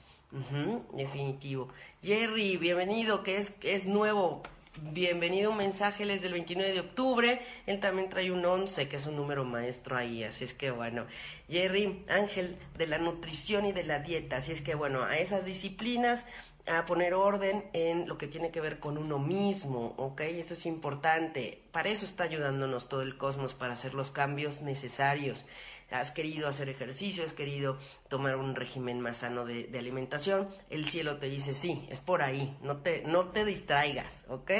definitivo. 0.94 1.70
Jerry, 2.02 2.58
bienvenido, 2.58 3.24
que 3.24 3.38
es, 3.38 3.56
es 3.62 3.88
nuevo 3.88 4.44
bienvenido 4.78 5.52
un 5.52 5.58
mensaje, 5.58 6.04
él 6.04 6.12
es 6.12 6.22
del 6.22 6.34
29 6.34 6.74
de 6.74 6.80
octubre, 6.80 7.42
él 7.66 7.80
también 7.80 8.10
trae 8.10 8.32
un 8.32 8.46
11, 8.46 8.88
que 8.88 8.96
es 8.96 9.06
un 9.06 9.16
número 9.16 9.44
maestro 9.44 9.98
ahí, 9.98 10.24
así 10.24 10.44
es 10.44 10.54
que 10.54 10.72
bueno, 10.72 11.06
Jerry, 11.50 12.04
ángel 12.08 12.58
de 12.78 12.88
la 12.88 12.98
nutrición 12.98 13.66
y 13.66 13.72
de 13.72 13.84
la 13.84 14.00
dieta, 14.00 14.38
así 14.38 14.52
es 14.52 14.62
que 14.62 14.76
bueno, 14.76 15.04
a 15.04 15.18
esas 15.18 15.46
disciplinas, 15.46 16.26
a 16.70 16.86
poner 16.86 17.14
orden 17.14 17.66
en 17.74 18.08
lo 18.08 18.18
que 18.18 18.28
tiene 18.28 18.52
que 18.52 18.62
ver 18.62 18.80
con 18.80 18.98
uno 18.98 19.20
mismo, 19.20 19.96
¿ok? 19.98 20.22
Eso 20.22 20.54
es 20.54 20.66
importante, 20.66 21.62
para 21.72 21.90
eso 21.90 22.06
está 22.06 22.24
ayudándonos 22.24 22.88
todo 22.88 23.02
el 23.02 23.18
cosmos, 23.18 23.54
para 23.54 23.74
hacer 23.74 23.94
los 23.94 24.12
cambios 24.12 24.62
necesarios 24.62 25.46
has 25.92 26.12
querido 26.12 26.48
hacer 26.48 26.70
ejercicio, 26.70 27.24
has 27.24 27.34
querido 27.34 27.78
tomar 28.10 28.36
un 28.36 28.56
régimen 28.56 29.00
más 29.00 29.18
sano 29.18 29.46
de, 29.46 29.70
alimentación, 29.78 30.48
el 30.70 30.88
cielo 30.88 31.18
te 31.18 31.30
dice, 31.30 31.54
sí, 31.54 31.88
es 31.90 32.00
por 32.00 32.22
ahí, 32.22 32.56
no 32.62 32.78
te, 32.78 33.02
no 33.04 33.30
te 33.30 33.46
distraigas, 33.46 34.26
¿ok? 34.30 34.52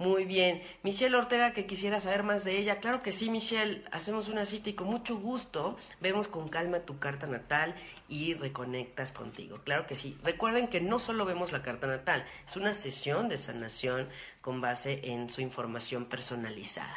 Muy 0.00 0.24
bien. 0.24 0.62
Michelle 0.82 1.14
Ortega, 1.14 1.52
que 1.52 1.66
quisiera 1.66 2.00
saber 2.00 2.22
más 2.22 2.42
de 2.42 2.56
ella. 2.56 2.80
Claro 2.80 3.02
que 3.02 3.12
sí, 3.12 3.28
Michelle. 3.28 3.84
Hacemos 3.92 4.28
una 4.28 4.46
cita 4.46 4.70
y 4.70 4.72
con 4.72 4.88
mucho 4.88 5.18
gusto 5.18 5.76
vemos 6.00 6.26
con 6.26 6.48
calma 6.48 6.80
tu 6.80 6.98
carta 6.98 7.26
natal 7.26 7.74
y 8.08 8.32
reconectas 8.32 9.12
contigo. 9.12 9.60
Claro 9.62 9.86
que 9.86 9.94
sí. 9.94 10.16
Recuerden 10.22 10.68
que 10.68 10.80
no 10.80 10.98
solo 10.98 11.26
vemos 11.26 11.52
la 11.52 11.60
carta 11.60 11.86
natal, 11.86 12.24
es 12.46 12.56
una 12.56 12.72
sesión 12.72 13.28
de 13.28 13.36
sanación 13.36 14.08
con 14.40 14.62
base 14.62 15.00
en 15.04 15.28
su 15.28 15.42
información 15.42 16.06
personalizada. 16.06 16.96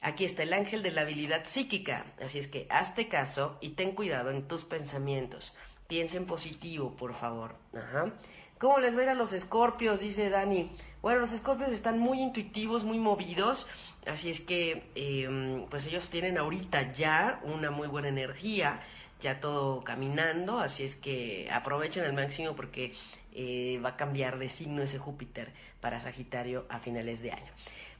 Aquí 0.00 0.24
está 0.24 0.44
el 0.44 0.52
ángel 0.52 0.84
de 0.84 0.92
la 0.92 1.00
habilidad 1.00 1.46
psíquica, 1.46 2.06
así 2.22 2.38
es 2.38 2.46
que 2.46 2.68
hazte 2.70 3.08
caso 3.08 3.58
y 3.60 3.70
ten 3.70 3.90
cuidado 3.90 4.30
en 4.30 4.46
tus 4.46 4.62
pensamientos. 4.62 5.52
Piensa 5.88 6.16
en 6.16 6.26
positivo, 6.26 6.94
por 6.94 7.12
favor. 7.14 7.56
Ajá. 7.74 8.12
¿Cómo 8.58 8.78
les 8.78 8.94
ver 8.94 9.10
a 9.10 9.14
los 9.14 9.34
escorpios? 9.34 10.00
Dice 10.00 10.30
Dani. 10.30 10.70
Bueno, 11.06 11.20
los 11.20 11.32
escorpios 11.32 11.72
están 11.72 12.00
muy 12.00 12.20
intuitivos, 12.20 12.82
muy 12.82 12.98
movidos, 12.98 13.68
así 14.08 14.28
es 14.28 14.40
que 14.40 14.90
em, 14.96 15.64
pues 15.66 15.86
ellos 15.86 16.08
tienen 16.08 16.36
ahorita 16.36 16.90
ya 16.94 17.38
una 17.44 17.70
muy 17.70 17.86
buena 17.86 18.08
energía, 18.08 18.80
ya 19.20 19.38
todo 19.38 19.84
caminando, 19.84 20.58
así 20.58 20.82
es 20.82 20.96
que 20.96 21.48
aprovechen 21.52 22.02
al 22.02 22.12
máximo 22.12 22.56
porque 22.56 22.92
eh, 23.32 23.80
va 23.84 23.90
a 23.90 23.96
cambiar 23.96 24.36
de 24.40 24.48
signo 24.48 24.82
ese 24.82 24.98
Júpiter 24.98 25.52
para 25.80 26.00
Sagitario 26.00 26.66
a 26.68 26.80
finales 26.80 27.22
de 27.22 27.30
año. 27.30 27.52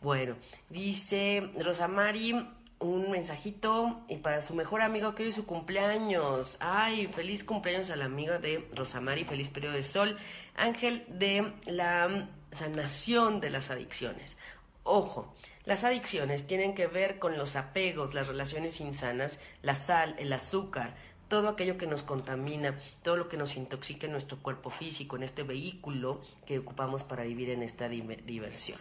Bueno, 0.03 0.35
dice 0.69 1.49
Rosamari 1.61 2.35
un 2.81 3.11
mensajito 3.13 4.01
y 4.09 4.17
para 4.17 4.43
su 4.43 4.55
mejor 4.55 4.83
amigo 4.83 5.15
que 5.15 5.23
hoy 5.23 5.29
es 5.29 5.37
su 5.37 5.47
cumpleaños. 5.47 6.57
Ay, 6.59 7.07
feliz 7.07 7.45
cumpleaños 7.45 7.89
a 7.91 7.97
la 7.97 8.07
amiga 8.07 8.39
de 8.39 8.69
Rosamari, 8.75 9.25
feliz 9.25 9.49
periodo 9.49 9.75
de 9.75 9.85
sol. 9.85 10.19
Ángel 10.57 11.05
de 11.09 11.53
la 11.67 12.29
sanación 12.53 13.41
de 13.41 13.51
las 13.51 13.71
adicciones. 13.71 14.39
Ojo, 14.83 15.35
las 15.65 15.83
adicciones 15.83 16.47
tienen 16.47 16.75
que 16.75 16.87
ver 16.87 17.19
con 17.19 17.37
los 17.37 17.57
apegos, 17.57 18.15
las 18.15 18.29
relaciones 18.29 18.81
insanas, 18.81 19.41
la 19.63 19.75
sal, 19.75 20.15
el 20.19 20.33
azúcar, 20.33 20.95
todo 21.29 21.49
aquello 21.49 21.77
que 21.77 21.87
nos 21.87 22.03
contamina, 22.03 22.79
todo 23.03 23.17
lo 23.17 23.29
que 23.29 23.37
nos 23.37 23.57
intoxica 23.57 24.07
en 24.07 24.13
nuestro 24.13 24.39
cuerpo 24.39 24.71
físico, 24.71 25.17
en 25.17 25.25
este 25.25 25.43
vehículo 25.43 26.21
que 26.47 26.59
ocupamos 26.59 27.03
para 27.03 27.25
vivir 27.25 27.51
en 27.51 27.63
esta 27.63 27.89
diversión. 27.89 28.79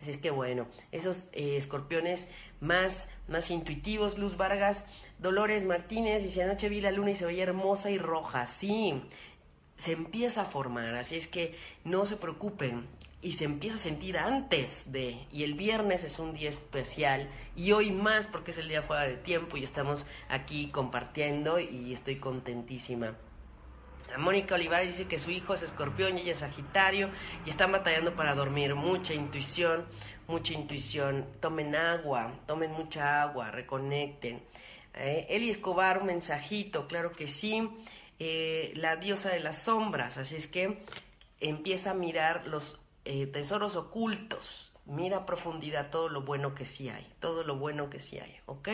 Así 0.00 0.12
es 0.12 0.18
que 0.18 0.30
bueno, 0.30 0.68
esos 0.92 1.26
eh, 1.32 1.56
escorpiones 1.56 2.28
más, 2.60 3.08
más 3.26 3.50
intuitivos, 3.50 4.18
Luz 4.18 4.36
Vargas, 4.36 4.84
Dolores 5.18 5.64
Martínez, 5.64 6.22
dice 6.22 6.44
anoche 6.44 6.68
vi 6.68 6.80
la 6.80 6.92
luna 6.92 7.10
y 7.10 7.16
se 7.16 7.26
veía 7.26 7.42
hermosa 7.42 7.90
y 7.90 7.98
roja, 7.98 8.46
sí, 8.46 9.02
se 9.78 9.92
empieza 9.92 10.42
a 10.42 10.46
formar, 10.46 10.94
así 10.96 11.16
es 11.16 11.26
que 11.26 11.54
no 11.84 12.04
se 12.06 12.16
preocupen, 12.16 12.86
y 13.20 13.32
se 13.32 13.44
empieza 13.44 13.76
a 13.76 13.80
sentir 13.80 14.16
antes 14.16 14.92
de, 14.92 15.26
y 15.32 15.42
el 15.42 15.54
viernes 15.54 16.04
es 16.04 16.18
un 16.18 16.34
día 16.34 16.48
especial, 16.48 17.28
y 17.56 17.72
hoy 17.72 17.90
más 17.90 18.26
porque 18.26 18.52
es 18.52 18.58
el 18.58 18.68
día 18.68 18.82
fuera 18.82 19.02
de 19.02 19.16
tiempo 19.16 19.56
y 19.56 19.64
estamos 19.64 20.06
aquí 20.28 20.68
compartiendo 20.68 21.58
y 21.58 21.92
estoy 21.92 22.16
contentísima. 22.16 23.16
Mónica 24.16 24.54
Olivares 24.54 24.88
dice 24.88 25.06
que 25.06 25.18
su 25.18 25.30
hijo 25.30 25.52
es 25.52 25.62
escorpión 25.62 26.16
y 26.16 26.22
ella 26.22 26.32
es 26.32 26.38
sagitario 26.38 27.10
y 27.44 27.50
están 27.50 27.72
batallando 27.72 28.16
para 28.16 28.34
dormir. 28.34 28.74
Mucha 28.74 29.12
intuición, 29.12 29.84
mucha 30.26 30.54
intuición. 30.54 31.26
Tomen 31.40 31.76
agua, 31.76 32.32
tomen 32.46 32.72
mucha 32.72 33.22
agua, 33.22 33.50
reconecten. 33.50 34.42
Eh, 34.94 35.26
Eli 35.28 35.50
Escobar, 35.50 35.98
un 35.98 36.06
mensajito, 36.06 36.88
claro 36.88 37.12
que 37.12 37.28
sí. 37.28 37.68
Eh, 38.18 38.72
la 38.76 38.96
diosa 38.96 39.30
de 39.30 39.40
las 39.40 39.62
sombras, 39.62 40.18
así 40.18 40.36
es 40.36 40.48
que 40.48 40.78
empieza 41.40 41.92
a 41.92 41.94
mirar 41.94 42.46
los 42.46 42.80
eh, 43.04 43.26
tesoros 43.26 43.76
ocultos. 43.76 44.72
Mira 44.86 45.18
a 45.18 45.26
profundidad 45.26 45.90
todo 45.90 46.08
lo 46.08 46.22
bueno 46.22 46.54
que 46.54 46.64
sí 46.64 46.88
hay, 46.88 47.06
todo 47.20 47.44
lo 47.44 47.56
bueno 47.56 47.90
que 47.90 48.00
sí 48.00 48.18
hay, 48.18 48.34
¿ok? 48.46 48.68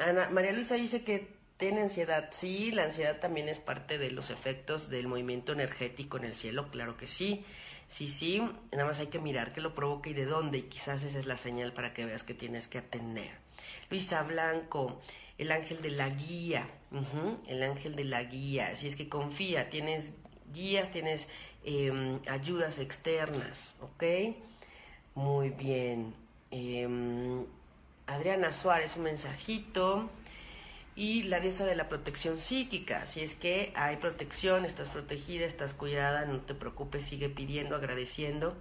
Ana, 0.00 0.28
María 0.30 0.52
Luisa 0.52 0.74
dice 0.74 1.02
que 1.02 1.34
tiene 1.56 1.82
ansiedad, 1.82 2.28
sí, 2.32 2.72
la 2.72 2.84
ansiedad 2.84 3.20
también 3.20 3.48
es 3.48 3.58
parte 3.58 3.96
de 3.98 4.10
los 4.10 4.30
efectos 4.30 4.90
del 4.90 5.06
movimiento 5.06 5.52
energético 5.52 6.16
en 6.16 6.24
el 6.24 6.34
cielo, 6.34 6.68
claro 6.70 6.96
que 6.96 7.06
sí, 7.06 7.44
sí, 7.86 8.08
sí, 8.08 8.42
nada 8.72 8.86
más 8.86 8.98
hay 9.00 9.06
que 9.06 9.20
mirar 9.20 9.52
qué 9.52 9.60
lo 9.60 9.74
provoca 9.74 10.10
y 10.10 10.14
de 10.14 10.26
dónde, 10.26 10.58
y 10.58 10.62
quizás 10.62 11.02
esa 11.04 11.18
es 11.18 11.26
la 11.26 11.36
señal 11.36 11.72
para 11.72 11.94
que 11.94 12.04
veas 12.04 12.24
que 12.24 12.34
tienes 12.34 12.66
que 12.66 12.78
atender. 12.78 13.30
Luisa 13.88 14.22
Blanco, 14.24 15.00
el 15.44 15.52
ángel 15.52 15.80
de 15.82 15.90
la 15.90 16.08
guía, 16.08 16.66
el 17.46 17.62
ángel 17.62 17.96
de 17.96 18.04
la 18.04 18.22
guía, 18.24 18.70
así 18.72 18.86
es 18.86 18.96
que 18.96 19.08
confía, 19.08 19.68
tienes 19.68 20.14
guías, 20.52 20.90
tienes 20.90 21.28
em, 21.64 22.20
ayudas 22.28 22.78
externas, 22.78 23.76
¿ok? 23.80 24.04
Muy 25.14 25.50
bien. 25.50 26.14
Em, 26.50 27.44
Adriana 28.06 28.52
Suárez, 28.52 28.96
un 28.96 29.04
mensajito. 29.04 30.10
Y 30.96 31.24
la 31.24 31.40
diosa 31.40 31.64
de 31.66 31.74
la 31.74 31.88
protección 31.88 32.38
psíquica. 32.38 33.04
Si 33.04 33.20
es 33.20 33.34
que 33.34 33.72
hay 33.74 33.96
protección, 33.96 34.64
estás 34.64 34.88
protegida, 34.88 35.44
estás 35.44 35.74
cuidada, 35.74 36.24
no 36.24 36.38
te 36.38 36.54
preocupes, 36.54 37.04
sigue 37.04 37.28
pidiendo, 37.28 37.74
agradeciendo. 37.74 38.56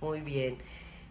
Muy 0.00 0.20
bien. 0.22 0.58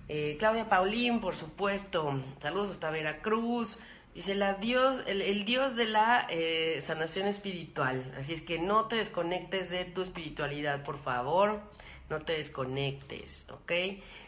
Eh, 0.09 0.35
Claudia 0.39 0.67
Paulín, 0.67 1.21
por 1.21 1.35
supuesto. 1.35 2.21
Saludos 2.41 2.71
hasta 2.71 2.89
Veracruz. 2.89 3.79
Dice 4.18 4.34
la 4.34 4.55
Dios, 4.55 5.03
el, 5.05 5.45
Dios 5.45 5.76
de 5.76 5.86
la 5.86 6.26
eh, 6.32 6.82
sanación 6.82 7.28
espiritual. 7.28 8.15
Así 8.18 8.34
es 8.34 8.41
que 8.41 8.57
no 8.57 8.86
te 8.86 8.95
desconectes 8.95 9.70
de 9.70 9.86
tu 9.86 10.01
espiritualidad, 10.01 10.82
por 10.82 10.97
favor. 10.97 11.61
No 12.09 12.22
te 12.22 12.34
desconectes, 12.34 13.45
¿ok? 13.51 13.72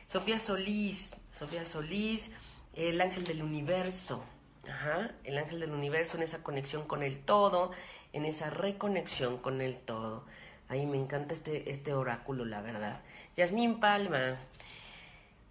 Sofía 0.05 0.37
Solís, 0.37 1.19
Sofía 1.31 1.65
Solís, 1.65 2.29
el 2.75 3.01
ángel 3.01 3.23
del 3.23 3.41
universo. 3.41 4.23
Ajá, 4.69 5.09
el 5.23 5.39
ángel 5.39 5.59
del 5.59 5.71
universo 5.71 6.17
en 6.17 6.21
esa 6.21 6.43
conexión 6.43 6.85
con 6.85 7.01
el 7.01 7.17
todo, 7.17 7.71
en 8.13 8.25
esa 8.25 8.51
reconexión 8.51 9.39
con 9.39 9.59
el 9.59 9.75
todo. 9.75 10.23
Ahí 10.67 10.85
me 10.85 10.97
encanta 10.97 11.33
este, 11.33 11.71
este 11.71 11.93
oráculo, 11.95 12.45
la 12.45 12.61
verdad. 12.61 13.01
Yasmín 13.35 13.79
Palma, 13.79 14.37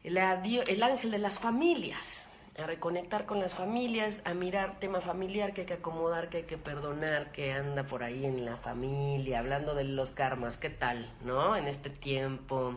el 0.05 0.17
ángel 0.17 1.11
de 1.11 1.19
las 1.19 1.41
familias 1.41 2.28
a 2.59 2.67
reconectar 2.67 3.25
con 3.25 3.39
las 3.39 3.55
familias, 3.55 4.21
a 4.25 4.35
mirar 4.35 4.81
tema 4.81 5.01
familiar 5.01 5.55
que 5.55 5.61
hay 5.61 5.67
que 5.67 5.75
acomodar, 5.75 6.29
que 6.29 6.39
hay 6.39 6.43
que 6.43 6.59
perdonar, 6.59 7.31
que 7.31 7.53
anda 7.53 7.85
por 7.85 8.03
ahí 8.03 8.27
en 8.27 8.45
la 8.45 8.57
familia, 8.57 9.39
hablando 9.39 9.75
de 9.75 9.85
los 9.85 10.11
karmas, 10.11 10.59
¿qué 10.59 10.69
tal, 10.69 11.13
no? 11.25 11.57
En 11.57 11.69
este 11.69 11.89
tiempo. 11.89 12.77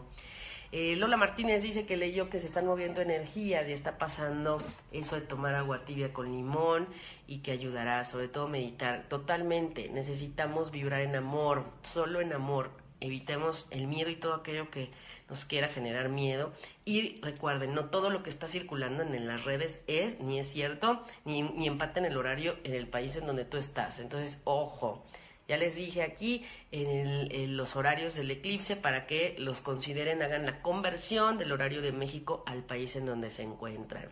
Eh, 0.71 0.95
Lola 0.95 1.17
Martínez 1.17 1.63
dice 1.63 1.85
que 1.85 1.97
leyó 1.97 2.29
que 2.29 2.39
se 2.39 2.45
están 2.45 2.67
moviendo 2.67 3.01
energías 3.01 3.67
y 3.67 3.73
está 3.73 3.97
pasando 3.97 4.61
eso 4.91 5.15
de 5.15 5.21
tomar 5.21 5.55
agua 5.55 5.83
tibia 5.83 6.13
con 6.13 6.31
limón 6.31 6.87
y 7.27 7.39
que 7.39 7.51
ayudará, 7.51 8.03
sobre 8.03 8.27
todo 8.27 8.47
meditar. 8.47 9.05
Totalmente, 9.09 9.89
necesitamos 9.89 10.71
vibrar 10.71 11.01
en 11.01 11.15
amor, 11.15 11.65
solo 11.81 12.21
en 12.21 12.33
amor. 12.33 12.80
Evitemos 13.01 13.67
el 13.71 13.87
miedo 13.87 14.09
y 14.09 14.15
todo 14.15 14.33
aquello 14.35 14.69
que 14.69 14.89
nos 15.29 15.45
quiera 15.45 15.67
generar 15.67 16.09
miedo. 16.09 16.53
Y 16.85 17.19
recuerden, 17.21 17.73
no 17.73 17.85
todo 17.85 18.09
lo 18.09 18.23
que 18.23 18.29
está 18.29 18.47
circulando 18.47 19.03
en, 19.03 19.27
las 19.27 19.43
redes 19.43 19.83
es, 19.87 20.19
ni 20.19 20.39
es 20.39 20.47
cierto, 20.47 21.03
ni, 21.25 21.41
ni 21.41 21.67
en 21.67 22.05
el 22.05 22.17
horario 22.17 22.57
en 22.63 22.73
el 22.73 22.87
país 22.87 23.15
en 23.15 23.25
donde 23.25 23.45
tú 23.45 23.57
estás. 23.57 23.99
Entonces, 23.99 24.39
ojo. 24.45 25.05
Ya 25.47 25.57
les 25.57 25.75
dije 25.75 26.01
aquí 26.01 26.45
en, 26.71 27.57
los 27.57 27.75
horarios 27.75 28.15
del 28.15 28.31
eclipse 28.31 28.77
para 28.77 29.05
que 29.05 29.35
los 29.37 29.59
consideren, 29.59 30.21
hagan 30.21 30.45
la 30.45 30.61
conversión 30.61 31.37
del 31.37 31.51
horario 31.51 31.81
de 31.81 31.91
México 31.91 32.43
al 32.45 32.63
país 32.63 32.95
en 32.95 33.05
donde 33.05 33.29
se 33.29 33.43
encuentran. 33.43 34.07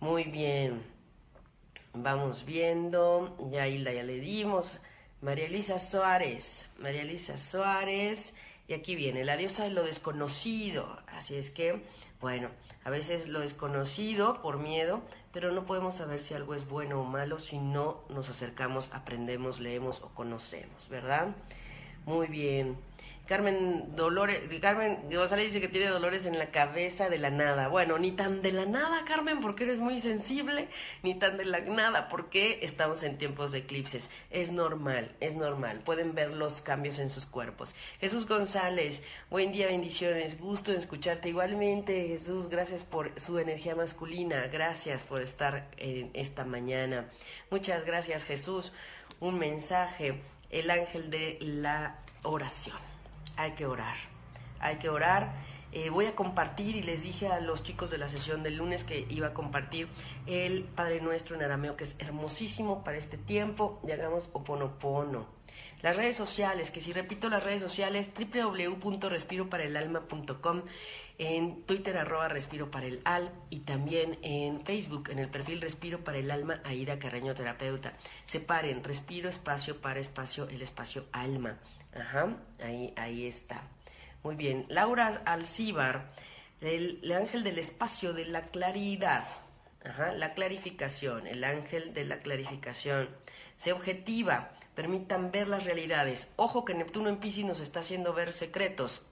Muy 0.00 0.24
bien. 0.24 0.82
Vamos 1.92 2.46
viendo. 2.46 3.36
Ya 3.50 3.68
Hilda 3.68 3.92
ya 3.92 4.04
le 4.04 4.20
dimos. 4.20 4.78
María 5.22 5.46
Elisa 5.46 5.78
Suárez. 5.78 6.68
María 6.80 7.02
Elisa 7.02 7.38
Suárez. 7.38 8.34
Y 8.66 8.74
aquí 8.74 8.96
viene 8.96 9.24
la 9.24 9.36
diosa 9.36 9.64
de 9.64 9.70
lo 9.70 9.84
desconocido. 9.84 10.98
Así 11.06 11.36
es 11.36 11.50
que, 11.50 11.84
bueno, 12.20 12.48
a 12.84 12.90
veces 12.90 13.28
lo 13.28 13.40
desconocido 13.40 14.42
por 14.42 14.58
miedo, 14.58 15.02
pero 15.32 15.52
no 15.52 15.64
podemos 15.64 15.96
saber 15.96 16.20
si 16.20 16.34
algo 16.34 16.54
es 16.54 16.68
bueno 16.68 17.00
o 17.00 17.04
malo 17.04 17.38
si 17.38 17.58
no 17.58 18.02
nos 18.08 18.30
acercamos, 18.30 18.90
aprendemos, 18.92 19.60
leemos 19.60 20.02
o 20.02 20.08
conocemos, 20.08 20.88
¿verdad? 20.88 21.28
Muy 22.04 22.26
bien. 22.26 22.76
Carmen 23.26 23.94
Dolores, 23.94 24.40
Carmen 24.60 25.08
González 25.08 25.46
dice 25.46 25.60
que 25.60 25.68
tiene 25.68 25.86
dolores 25.86 26.26
en 26.26 26.38
la 26.38 26.50
cabeza 26.50 27.08
de 27.08 27.18
la 27.18 27.30
nada. 27.30 27.68
Bueno, 27.68 27.96
ni 27.96 28.10
tan 28.10 28.42
de 28.42 28.50
la 28.50 28.66
nada, 28.66 29.04
Carmen, 29.04 29.40
porque 29.40 29.62
eres 29.62 29.78
muy 29.78 30.00
sensible, 30.00 30.68
ni 31.04 31.14
tan 31.14 31.36
de 31.36 31.44
la 31.44 31.60
nada, 31.60 32.08
porque 32.08 32.58
estamos 32.62 33.04
en 33.04 33.18
tiempos 33.18 33.52
de 33.52 33.60
eclipses. 33.60 34.10
Es 34.30 34.50
normal, 34.50 35.14
es 35.20 35.36
normal. 35.36 35.82
Pueden 35.84 36.14
ver 36.14 36.34
los 36.34 36.62
cambios 36.62 36.98
en 36.98 37.10
sus 37.10 37.24
cuerpos. 37.24 37.76
Jesús 38.00 38.26
González, 38.26 39.04
buen 39.30 39.52
día, 39.52 39.68
bendiciones. 39.68 40.40
Gusto 40.40 40.72
en 40.72 40.78
escucharte 40.78 41.28
igualmente, 41.28 42.08
Jesús. 42.08 42.48
Gracias 42.48 42.82
por 42.82 43.18
su 43.20 43.38
energía 43.38 43.76
masculina. 43.76 44.48
Gracias 44.48 45.04
por 45.04 45.22
estar 45.22 45.68
en 45.76 46.10
esta 46.12 46.44
mañana. 46.44 47.08
Muchas 47.50 47.84
gracias, 47.84 48.24
Jesús. 48.24 48.72
Un 49.20 49.38
mensaje, 49.38 50.20
el 50.50 50.70
ángel 50.72 51.08
de 51.08 51.38
la 51.40 52.00
oración 52.24 52.91
hay 53.36 53.52
que 53.52 53.66
orar. 53.66 53.96
Hay 54.60 54.76
que 54.76 54.88
orar. 54.88 55.34
Eh, 55.72 55.88
voy 55.88 56.04
a 56.04 56.14
compartir 56.14 56.76
y 56.76 56.82
les 56.82 57.02
dije 57.02 57.28
a 57.28 57.40
los 57.40 57.62
chicos 57.62 57.90
de 57.90 57.96
la 57.96 58.08
sesión 58.08 58.42
del 58.42 58.56
lunes 58.56 58.84
que 58.84 59.06
iba 59.08 59.28
a 59.28 59.32
compartir 59.32 59.88
el 60.26 60.64
Padre 60.64 61.00
Nuestro 61.00 61.34
en 61.34 61.42
arameo, 61.42 61.76
que 61.76 61.84
es 61.84 61.96
hermosísimo 61.98 62.84
para 62.84 62.98
este 62.98 63.16
tiempo, 63.16 63.80
y 63.86 63.90
hagamos 63.90 64.28
oponopono. 64.34 65.26
Las 65.80 65.96
redes 65.96 66.14
sociales, 66.14 66.70
que 66.70 66.82
si 66.82 66.92
repito 66.92 67.30
las 67.30 67.42
redes 67.42 67.62
sociales, 67.62 68.12
www.respiroparaelalma.com, 68.14 70.62
en 71.18 71.62
Twitter 71.62 71.96
arroba 71.96 72.28
Respiro 72.28 72.70
para 72.70 72.86
el 72.86 73.00
Al 73.04 73.32
y 73.48 73.60
también 73.60 74.18
en 74.22 74.64
Facebook, 74.64 75.10
en 75.10 75.18
el 75.18 75.28
perfil 75.28 75.60
Respiro 75.60 76.04
para 76.04 76.18
el 76.18 76.30
Alma, 76.30 76.60
Aida 76.64 76.98
Carreño 76.98 77.34
Terapeuta. 77.34 77.94
Separen, 78.26 78.84
respiro, 78.84 79.28
espacio 79.28 79.80
para 79.80 80.00
espacio, 80.00 80.48
el 80.48 80.62
espacio 80.62 81.04
alma. 81.12 81.58
Ajá, 81.94 82.36
ahí, 82.62 82.92
ahí 82.96 83.26
está. 83.26 83.62
Muy 84.22 84.36
bien. 84.36 84.66
Laura 84.68 85.22
Alcíbar, 85.24 86.08
el, 86.60 87.00
el, 87.02 87.12
ángel 87.12 87.44
del 87.44 87.58
espacio, 87.58 88.12
de 88.12 88.24
la 88.26 88.46
claridad. 88.46 89.24
Ajá, 89.84 90.12
la 90.12 90.34
clarificación, 90.34 91.26
el 91.26 91.42
ángel 91.44 91.92
de 91.92 92.04
la 92.04 92.18
clarificación. 92.20 93.08
Se 93.56 93.72
objetiva, 93.72 94.50
permitan 94.74 95.32
ver 95.32 95.48
las 95.48 95.64
realidades. 95.64 96.32
Ojo 96.36 96.64
que 96.64 96.74
Neptuno 96.74 97.08
en 97.08 97.18
Pisces 97.18 97.44
nos 97.44 97.60
está 97.60 97.80
haciendo 97.80 98.12
ver 98.14 98.32
secretos. 98.32 99.06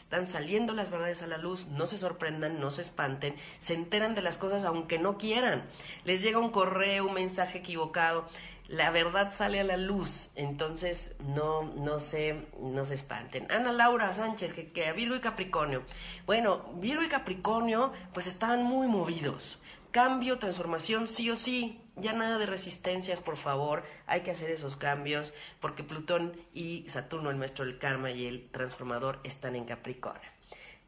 Están 0.00 0.26
saliendo 0.26 0.72
las 0.72 0.90
verdades 0.90 1.22
a 1.22 1.26
la 1.26 1.36
luz, 1.36 1.66
no 1.66 1.84
se 1.84 1.98
sorprendan, 1.98 2.58
no 2.58 2.70
se 2.70 2.80
espanten, 2.80 3.34
se 3.58 3.74
enteran 3.74 4.14
de 4.14 4.22
las 4.22 4.38
cosas 4.38 4.64
aunque 4.64 4.98
no 4.98 5.18
quieran. 5.18 5.62
Les 6.04 6.22
llega 6.22 6.38
un 6.38 6.50
correo, 6.50 7.06
un 7.06 7.12
mensaje 7.12 7.58
equivocado, 7.58 8.26
la 8.70 8.92
verdad 8.92 9.34
sale 9.34 9.58
a 9.58 9.64
la 9.64 9.76
luz, 9.76 10.30
entonces 10.36 11.16
no, 11.18 11.64
no, 11.74 11.98
se, 11.98 12.46
no 12.60 12.84
se 12.84 12.94
espanten. 12.94 13.50
Ana 13.50 13.72
Laura 13.72 14.12
Sánchez, 14.12 14.52
que, 14.52 14.92
Virgo 14.92 15.16
y 15.16 15.20
Capricornio. 15.20 15.82
Bueno, 16.24 16.70
Virgo 16.76 17.02
y 17.02 17.08
Capricornio 17.08 17.92
pues 18.14 18.28
estaban 18.28 18.62
muy 18.62 18.86
movidos. 18.86 19.58
Cambio, 19.90 20.38
transformación, 20.38 21.08
sí 21.08 21.28
o 21.30 21.36
sí. 21.36 21.80
Ya 21.96 22.12
nada 22.12 22.38
de 22.38 22.46
resistencias, 22.46 23.20
por 23.20 23.36
favor. 23.36 23.82
Hay 24.06 24.20
que 24.20 24.30
hacer 24.30 24.50
esos 24.50 24.76
cambios 24.76 25.34
porque 25.58 25.82
Plutón 25.82 26.32
y 26.54 26.88
Saturno, 26.88 27.30
el 27.30 27.36
maestro 27.36 27.64
del 27.64 27.78
karma 27.78 28.12
y 28.12 28.26
el 28.26 28.50
transformador, 28.50 29.18
están 29.24 29.56
en 29.56 29.64
Capricornio. 29.64 30.30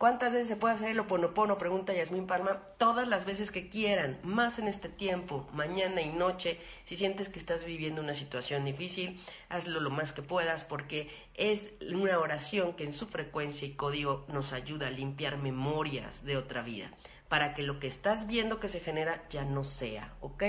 ¿Cuántas 0.03 0.33
veces 0.33 0.49
se 0.49 0.57
puede 0.57 0.75
hacer 0.75 0.89
el 0.89 0.99
oponopono? 0.99 1.59
Pregunta 1.59 1.95
Yasmín 1.95 2.27
Palma. 2.27 2.61
Todas 2.77 3.07
las 3.07 3.25
veces 3.25 3.53
que 3.53 3.69
quieran, 3.69 4.19
más 4.25 4.59
en 4.59 4.67
este 4.67 4.89
tiempo, 4.89 5.49
mañana 5.53 6.03
y 6.03 6.09
noche. 6.09 6.59
Si 6.83 6.97
sientes 6.97 7.29
que 7.29 7.39
estás 7.39 7.65
viviendo 7.65 8.03
una 8.03 8.13
situación 8.13 8.65
difícil, 8.65 9.21
hazlo 9.49 9.79
lo 9.79 9.91
más 9.91 10.13
que 10.13 10.23
puedas 10.23 10.65
porque 10.65 11.09
es 11.35 11.71
una 11.89 12.19
oración 12.19 12.73
que 12.73 12.83
en 12.83 12.93
su 12.93 13.07
frecuencia 13.07 13.69
y 13.69 13.75
código 13.75 14.27
nos 14.27 14.53
ayuda 14.53 14.89
a 14.89 14.91
limpiar 14.91 15.37
memorias 15.37 16.25
de 16.25 16.37
otra 16.37 16.63
vida 16.63 16.91
para 17.29 17.55
que 17.55 17.63
lo 17.63 17.79
que 17.79 17.87
estás 17.87 18.27
viendo 18.27 18.59
que 18.59 18.69
se 18.69 18.81
genera 18.81 19.23
ya 19.31 19.45
no 19.45 19.63
sea, 19.63 20.17
¿ok? 20.21 20.43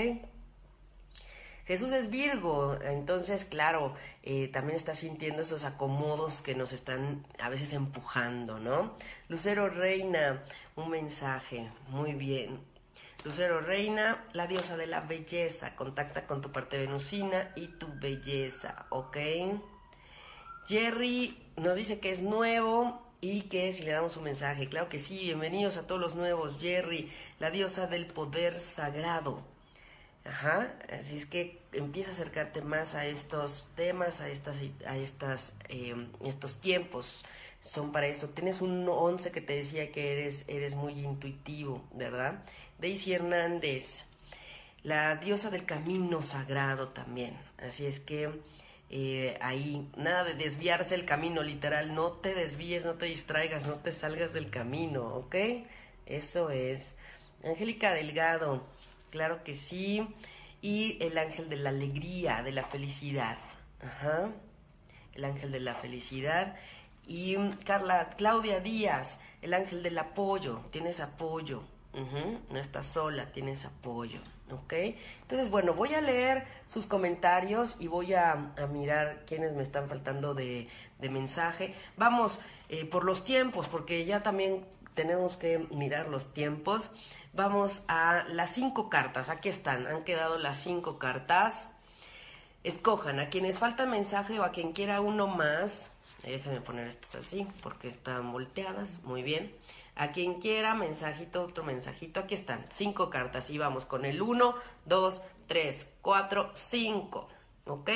Jesús 1.66 1.92
es 1.92 2.10
Virgo, 2.10 2.76
entonces, 2.82 3.46
claro, 3.46 3.94
eh, 4.22 4.48
también 4.48 4.76
está 4.76 4.94
sintiendo 4.94 5.40
esos 5.40 5.64
acomodos 5.64 6.42
que 6.42 6.54
nos 6.54 6.74
están 6.74 7.26
a 7.40 7.48
veces 7.48 7.72
empujando, 7.72 8.58
¿no? 8.58 8.94
Lucero 9.28 9.70
Reina, 9.70 10.42
un 10.76 10.90
mensaje, 10.90 11.70
muy 11.88 12.12
bien. 12.12 12.60
Lucero 13.24 13.62
Reina, 13.62 14.26
la 14.34 14.46
diosa 14.46 14.76
de 14.76 14.86
la 14.86 15.00
belleza, 15.00 15.74
contacta 15.74 16.26
con 16.26 16.42
tu 16.42 16.52
parte 16.52 16.76
venusina 16.76 17.52
y 17.56 17.68
tu 17.68 17.88
belleza, 17.98 18.84
¿ok? 18.90 19.16
Jerry 20.66 21.38
nos 21.56 21.76
dice 21.76 21.98
que 21.98 22.10
es 22.10 22.20
nuevo 22.20 23.02
y 23.22 23.42
que 23.42 23.72
si 23.72 23.84
le 23.84 23.92
damos 23.92 24.18
un 24.18 24.24
mensaje, 24.24 24.68
claro 24.68 24.90
que 24.90 24.98
sí, 24.98 25.18
bienvenidos 25.20 25.78
a 25.78 25.86
todos 25.86 25.98
los 25.98 26.14
nuevos, 26.14 26.58
Jerry, 26.60 27.10
la 27.38 27.50
diosa 27.50 27.86
del 27.86 28.06
poder 28.06 28.60
sagrado. 28.60 29.53
Ajá, 30.24 30.74
así 30.90 31.18
es 31.18 31.26
que 31.26 31.60
empieza 31.72 32.10
a 32.10 32.12
acercarte 32.12 32.62
más 32.62 32.94
a 32.94 33.04
estos 33.04 33.68
temas, 33.76 34.22
a 34.22 34.28
estas, 34.28 34.62
a 34.86 34.96
estas, 34.96 35.52
em, 35.68 36.08
estos 36.24 36.60
tiempos. 36.60 37.24
Son 37.60 37.92
para 37.92 38.06
eso. 38.06 38.30
Tienes 38.30 38.62
un 38.62 38.88
11 38.88 39.32
que 39.32 39.40
te 39.42 39.54
decía 39.54 39.92
que 39.92 40.12
eres, 40.12 40.44
eres 40.48 40.74
muy 40.74 40.94
intuitivo, 41.04 41.84
¿verdad? 41.92 42.42
Daisy 42.78 43.12
Hernández, 43.12 44.04
la 44.82 45.16
diosa 45.16 45.50
del 45.50 45.66
camino 45.66 46.22
sagrado 46.22 46.88
también. 46.88 47.36
Así 47.58 47.86
es 47.86 48.00
que 48.00 48.30
eh, 48.90 49.36
ahí, 49.40 49.90
nada 49.96 50.24
de 50.24 50.34
desviarse 50.34 50.94
el 50.94 51.04
camino, 51.04 51.42
literal, 51.42 51.94
no 51.94 52.12
te 52.12 52.34
desvíes, 52.34 52.84
no 52.84 52.94
te 52.94 53.06
distraigas, 53.06 53.66
no 53.66 53.76
te 53.76 53.92
salgas 53.92 54.32
del 54.32 54.50
camino, 54.50 55.06
¿ok? 55.14 55.36
Eso 56.06 56.50
es. 56.50 56.96
Angélica 57.42 57.92
Delgado, 57.92 58.66
claro 59.14 59.44
que 59.44 59.54
sí. 59.54 60.04
Y 60.60 60.98
el 61.00 61.16
ángel 61.18 61.48
de 61.48 61.56
la 61.56 61.70
alegría, 61.70 62.42
de 62.42 62.50
la 62.50 62.64
felicidad. 62.64 63.38
Ajá. 63.80 64.30
El 65.14 65.24
ángel 65.24 65.52
de 65.52 65.60
la 65.60 65.76
felicidad. 65.76 66.56
Y 67.06 67.36
Carla, 67.64 68.10
Claudia 68.16 68.58
Díaz, 68.58 69.20
el 69.40 69.54
ángel 69.54 69.84
del 69.84 69.96
apoyo. 69.98 70.62
Tienes 70.72 70.98
apoyo. 70.98 71.62
No 72.50 72.58
estás 72.58 72.86
sola, 72.86 73.30
tienes 73.30 73.64
apoyo. 73.64 74.18
¿Ok? 74.50 74.72
Entonces, 75.22 75.48
bueno, 75.48 75.74
voy 75.74 75.94
a 75.94 76.00
leer 76.00 76.44
sus 76.66 76.86
comentarios 76.86 77.76
y 77.78 77.86
voy 77.86 78.14
a, 78.14 78.52
mirar 78.72 79.22
quiénes 79.26 79.52
me 79.52 79.62
están 79.62 79.88
faltando 79.88 80.34
de, 80.34 80.68
mensaje. 80.98 81.72
Vamos 81.96 82.40
eh, 82.68 82.84
por 82.84 83.04
los 83.04 83.22
tiempos, 83.22 83.68
porque 83.68 84.04
ya 84.04 84.24
también 84.24 84.64
tenemos 84.94 85.36
que 85.36 85.58
mirar 85.70 86.08
los 86.08 86.32
tiempos. 86.32 86.90
Vamos 87.32 87.82
a 87.88 88.24
las 88.28 88.50
cinco 88.54 88.88
cartas. 88.88 89.28
Aquí 89.28 89.48
están, 89.48 89.86
han 89.86 90.04
quedado 90.04 90.38
las 90.38 90.58
cinco 90.58 90.98
cartas. 90.98 91.70
Escojan 92.62 93.20
a 93.20 93.28
quienes 93.28 93.58
falta 93.58 93.86
mensaje 93.86 94.38
o 94.40 94.44
a 94.44 94.52
quien 94.52 94.72
quiera 94.72 95.00
uno 95.00 95.26
más. 95.26 95.90
Déjenme 96.22 96.60
poner 96.60 96.88
estas 96.88 97.16
así 97.16 97.46
porque 97.62 97.88
están 97.88 98.32
volteadas. 98.32 99.02
Muy 99.02 99.22
bien. 99.22 99.54
A 99.96 100.12
quien 100.12 100.40
quiera, 100.40 100.74
mensajito, 100.74 101.42
otro 101.42 101.62
mensajito. 101.64 102.20
Aquí 102.20 102.34
están, 102.34 102.64
cinco 102.70 103.10
cartas. 103.10 103.50
Y 103.50 103.58
vamos 103.58 103.84
con 103.84 104.04
el 104.04 104.22
1, 104.22 104.54
2, 104.86 105.22
3, 105.46 105.92
4, 106.00 106.50
5. 106.54 107.28
¿Ok? 107.66 107.90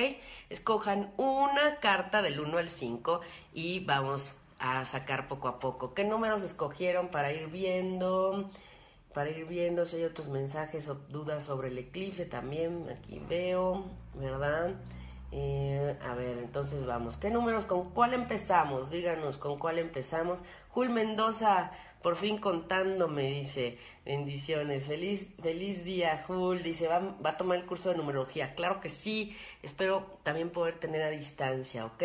Escojan 0.48 1.12
una 1.16 1.76
carta 1.76 2.22
del 2.22 2.40
1 2.40 2.58
al 2.58 2.68
5 2.68 3.20
y 3.52 3.80
vamos 3.80 4.36
a 4.58 4.84
sacar 4.84 5.28
poco 5.28 5.48
a 5.48 5.58
poco. 5.58 5.94
¿Qué 5.94 6.04
números 6.04 6.42
escogieron 6.42 7.08
para 7.08 7.32
ir 7.32 7.48
viendo? 7.48 8.50
Para 9.14 9.30
ir 9.30 9.46
viendo 9.46 9.84
si 9.84 9.96
hay 9.96 10.04
otros 10.04 10.28
mensajes 10.28 10.88
o 10.88 10.94
dudas 10.94 11.44
sobre 11.44 11.68
el 11.68 11.78
eclipse 11.78 12.24
también. 12.24 12.88
Aquí 12.90 13.20
veo, 13.28 13.84
¿verdad? 14.14 14.74
Eh, 15.30 15.96
a 16.02 16.14
ver, 16.14 16.38
entonces 16.38 16.86
vamos. 16.86 17.16
¿Qué 17.16 17.30
números? 17.30 17.66
¿Con 17.66 17.90
cuál 17.90 18.14
empezamos? 18.14 18.90
Díganos, 18.90 19.38
¿con 19.38 19.58
cuál 19.58 19.78
empezamos? 19.78 20.42
Jul 20.70 20.88
Mendoza, 20.90 21.70
por 22.02 22.16
fin 22.16 22.38
contándome, 22.38 23.22
dice, 23.22 23.78
bendiciones, 24.06 24.86
feliz, 24.86 25.34
feliz 25.42 25.84
día, 25.84 26.24
Jul, 26.26 26.62
dice, 26.62 26.88
va, 26.88 27.00
va 27.00 27.30
a 27.30 27.36
tomar 27.36 27.58
el 27.58 27.66
curso 27.66 27.90
de 27.90 27.96
numerología, 27.96 28.54
claro 28.54 28.80
que 28.80 28.88
sí, 28.88 29.36
espero 29.62 30.18
también 30.22 30.50
poder 30.50 30.78
tener 30.78 31.02
a 31.02 31.10
distancia, 31.10 31.84
¿ok? 31.84 32.02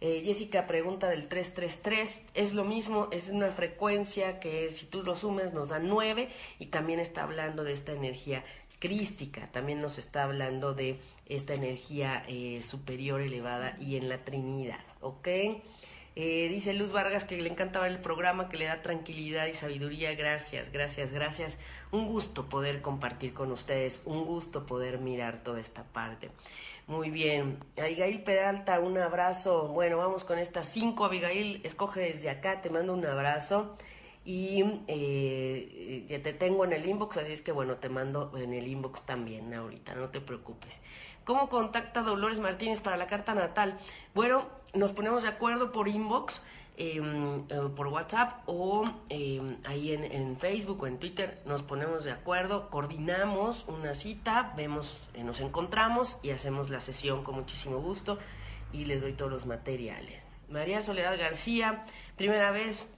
Eh, 0.00 0.22
Jessica 0.24 0.66
pregunta 0.66 1.08
del 1.08 1.28
333, 1.28 2.22
es 2.34 2.54
lo 2.54 2.64
mismo, 2.64 3.08
es 3.12 3.28
una 3.28 3.50
frecuencia 3.50 4.40
que 4.40 4.70
si 4.70 4.86
tú 4.86 5.02
lo 5.02 5.14
sumas 5.14 5.52
nos 5.52 5.68
da 5.68 5.78
9 5.78 6.28
y 6.58 6.66
también 6.66 7.00
está 7.00 7.22
hablando 7.22 7.64
de 7.64 7.72
esta 7.72 7.92
energía 7.92 8.42
crística, 8.78 9.46
también 9.52 9.82
nos 9.82 9.98
está 9.98 10.24
hablando 10.24 10.72
de 10.72 10.98
esta 11.26 11.52
energía 11.52 12.24
eh, 12.28 12.62
superior 12.62 13.20
elevada 13.20 13.76
y 13.78 13.96
en 13.96 14.08
la 14.08 14.24
Trinidad, 14.24 14.80
¿ok? 15.02 15.28
Eh, 16.16 16.48
dice 16.48 16.74
Luz 16.74 16.90
Vargas 16.90 17.24
que 17.24 17.40
le 17.40 17.48
encantaba 17.48 17.86
el 17.86 18.00
programa, 18.00 18.48
que 18.48 18.56
le 18.56 18.64
da 18.64 18.82
tranquilidad 18.82 19.46
y 19.46 19.54
sabiduría. 19.54 20.14
Gracias, 20.14 20.72
gracias, 20.72 21.12
gracias. 21.12 21.58
Un 21.92 22.06
gusto 22.06 22.48
poder 22.48 22.82
compartir 22.82 23.32
con 23.32 23.52
ustedes, 23.52 24.02
un 24.04 24.24
gusto 24.24 24.66
poder 24.66 24.98
mirar 24.98 25.42
toda 25.44 25.60
esta 25.60 25.84
parte. 25.84 26.30
Muy 26.90 27.10
bien. 27.10 27.60
Abigail 27.78 28.24
Peralta, 28.24 28.80
un 28.80 28.98
abrazo. 28.98 29.68
Bueno, 29.68 29.98
vamos 29.98 30.24
con 30.24 30.40
estas 30.40 30.66
cinco. 30.66 31.04
Abigail, 31.04 31.60
escoge 31.62 32.00
desde 32.00 32.30
acá, 32.30 32.62
te 32.62 32.68
mando 32.68 32.92
un 32.94 33.06
abrazo. 33.06 33.76
Y 34.24 34.64
eh, 34.88 36.20
te 36.20 36.32
tengo 36.32 36.64
en 36.64 36.72
el 36.72 36.84
inbox, 36.88 37.18
así 37.18 37.32
es 37.32 37.42
que 37.42 37.52
bueno, 37.52 37.76
te 37.76 37.88
mando 37.88 38.36
en 38.36 38.52
el 38.54 38.66
inbox 38.66 39.02
también 39.02 39.54
ahorita, 39.54 39.94
no 39.94 40.08
te 40.08 40.20
preocupes. 40.20 40.80
¿Cómo 41.24 41.48
contacta 41.48 42.02
Dolores 42.02 42.40
Martínez 42.40 42.80
para 42.80 42.96
la 42.96 43.06
carta 43.06 43.34
natal? 43.34 43.78
Bueno, 44.12 44.48
nos 44.74 44.90
ponemos 44.90 45.22
de 45.22 45.28
acuerdo 45.28 45.70
por 45.70 45.86
inbox, 45.86 46.42
eh, 46.82 46.98
por 47.76 47.88
WhatsApp 47.88 48.42
o 48.46 48.90
em, 49.10 49.58
ahí 49.64 49.92
en, 49.92 50.38
Facebook 50.38 50.82
o 50.82 50.86
en 50.86 50.98
Twitter 50.98 51.38
nos 51.44 51.60
ponemos 51.60 52.04
de 52.04 52.10
acuerdo, 52.10 52.70
coordinamos 52.70 53.66
una 53.68 53.94
cita, 53.94 54.54
vemos, 54.56 55.10
eh, 55.12 55.22
nos 55.22 55.40
encontramos 55.40 56.16
y 56.22 56.30
hacemos 56.30 56.70
la 56.70 56.80
sesión 56.80 57.22
con 57.22 57.34
muchísimo 57.34 57.80
gusto 57.80 58.18
y 58.72 58.86
les 58.86 59.02
doy 59.02 59.12
todos 59.12 59.30
los 59.30 59.44
materiales. 59.44 60.24
María 60.48 60.80
Soledad 60.80 61.18
García, 61.18 61.84
primera 62.16 62.50
vez 62.50 62.88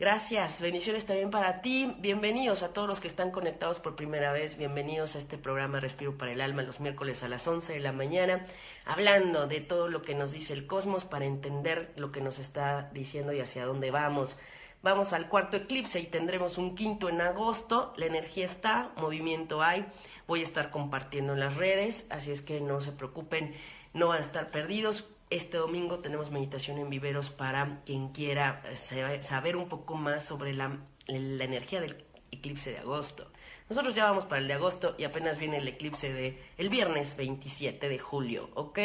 Gracias, 0.00 0.62
bendiciones 0.62 1.04
también 1.04 1.28
para 1.28 1.60
ti. 1.60 1.94
Bienvenidos 1.98 2.62
a 2.62 2.72
todos 2.72 2.88
los 2.88 3.00
que 3.00 3.06
están 3.06 3.30
conectados 3.30 3.80
por 3.80 3.96
primera 3.96 4.32
vez. 4.32 4.56
Bienvenidos 4.56 5.14
a 5.14 5.18
este 5.18 5.36
programa 5.36 5.78
Respiro 5.78 6.16
para 6.16 6.32
el 6.32 6.40
Alma 6.40 6.62
los 6.62 6.80
miércoles 6.80 7.22
a 7.22 7.28
las 7.28 7.46
11 7.46 7.74
de 7.74 7.80
la 7.80 7.92
mañana, 7.92 8.46
hablando 8.86 9.46
de 9.46 9.60
todo 9.60 9.88
lo 9.88 10.00
que 10.00 10.14
nos 10.14 10.32
dice 10.32 10.54
el 10.54 10.66
cosmos 10.66 11.04
para 11.04 11.26
entender 11.26 11.92
lo 11.96 12.12
que 12.12 12.22
nos 12.22 12.38
está 12.38 12.88
diciendo 12.94 13.34
y 13.34 13.40
hacia 13.40 13.66
dónde 13.66 13.90
vamos. 13.90 14.38
Vamos 14.82 15.12
al 15.12 15.28
cuarto 15.28 15.58
eclipse 15.58 16.00
y 16.00 16.06
tendremos 16.06 16.56
un 16.56 16.74
quinto 16.74 17.10
en 17.10 17.20
agosto. 17.20 17.92
La 17.98 18.06
energía 18.06 18.46
está, 18.46 18.92
movimiento 18.96 19.60
hay. 19.62 19.84
Voy 20.26 20.40
a 20.40 20.44
estar 20.44 20.70
compartiendo 20.70 21.34
en 21.34 21.40
las 21.40 21.58
redes, 21.58 22.06
así 22.08 22.32
es 22.32 22.40
que 22.40 22.62
no 22.62 22.80
se 22.80 22.92
preocupen, 22.92 23.54
no 23.92 24.08
van 24.08 24.16
a 24.16 24.22
estar 24.22 24.48
perdidos 24.48 25.04
este 25.30 25.58
domingo 25.58 26.00
tenemos 26.00 26.30
meditación 26.30 26.78
en 26.78 26.90
viveros 26.90 27.30
para 27.30 27.80
quien 27.86 28.08
quiera 28.08 28.62
eh, 28.68 29.22
saber 29.22 29.56
un 29.56 29.68
poco 29.68 29.94
más 29.94 30.24
sobre 30.24 30.54
la, 30.54 30.78
energía 31.06 31.80
del 31.80 32.04
eclipse 32.30 32.72
de 32.72 32.78
agosto. 32.78 33.30
Nosotros 33.68 33.94
ya 33.94 34.04
vamos 34.04 34.24
para 34.24 34.40
el 34.40 34.48
de 34.48 34.54
agosto 34.54 34.96
y 34.98 35.04
apenas 35.04 35.38
viene 35.38 35.58
el 35.58 35.68
eclipse 35.68 36.12
de 36.12 36.42
el 36.58 36.68
viernes 36.68 37.16
27 37.16 37.88
de 37.88 37.98
julio, 37.98 38.50
¿ok? 38.54 38.78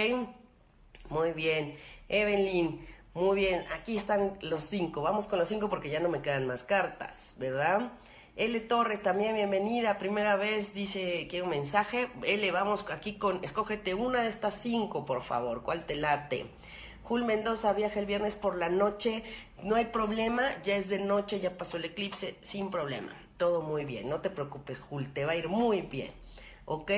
Muy 1.10 1.32
bien. 1.34 1.78
Evelyn, 2.08 2.86
muy 3.16 3.38
bien. 3.38 3.66
Aquí 3.74 3.98
están 3.98 4.38
los 4.42 4.64
cinco. 4.64 5.02
Vamos 5.02 5.28
con 5.28 5.40
los 5.40 5.48
cinco 5.48 5.70
porque 5.70 5.90
ya 5.90 6.00
no 6.00 6.10
me 6.10 6.22
quedan 6.22 6.46
más 6.46 6.64
cartas, 6.64 7.34
¿verdad? 7.38 7.92
L. 8.38 8.60
Torres, 8.60 9.02
también 9.02 9.34
bienvenida, 9.34 9.98
primera 9.98 10.36
vez, 10.36 10.74
dice, 10.74 11.26
quiero 11.30 11.46
un 11.46 11.52
mensaje. 11.52 12.10
L, 12.22 12.52
vamos 12.52 12.86
aquí 12.92 13.14
con, 13.14 13.42
escógete 13.46 13.94
una 13.94 14.24
de 14.24 14.28
estas 14.28 14.56
cinco, 14.56 15.06
por 15.06 15.24
favor, 15.24 15.64
¿cuál 15.64 15.86
te 15.86 15.96
late? 15.96 16.48
Jul 17.04 17.24
Mendoza 17.24 17.72
viaja 17.72 17.98
el 17.98 18.06
viernes 18.06 18.36
por 18.36 18.58
la 18.58 18.68
noche, 18.68 19.24
no 19.64 19.76
hay 19.76 19.86
problema, 19.86 20.62
ya 20.64 20.76
es 20.76 20.90
de 20.90 21.00
noche, 21.00 21.40
ya 21.40 21.58
pasó 21.58 21.78
el 21.78 21.86
eclipse, 21.86 22.36
sin 22.42 22.72
problema, 22.72 23.14
todo 23.38 23.62
muy 23.62 23.86
bien, 23.86 24.10
no 24.10 24.20
te 24.20 24.30
preocupes, 24.30 24.82
Jul, 24.82 25.14
te 25.14 25.24
va 25.24 25.32
a 25.32 25.36
ir 25.38 25.48
muy 25.48 25.84
bien, 25.84 26.12
¿ok? 26.66 26.92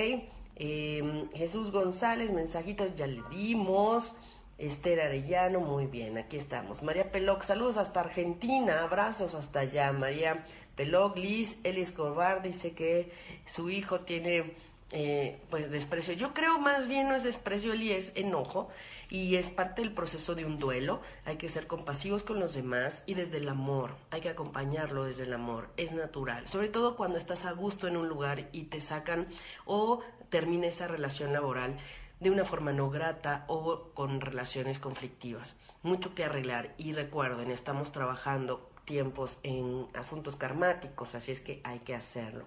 Em, 0.55 1.29
Jesús 1.33 1.69
González, 1.69 2.31
mensajitos 2.31 2.95
ya 2.95 3.05
le 3.05 3.21
dimos. 3.29 4.11
Esther 4.57 4.99
Arellano, 5.01 5.59
muy 5.59 5.85
bien, 5.85 6.17
aquí 6.17 6.35
estamos. 6.35 6.81
María 6.81 7.11
Peloc, 7.11 7.43
saludos 7.43 7.77
hasta 7.77 7.99
Argentina, 7.99 8.81
abrazos 8.81 9.35
hasta 9.35 9.59
allá. 9.59 9.91
María 9.91 10.43
Peloc, 10.77 11.17
Liz, 11.17 11.57
Eli 11.63 11.81
Escobar 11.81 12.41
dice 12.41 12.71
que 12.71 13.11
su 13.45 13.69
hijo 13.69 14.01
tiene 14.01 14.53
eh, 14.91 15.41
pues 15.49 15.69
desprecio. 15.69 16.13
Yo 16.13 16.33
creo 16.33 16.59
más 16.59 16.87
bien 16.87 17.09
no 17.09 17.15
es 17.15 17.23
desprecio, 17.23 17.73
Eli 17.73 17.91
es 17.91 18.13
enojo 18.15 18.69
y 19.09 19.35
es 19.35 19.49
parte 19.49 19.81
del 19.81 19.91
proceso 19.91 20.33
de 20.33 20.45
un 20.45 20.57
duelo. 20.57 21.01
Hay 21.25 21.35
que 21.35 21.49
ser 21.49 21.67
compasivos 21.67 22.23
con 22.23 22.39
los 22.39 22.53
demás 22.53 23.03
y 23.05 23.15
desde 23.15 23.37
el 23.37 23.49
amor, 23.49 23.95
hay 24.11 24.21
que 24.21 24.29
acompañarlo 24.29 25.03
desde 25.03 25.23
el 25.23 25.33
amor, 25.33 25.69
es 25.75 25.91
natural. 25.91 26.47
Sobre 26.47 26.69
todo 26.69 26.95
cuando 26.95 27.17
estás 27.17 27.43
a 27.43 27.51
gusto 27.51 27.87
en 27.87 27.97
un 27.97 28.07
lugar 28.07 28.47
y 28.53 28.63
te 28.65 28.79
sacan 28.79 29.27
o 29.65 30.01
termina 30.29 30.67
esa 30.67 30.87
relación 30.87 31.33
laboral 31.33 31.77
de 32.19 32.31
una 32.31 32.45
forma 32.45 32.71
no 32.71 32.89
grata 32.89 33.43
o 33.47 33.91
con 33.93 34.21
relaciones 34.21 34.79
conflictivas. 34.79 35.57
Mucho 35.83 36.15
que 36.15 36.23
arreglar 36.23 36.73
y 36.77 36.93
recuerden, 36.93 37.51
estamos 37.51 37.91
trabajando 37.91 38.66
tiempos 38.87 39.37
en 39.43 39.85
asuntos 39.93 40.35
karmáticos, 40.37 41.13
así 41.13 41.31
es 41.31 41.41
que 41.41 41.61
hay 41.63 41.79
que 41.79 41.93
hacerlo. 41.93 42.45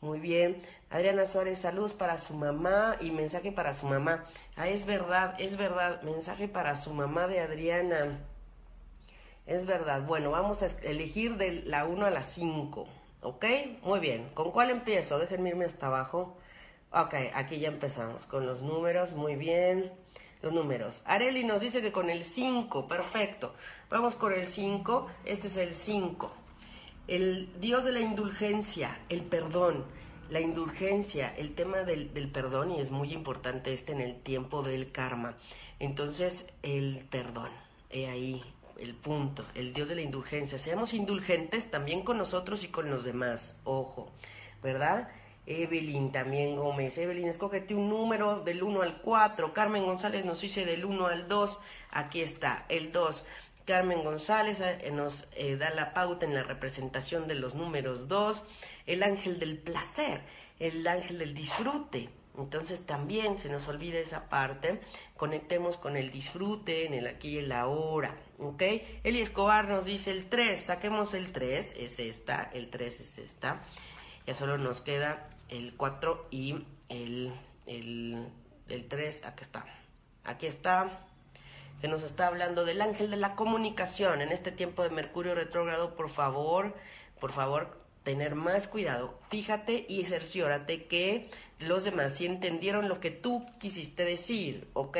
Muy 0.00 0.18
bien. 0.18 0.60
Adriana 0.90 1.26
Suárez, 1.26 1.60
saludos 1.60 1.92
para 1.92 2.18
su 2.18 2.34
mamá 2.34 2.96
y 3.00 3.10
mensaje 3.10 3.52
para 3.52 3.72
su 3.72 3.86
mamá. 3.86 4.24
Ah, 4.56 4.66
es 4.68 4.86
verdad, 4.86 5.36
es 5.38 5.56
verdad. 5.56 6.02
Mensaje 6.02 6.48
para 6.48 6.74
su 6.76 6.92
mamá 6.92 7.26
de 7.26 7.40
Adriana. 7.40 8.18
Es 9.46 9.66
verdad. 9.66 10.02
Bueno, 10.02 10.30
vamos 10.30 10.62
a 10.62 10.66
elegir 10.82 11.36
de 11.36 11.62
la 11.62 11.84
1 11.84 12.06
a 12.06 12.10
la 12.10 12.22
5. 12.22 12.86
¿Ok? 13.22 13.44
Muy 13.82 14.00
bien. 14.00 14.30
¿Con 14.34 14.50
cuál 14.50 14.70
empiezo? 14.70 15.18
Déjenme 15.18 15.50
irme 15.50 15.64
hasta 15.64 15.86
abajo. 15.86 16.36
Ok, 16.90 17.14
aquí 17.34 17.58
ya 17.58 17.68
empezamos 17.68 18.26
con 18.26 18.46
los 18.46 18.62
números, 18.62 19.14
muy 19.14 19.36
bien. 19.36 19.90
Los 20.44 20.52
números. 20.52 21.00
Areli 21.06 21.42
nos 21.42 21.62
dice 21.62 21.80
que 21.80 21.90
con 21.90 22.10
el 22.10 22.22
5, 22.22 22.86
perfecto. 22.86 23.54
Vamos 23.88 24.14
con 24.14 24.34
el 24.34 24.44
5, 24.44 25.06
este 25.24 25.46
es 25.46 25.56
el 25.56 25.72
5. 25.72 26.34
El 27.08 27.48
Dios 27.60 27.86
de 27.86 27.92
la 27.92 28.00
indulgencia, 28.00 28.98
el 29.08 29.22
perdón, 29.22 29.86
la 30.28 30.40
indulgencia, 30.40 31.34
el 31.34 31.54
tema 31.54 31.78
del, 31.78 32.12
del 32.12 32.28
perdón, 32.28 32.72
y 32.72 32.80
es 32.82 32.90
muy 32.90 33.14
importante 33.14 33.72
este 33.72 33.92
en 33.92 34.02
el 34.02 34.20
tiempo 34.20 34.62
del 34.62 34.92
karma. 34.92 35.34
Entonces, 35.78 36.46
el 36.62 37.06
perdón, 37.10 37.48
he 37.88 38.08
ahí 38.08 38.42
el 38.78 38.94
punto, 38.94 39.46
el 39.54 39.72
Dios 39.72 39.88
de 39.88 39.94
la 39.94 40.02
indulgencia. 40.02 40.58
Seamos 40.58 40.92
indulgentes 40.92 41.70
también 41.70 42.02
con 42.02 42.18
nosotros 42.18 42.64
y 42.64 42.68
con 42.68 42.90
los 42.90 43.04
demás, 43.04 43.58
ojo, 43.64 44.12
¿verdad? 44.62 45.08
Evelyn 45.46 46.10
también 46.12 46.56
Gómez. 46.56 46.96
Evelyn, 46.98 47.28
escógete 47.28 47.74
un 47.74 47.88
número 47.88 48.40
del 48.40 48.62
1 48.62 48.82
al 48.82 49.00
4. 49.00 49.52
Carmen 49.52 49.84
González 49.84 50.24
nos 50.24 50.40
dice 50.40 50.64
del 50.64 50.84
1 50.84 51.06
al 51.06 51.28
2. 51.28 51.60
Aquí 51.90 52.22
está, 52.22 52.64
el 52.68 52.92
2. 52.92 53.24
Carmen 53.66 54.04
González 54.04 54.60
eh, 54.60 54.90
nos 54.92 55.26
eh, 55.32 55.56
da 55.56 55.70
la 55.70 55.94
pauta 55.94 56.26
en 56.26 56.34
la 56.34 56.42
representación 56.42 57.26
de 57.28 57.34
los 57.34 57.54
números 57.54 58.08
2. 58.08 58.44
El 58.86 59.02
ángel 59.02 59.38
del 59.38 59.58
placer, 59.58 60.22
el 60.58 60.86
ángel 60.86 61.18
del 61.18 61.34
disfrute. 61.34 62.08
Entonces 62.36 62.84
también 62.84 63.38
se 63.38 63.48
nos 63.48 63.68
olvida 63.68 63.98
esa 63.98 64.28
parte. 64.28 64.80
Conectemos 65.16 65.76
con 65.76 65.96
el 65.96 66.10
disfrute 66.10 66.84
en 66.84 66.94
el 66.94 67.06
aquí 67.06 67.28
y 67.28 67.38
el 67.38 67.52
ahora. 67.52 68.16
¿Ok? 68.38 68.62
Eli 69.04 69.20
Escobar 69.20 69.68
nos 69.68 69.84
dice 69.84 70.10
el 70.10 70.28
3. 70.28 70.58
Saquemos 70.58 71.14
el 71.14 71.32
3. 71.32 71.74
Es 71.76 72.00
esta. 72.00 72.50
El 72.52 72.70
3 72.70 73.00
es 73.00 73.18
esta. 73.18 73.62
Ya 74.26 74.34
solo 74.34 74.58
nos 74.58 74.80
queda 74.80 75.28
el 75.54 75.74
4 75.76 76.28
y 76.30 76.64
el, 76.88 77.32
el, 77.66 78.28
3, 78.88 79.24
aquí 79.24 79.42
está. 79.42 79.64
Aquí 80.24 80.46
está, 80.46 81.00
que 81.80 81.88
nos 81.88 82.02
está 82.02 82.26
hablando 82.26 82.64
del 82.64 82.82
ángel 82.82 83.10
de 83.10 83.16
la 83.16 83.34
comunicación. 83.36 84.20
En 84.20 84.32
este 84.32 84.52
tiempo 84.52 84.82
de 84.82 84.90
Mercurio 84.90 85.34
retrógrado, 85.34 85.94
por 85.94 86.08
favor, 86.08 86.74
por 87.20 87.32
favor, 87.32 87.78
tener 88.02 88.34
más 88.34 88.68
cuidado. 88.68 89.18
Fíjate 89.30 89.86
y 89.88 90.04
cerciórate 90.04 90.86
que 90.86 91.30
los 91.58 91.84
demás 91.84 92.14
sí 92.14 92.26
entendieron 92.26 92.88
lo 92.88 93.00
que 93.00 93.10
tú 93.10 93.44
quisiste 93.58 94.04
decir, 94.04 94.68
¿ok? 94.72 94.98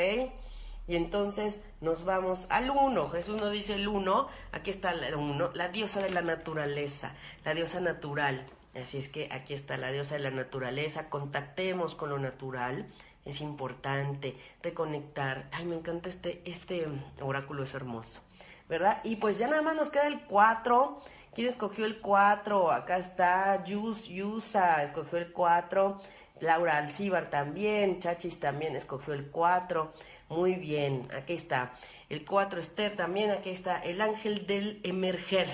Y 0.87 0.95
entonces 0.95 1.61
nos 1.81 2.05
vamos 2.05 2.45
al 2.49 2.69
uno. 2.69 3.09
Jesús 3.09 3.37
nos 3.37 3.51
dice 3.51 3.73
el 3.73 3.87
uno. 3.87 4.27
Aquí 4.51 4.69
está 4.69 4.91
el 4.91 5.15
uno. 5.15 5.49
La 5.53 5.69
diosa 5.69 5.99
de 6.01 6.11
la 6.11 6.21
naturaleza, 6.21 7.13
la 7.43 7.55
diosa 7.55 7.79
natural. 7.79 8.45
Así 8.81 8.97
es 8.97 9.07
que 9.07 9.29
aquí 9.31 9.53
está 9.53 9.77
la 9.77 9.91
diosa 9.91 10.15
de 10.15 10.21
la 10.21 10.31
naturaleza, 10.31 11.09
contactemos 11.09 11.95
con 11.95 12.09
lo 12.09 12.19
natural, 12.19 12.87
es 13.23 13.39
importante 13.39 14.35
reconectar. 14.61 15.47
Ay, 15.51 15.65
me 15.65 15.75
encanta 15.75 16.09
este, 16.09 16.41
este 16.45 16.85
oráculo, 17.21 17.63
es 17.63 17.73
hermoso, 17.73 18.21
¿verdad? 18.67 18.99
Y 19.03 19.15
pues 19.15 19.37
ya 19.37 19.47
nada 19.47 19.61
más 19.61 19.75
nos 19.75 19.89
queda 19.89 20.07
el 20.07 20.21
4. 20.21 20.99
¿Quién 21.33 21.47
escogió 21.47 21.85
el 21.85 22.01
4? 22.01 22.71
Acá 22.71 22.97
está 22.97 23.63
Yus, 23.63 24.07
Yusa, 24.07 24.83
escogió 24.83 25.17
el 25.19 25.31
4. 25.31 26.01
Laura 26.41 26.77
Alcíbar 26.77 27.29
también, 27.29 27.99
Chachis 27.99 28.39
también 28.39 28.75
escogió 28.75 29.13
el 29.13 29.27
4. 29.31 29.93
Muy 30.27 30.55
bien, 30.55 31.07
aquí 31.17 31.33
está. 31.33 31.73
El 32.09 32.25
4 32.25 32.59
Esther 32.59 32.95
también, 32.95 33.31
aquí 33.31 33.51
está 33.51 33.79
el 33.79 34.01
ángel 34.01 34.45
del 34.45 34.81
emerger 34.83 35.47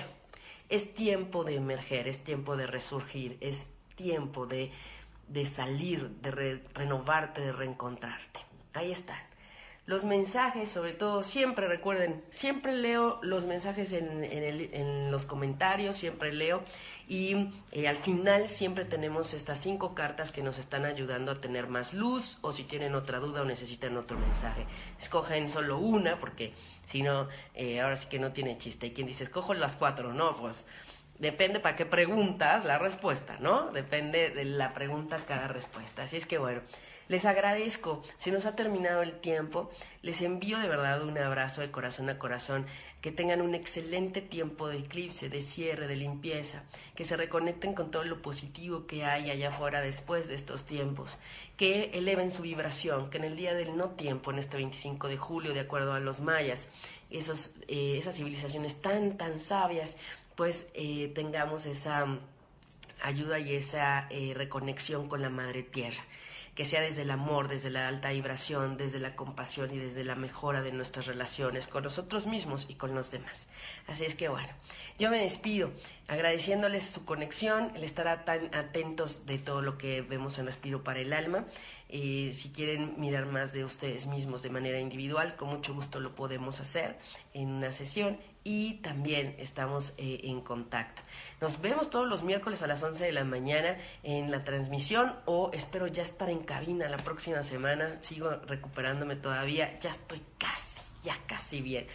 es 0.72 0.94
tiempo 0.94 1.44
de 1.44 1.56
emerger, 1.56 2.08
es 2.08 2.24
tiempo 2.24 2.56
de 2.56 2.66
resurgir, 2.66 3.36
es 3.42 3.66
tiempo 3.94 4.46
de, 4.46 4.70
de 5.28 5.44
salir, 5.44 6.08
de 6.22 6.62
renovarte, 6.72 7.42
de 7.42 7.52
reencontrarte. 7.52 8.40
Ahí 8.72 8.90
están. 8.90 9.18
Los 9.92 10.04
mensajes, 10.04 10.70
sobre 10.70 10.94
todo, 10.94 11.22
siempre 11.22 11.68
recuerden, 11.68 12.24
siempre 12.30 12.72
leo 12.72 13.18
los 13.20 13.44
mensajes 13.44 13.92
en, 13.92 14.24
en, 14.24 15.10
los 15.10 15.26
comentarios, 15.26 15.96
siempre 15.96 16.32
leo 16.32 16.62
y 17.06 17.50
eh, 17.72 17.88
al 17.88 17.98
final 17.98 18.48
siempre 18.48 18.86
tenemos 18.86 19.34
estas 19.34 19.58
cinco 19.58 19.94
cartas 19.94 20.32
que 20.32 20.42
nos 20.42 20.56
están 20.56 20.86
ayudando 20.86 21.30
a 21.30 21.42
tener 21.42 21.66
más 21.66 21.92
luz 21.92 22.38
o 22.40 22.52
si 22.52 22.64
tienen 22.64 22.94
otra 22.94 23.18
duda 23.18 23.42
o 23.42 23.44
necesitan 23.44 23.94
otro 23.98 24.18
mensaje. 24.18 24.64
Escogen 24.98 25.50
solo 25.50 25.76
una 25.76 26.18
porque 26.18 26.54
si 26.86 27.02
no, 27.02 27.28
eh, 27.54 27.82
ahora 27.82 27.96
sí 27.96 28.08
que 28.08 28.18
no 28.18 28.32
tiene 28.32 28.56
chiste. 28.56 28.86
Y 28.86 28.92
quien 28.92 29.06
dice, 29.06 29.24
escojo 29.24 29.52
las 29.52 29.76
cuatro, 29.76 30.14
no, 30.14 30.34
pues 30.36 30.66
depende 31.22 31.60
para 31.60 31.76
qué 31.76 31.86
preguntas 31.86 32.64
la 32.64 32.78
respuesta, 32.78 33.36
¿no? 33.38 33.70
Depende 33.70 34.30
de 34.30 34.44
la 34.44 34.74
pregunta 34.74 35.24
cada 35.24 35.46
respuesta. 35.46 36.02
Así 36.02 36.16
es 36.16 36.26
que 36.26 36.36
bueno. 36.36 36.60
Les 37.08 37.24
agradezco, 37.26 38.02
si 38.16 38.30
nos 38.30 38.46
ha 38.46 38.56
terminado 38.56 39.02
el 39.02 39.12
tiempo, 39.12 39.70
les 40.02 40.22
envío 40.22 40.58
de 40.58 40.68
verdad 40.68 41.02
un 41.02 41.18
abrazo 41.18 41.60
de 41.60 41.70
corazón 41.70 42.08
a 42.08 42.18
corazón, 42.18 42.64
que 43.02 43.12
tengan 43.12 43.42
un 43.42 43.54
excelente 43.54 44.20
tiempo 44.20 44.68
de 44.68 44.78
eclipse, 44.78 45.28
de 45.28 45.40
cierre, 45.42 45.88
de 45.88 45.96
limpieza, 45.96 46.62
que 46.94 47.04
se 47.04 47.16
reconecten 47.16 47.74
con 47.74 47.90
todo 47.90 48.04
lo 48.04 48.22
positivo 48.22 48.86
que 48.86 49.04
hay 49.04 49.30
allá 49.30 49.48
afuera 49.48 49.80
después 49.80 50.28
de 50.28 50.36
estos 50.36 50.64
tiempos, 50.64 51.18
que 51.56 51.90
eleven 51.92 52.30
su 52.30 52.42
vibración, 52.42 53.10
que 53.10 53.18
en 53.18 53.24
el 53.24 53.36
día 53.36 53.54
del 53.54 53.76
no 53.76 53.90
tiempo, 53.90 54.30
en 54.30 54.38
este 54.38 54.56
25 54.56 55.08
de 55.08 55.18
julio, 55.18 55.52
de 55.52 55.60
acuerdo 55.60 55.92
a 55.92 56.00
los 56.00 56.20
mayas, 56.20 56.70
esos, 57.10 57.54
eh, 57.68 57.96
esas 57.98 58.16
civilizaciones 58.16 58.80
tan, 58.80 59.16
tan 59.16 59.38
sabias, 59.38 59.96
pues 60.36 60.66
eh, 60.74 61.12
tengamos 61.14 61.66
esa 61.66 62.06
ayuda 63.02 63.38
y 63.38 63.54
esa 63.54 64.06
eh, 64.10 64.32
reconexión 64.34 65.08
con 65.08 65.22
la 65.22 65.28
Madre 65.28 65.62
Tierra 65.62 66.02
que 66.54 66.66
sea 66.66 66.82
desde 66.82 67.02
el 67.02 67.10
amor, 67.10 67.48
desde 67.48 67.70
la 67.70 67.88
alta 67.88 68.10
vibración, 68.10 68.76
desde 68.76 68.98
la 68.98 69.16
compasión 69.16 69.72
y 69.72 69.78
desde 69.78 70.04
la 70.04 70.16
mejora 70.16 70.60
de 70.60 70.70
nuestras 70.70 71.06
relaciones 71.06 71.66
con 71.66 71.82
nosotros 71.84 72.26
mismos 72.26 72.66
y 72.68 72.74
con 72.74 72.94
los 72.94 73.10
demás. 73.10 73.48
Así 73.86 74.04
es 74.04 74.14
que 74.14 74.28
bueno, 74.28 74.48
yo 74.98 75.10
me 75.10 75.22
despido 75.22 75.72
agradeciéndoles 76.08 76.84
su 76.84 77.06
conexión, 77.06 77.72
el 77.74 77.84
estar 77.84 78.26
tan 78.26 78.54
atentos 78.54 79.24
de 79.24 79.38
todo 79.38 79.62
lo 79.62 79.78
que 79.78 80.02
vemos 80.02 80.38
en 80.38 80.46
Respiro 80.46 80.84
para 80.84 81.00
el 81.00 81.14
Alma. 81.14 81.46
Si 81.88 82.52
quieren 82.54 82.94
mirar 82.98 83.26
más 83.26 83.54
de 83.54 83.64
ustedes 83.64 84.06
mismos 84.06 84.42
de 84.42 84.50
manera 84.50 84.78
individual, 84.78 85.36
con 85.36 85.48
mucho 85.48 85.72
gusto 85.72 86.00
lo 86.00 86.14
podemos 86.14 86.60
hacer 86.60 86.98
en 87.32 87.48
una 87.48 87.72
sesión 87.72 88.18
y 88.44 88.74
también 88.74 89.34
estamos 89.38 89.92
eh, 89.98 90.20
en 90.24 90.40
contacto. 90.40 91.02
Nos 91.40 91.60
vemos 91.60 91.90
todos 91.90 92.08
los 92.08 92.22
miércoles 92.22 92.62
a 92.62 92.66
las 92.66 92.82
11 92.82 93.04
de 93.04 93.12
la 93.12 93.24
mañana 93.24 93.76
en 94.02 94.30
la 94.30 94.44
transmisión 94.44 95.14
o 95.26 95.50
espero 95.52 95.86
ya 95.86 96.02
estar 96.02 96.30
en 96.30 96.40
cabina 96.40 96.88
la 96.88 96.98
próxima 96.98 97.42
semana. 97.42 97.98
Sigo 98.00 98.30
recuperándome 98.46 99.16
todavía, 99.16 99.78
ya 99.80 99.90
estoy 99.90 100.22
casi, 100.38 100.80
ya 101.02 101.16
casi 101.26 101.60
bien. 101.60 101.86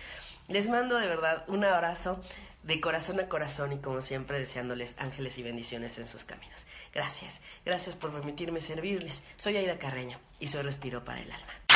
Les 0.47 0.69
mando 0.69 0.97
de 0.97 1.07
verdad 1.07 1.43
un 1.47 1.65
abrazo 1.65 2.21
de 2.63 2.81
corazón 2.81 3.19
a 3.19 3.29
corazón 3.29 3.71
y 3.73 3.77
como 3.77 4.01
siempre 4.01 4.39
deseándoles 4.39 4.95
ángeles 4.97 5.37
y 5.37 5.43
bendiciones 5.43 5.97
en 5.97 6.07
sus 6.07 6.23
caminos. 6.23 6.65
Gracias, 6.93 7.41
gracias 7.65 7.95
por 7.95 8.11
permitirme 8.11 8.61
servirles. 8.61 9.23
Soy 9.35 9.57
Aida 9.57 9.77
Carreño 9.77 10.19
y 10.39 10.47
soy 10.47 10.63
Respiro 10.63 11.03
para 11.03 11.21
el 11.21 11.31
Alma. 11.31 11.66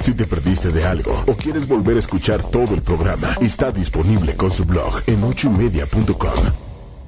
Si 0.00 0.14
te 0.14 0.24
perdiste 0.24 0.70
de 0.70 0.84
algo 0.84 1.12
o 1.26 1.34
quieres 1.34 1.66
volver 1.66 1.96
a 1.96 2.00
escuchar 2.00 2.42
todo 2.42 2.74
el 2.74 2.82
programa, 2.82 3.28
está 3.40 3.70
disponible 3.72 4.36
con 4.36 4.50
su 4.52 4.64
blog 4.64 5.02
en 5.06 5.22
ochoymedia.com. 5.22 6.44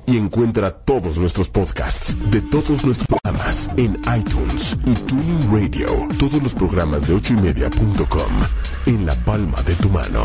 Y 0.07 0.17
encuentra 0.17 0.71
todos 0.71 1.19
nuestros 1.19 1.49
podcasts 1.49 2.17
de 2.31 2.41
todos 2.41 2.85
nuestros 2.85 3.07
programas 3.07 3.71
en 3.77 4.01
iTunes 4.17 4.77
y 4.85 4.95
Tuning 4.95 5.53
Radio. 5.53 6.09
Todos 6.19 6.43
los 6.43 6.55
programas 6.55 7.07
de 7.07 7.15
ochoymedia.com 7.15 8.33
en 8.87 9.07
la 9.07 9.15
palma 9.25 9.63
de 9.63 9.75
tu 9.77 9.89
mano. 9.89 10.25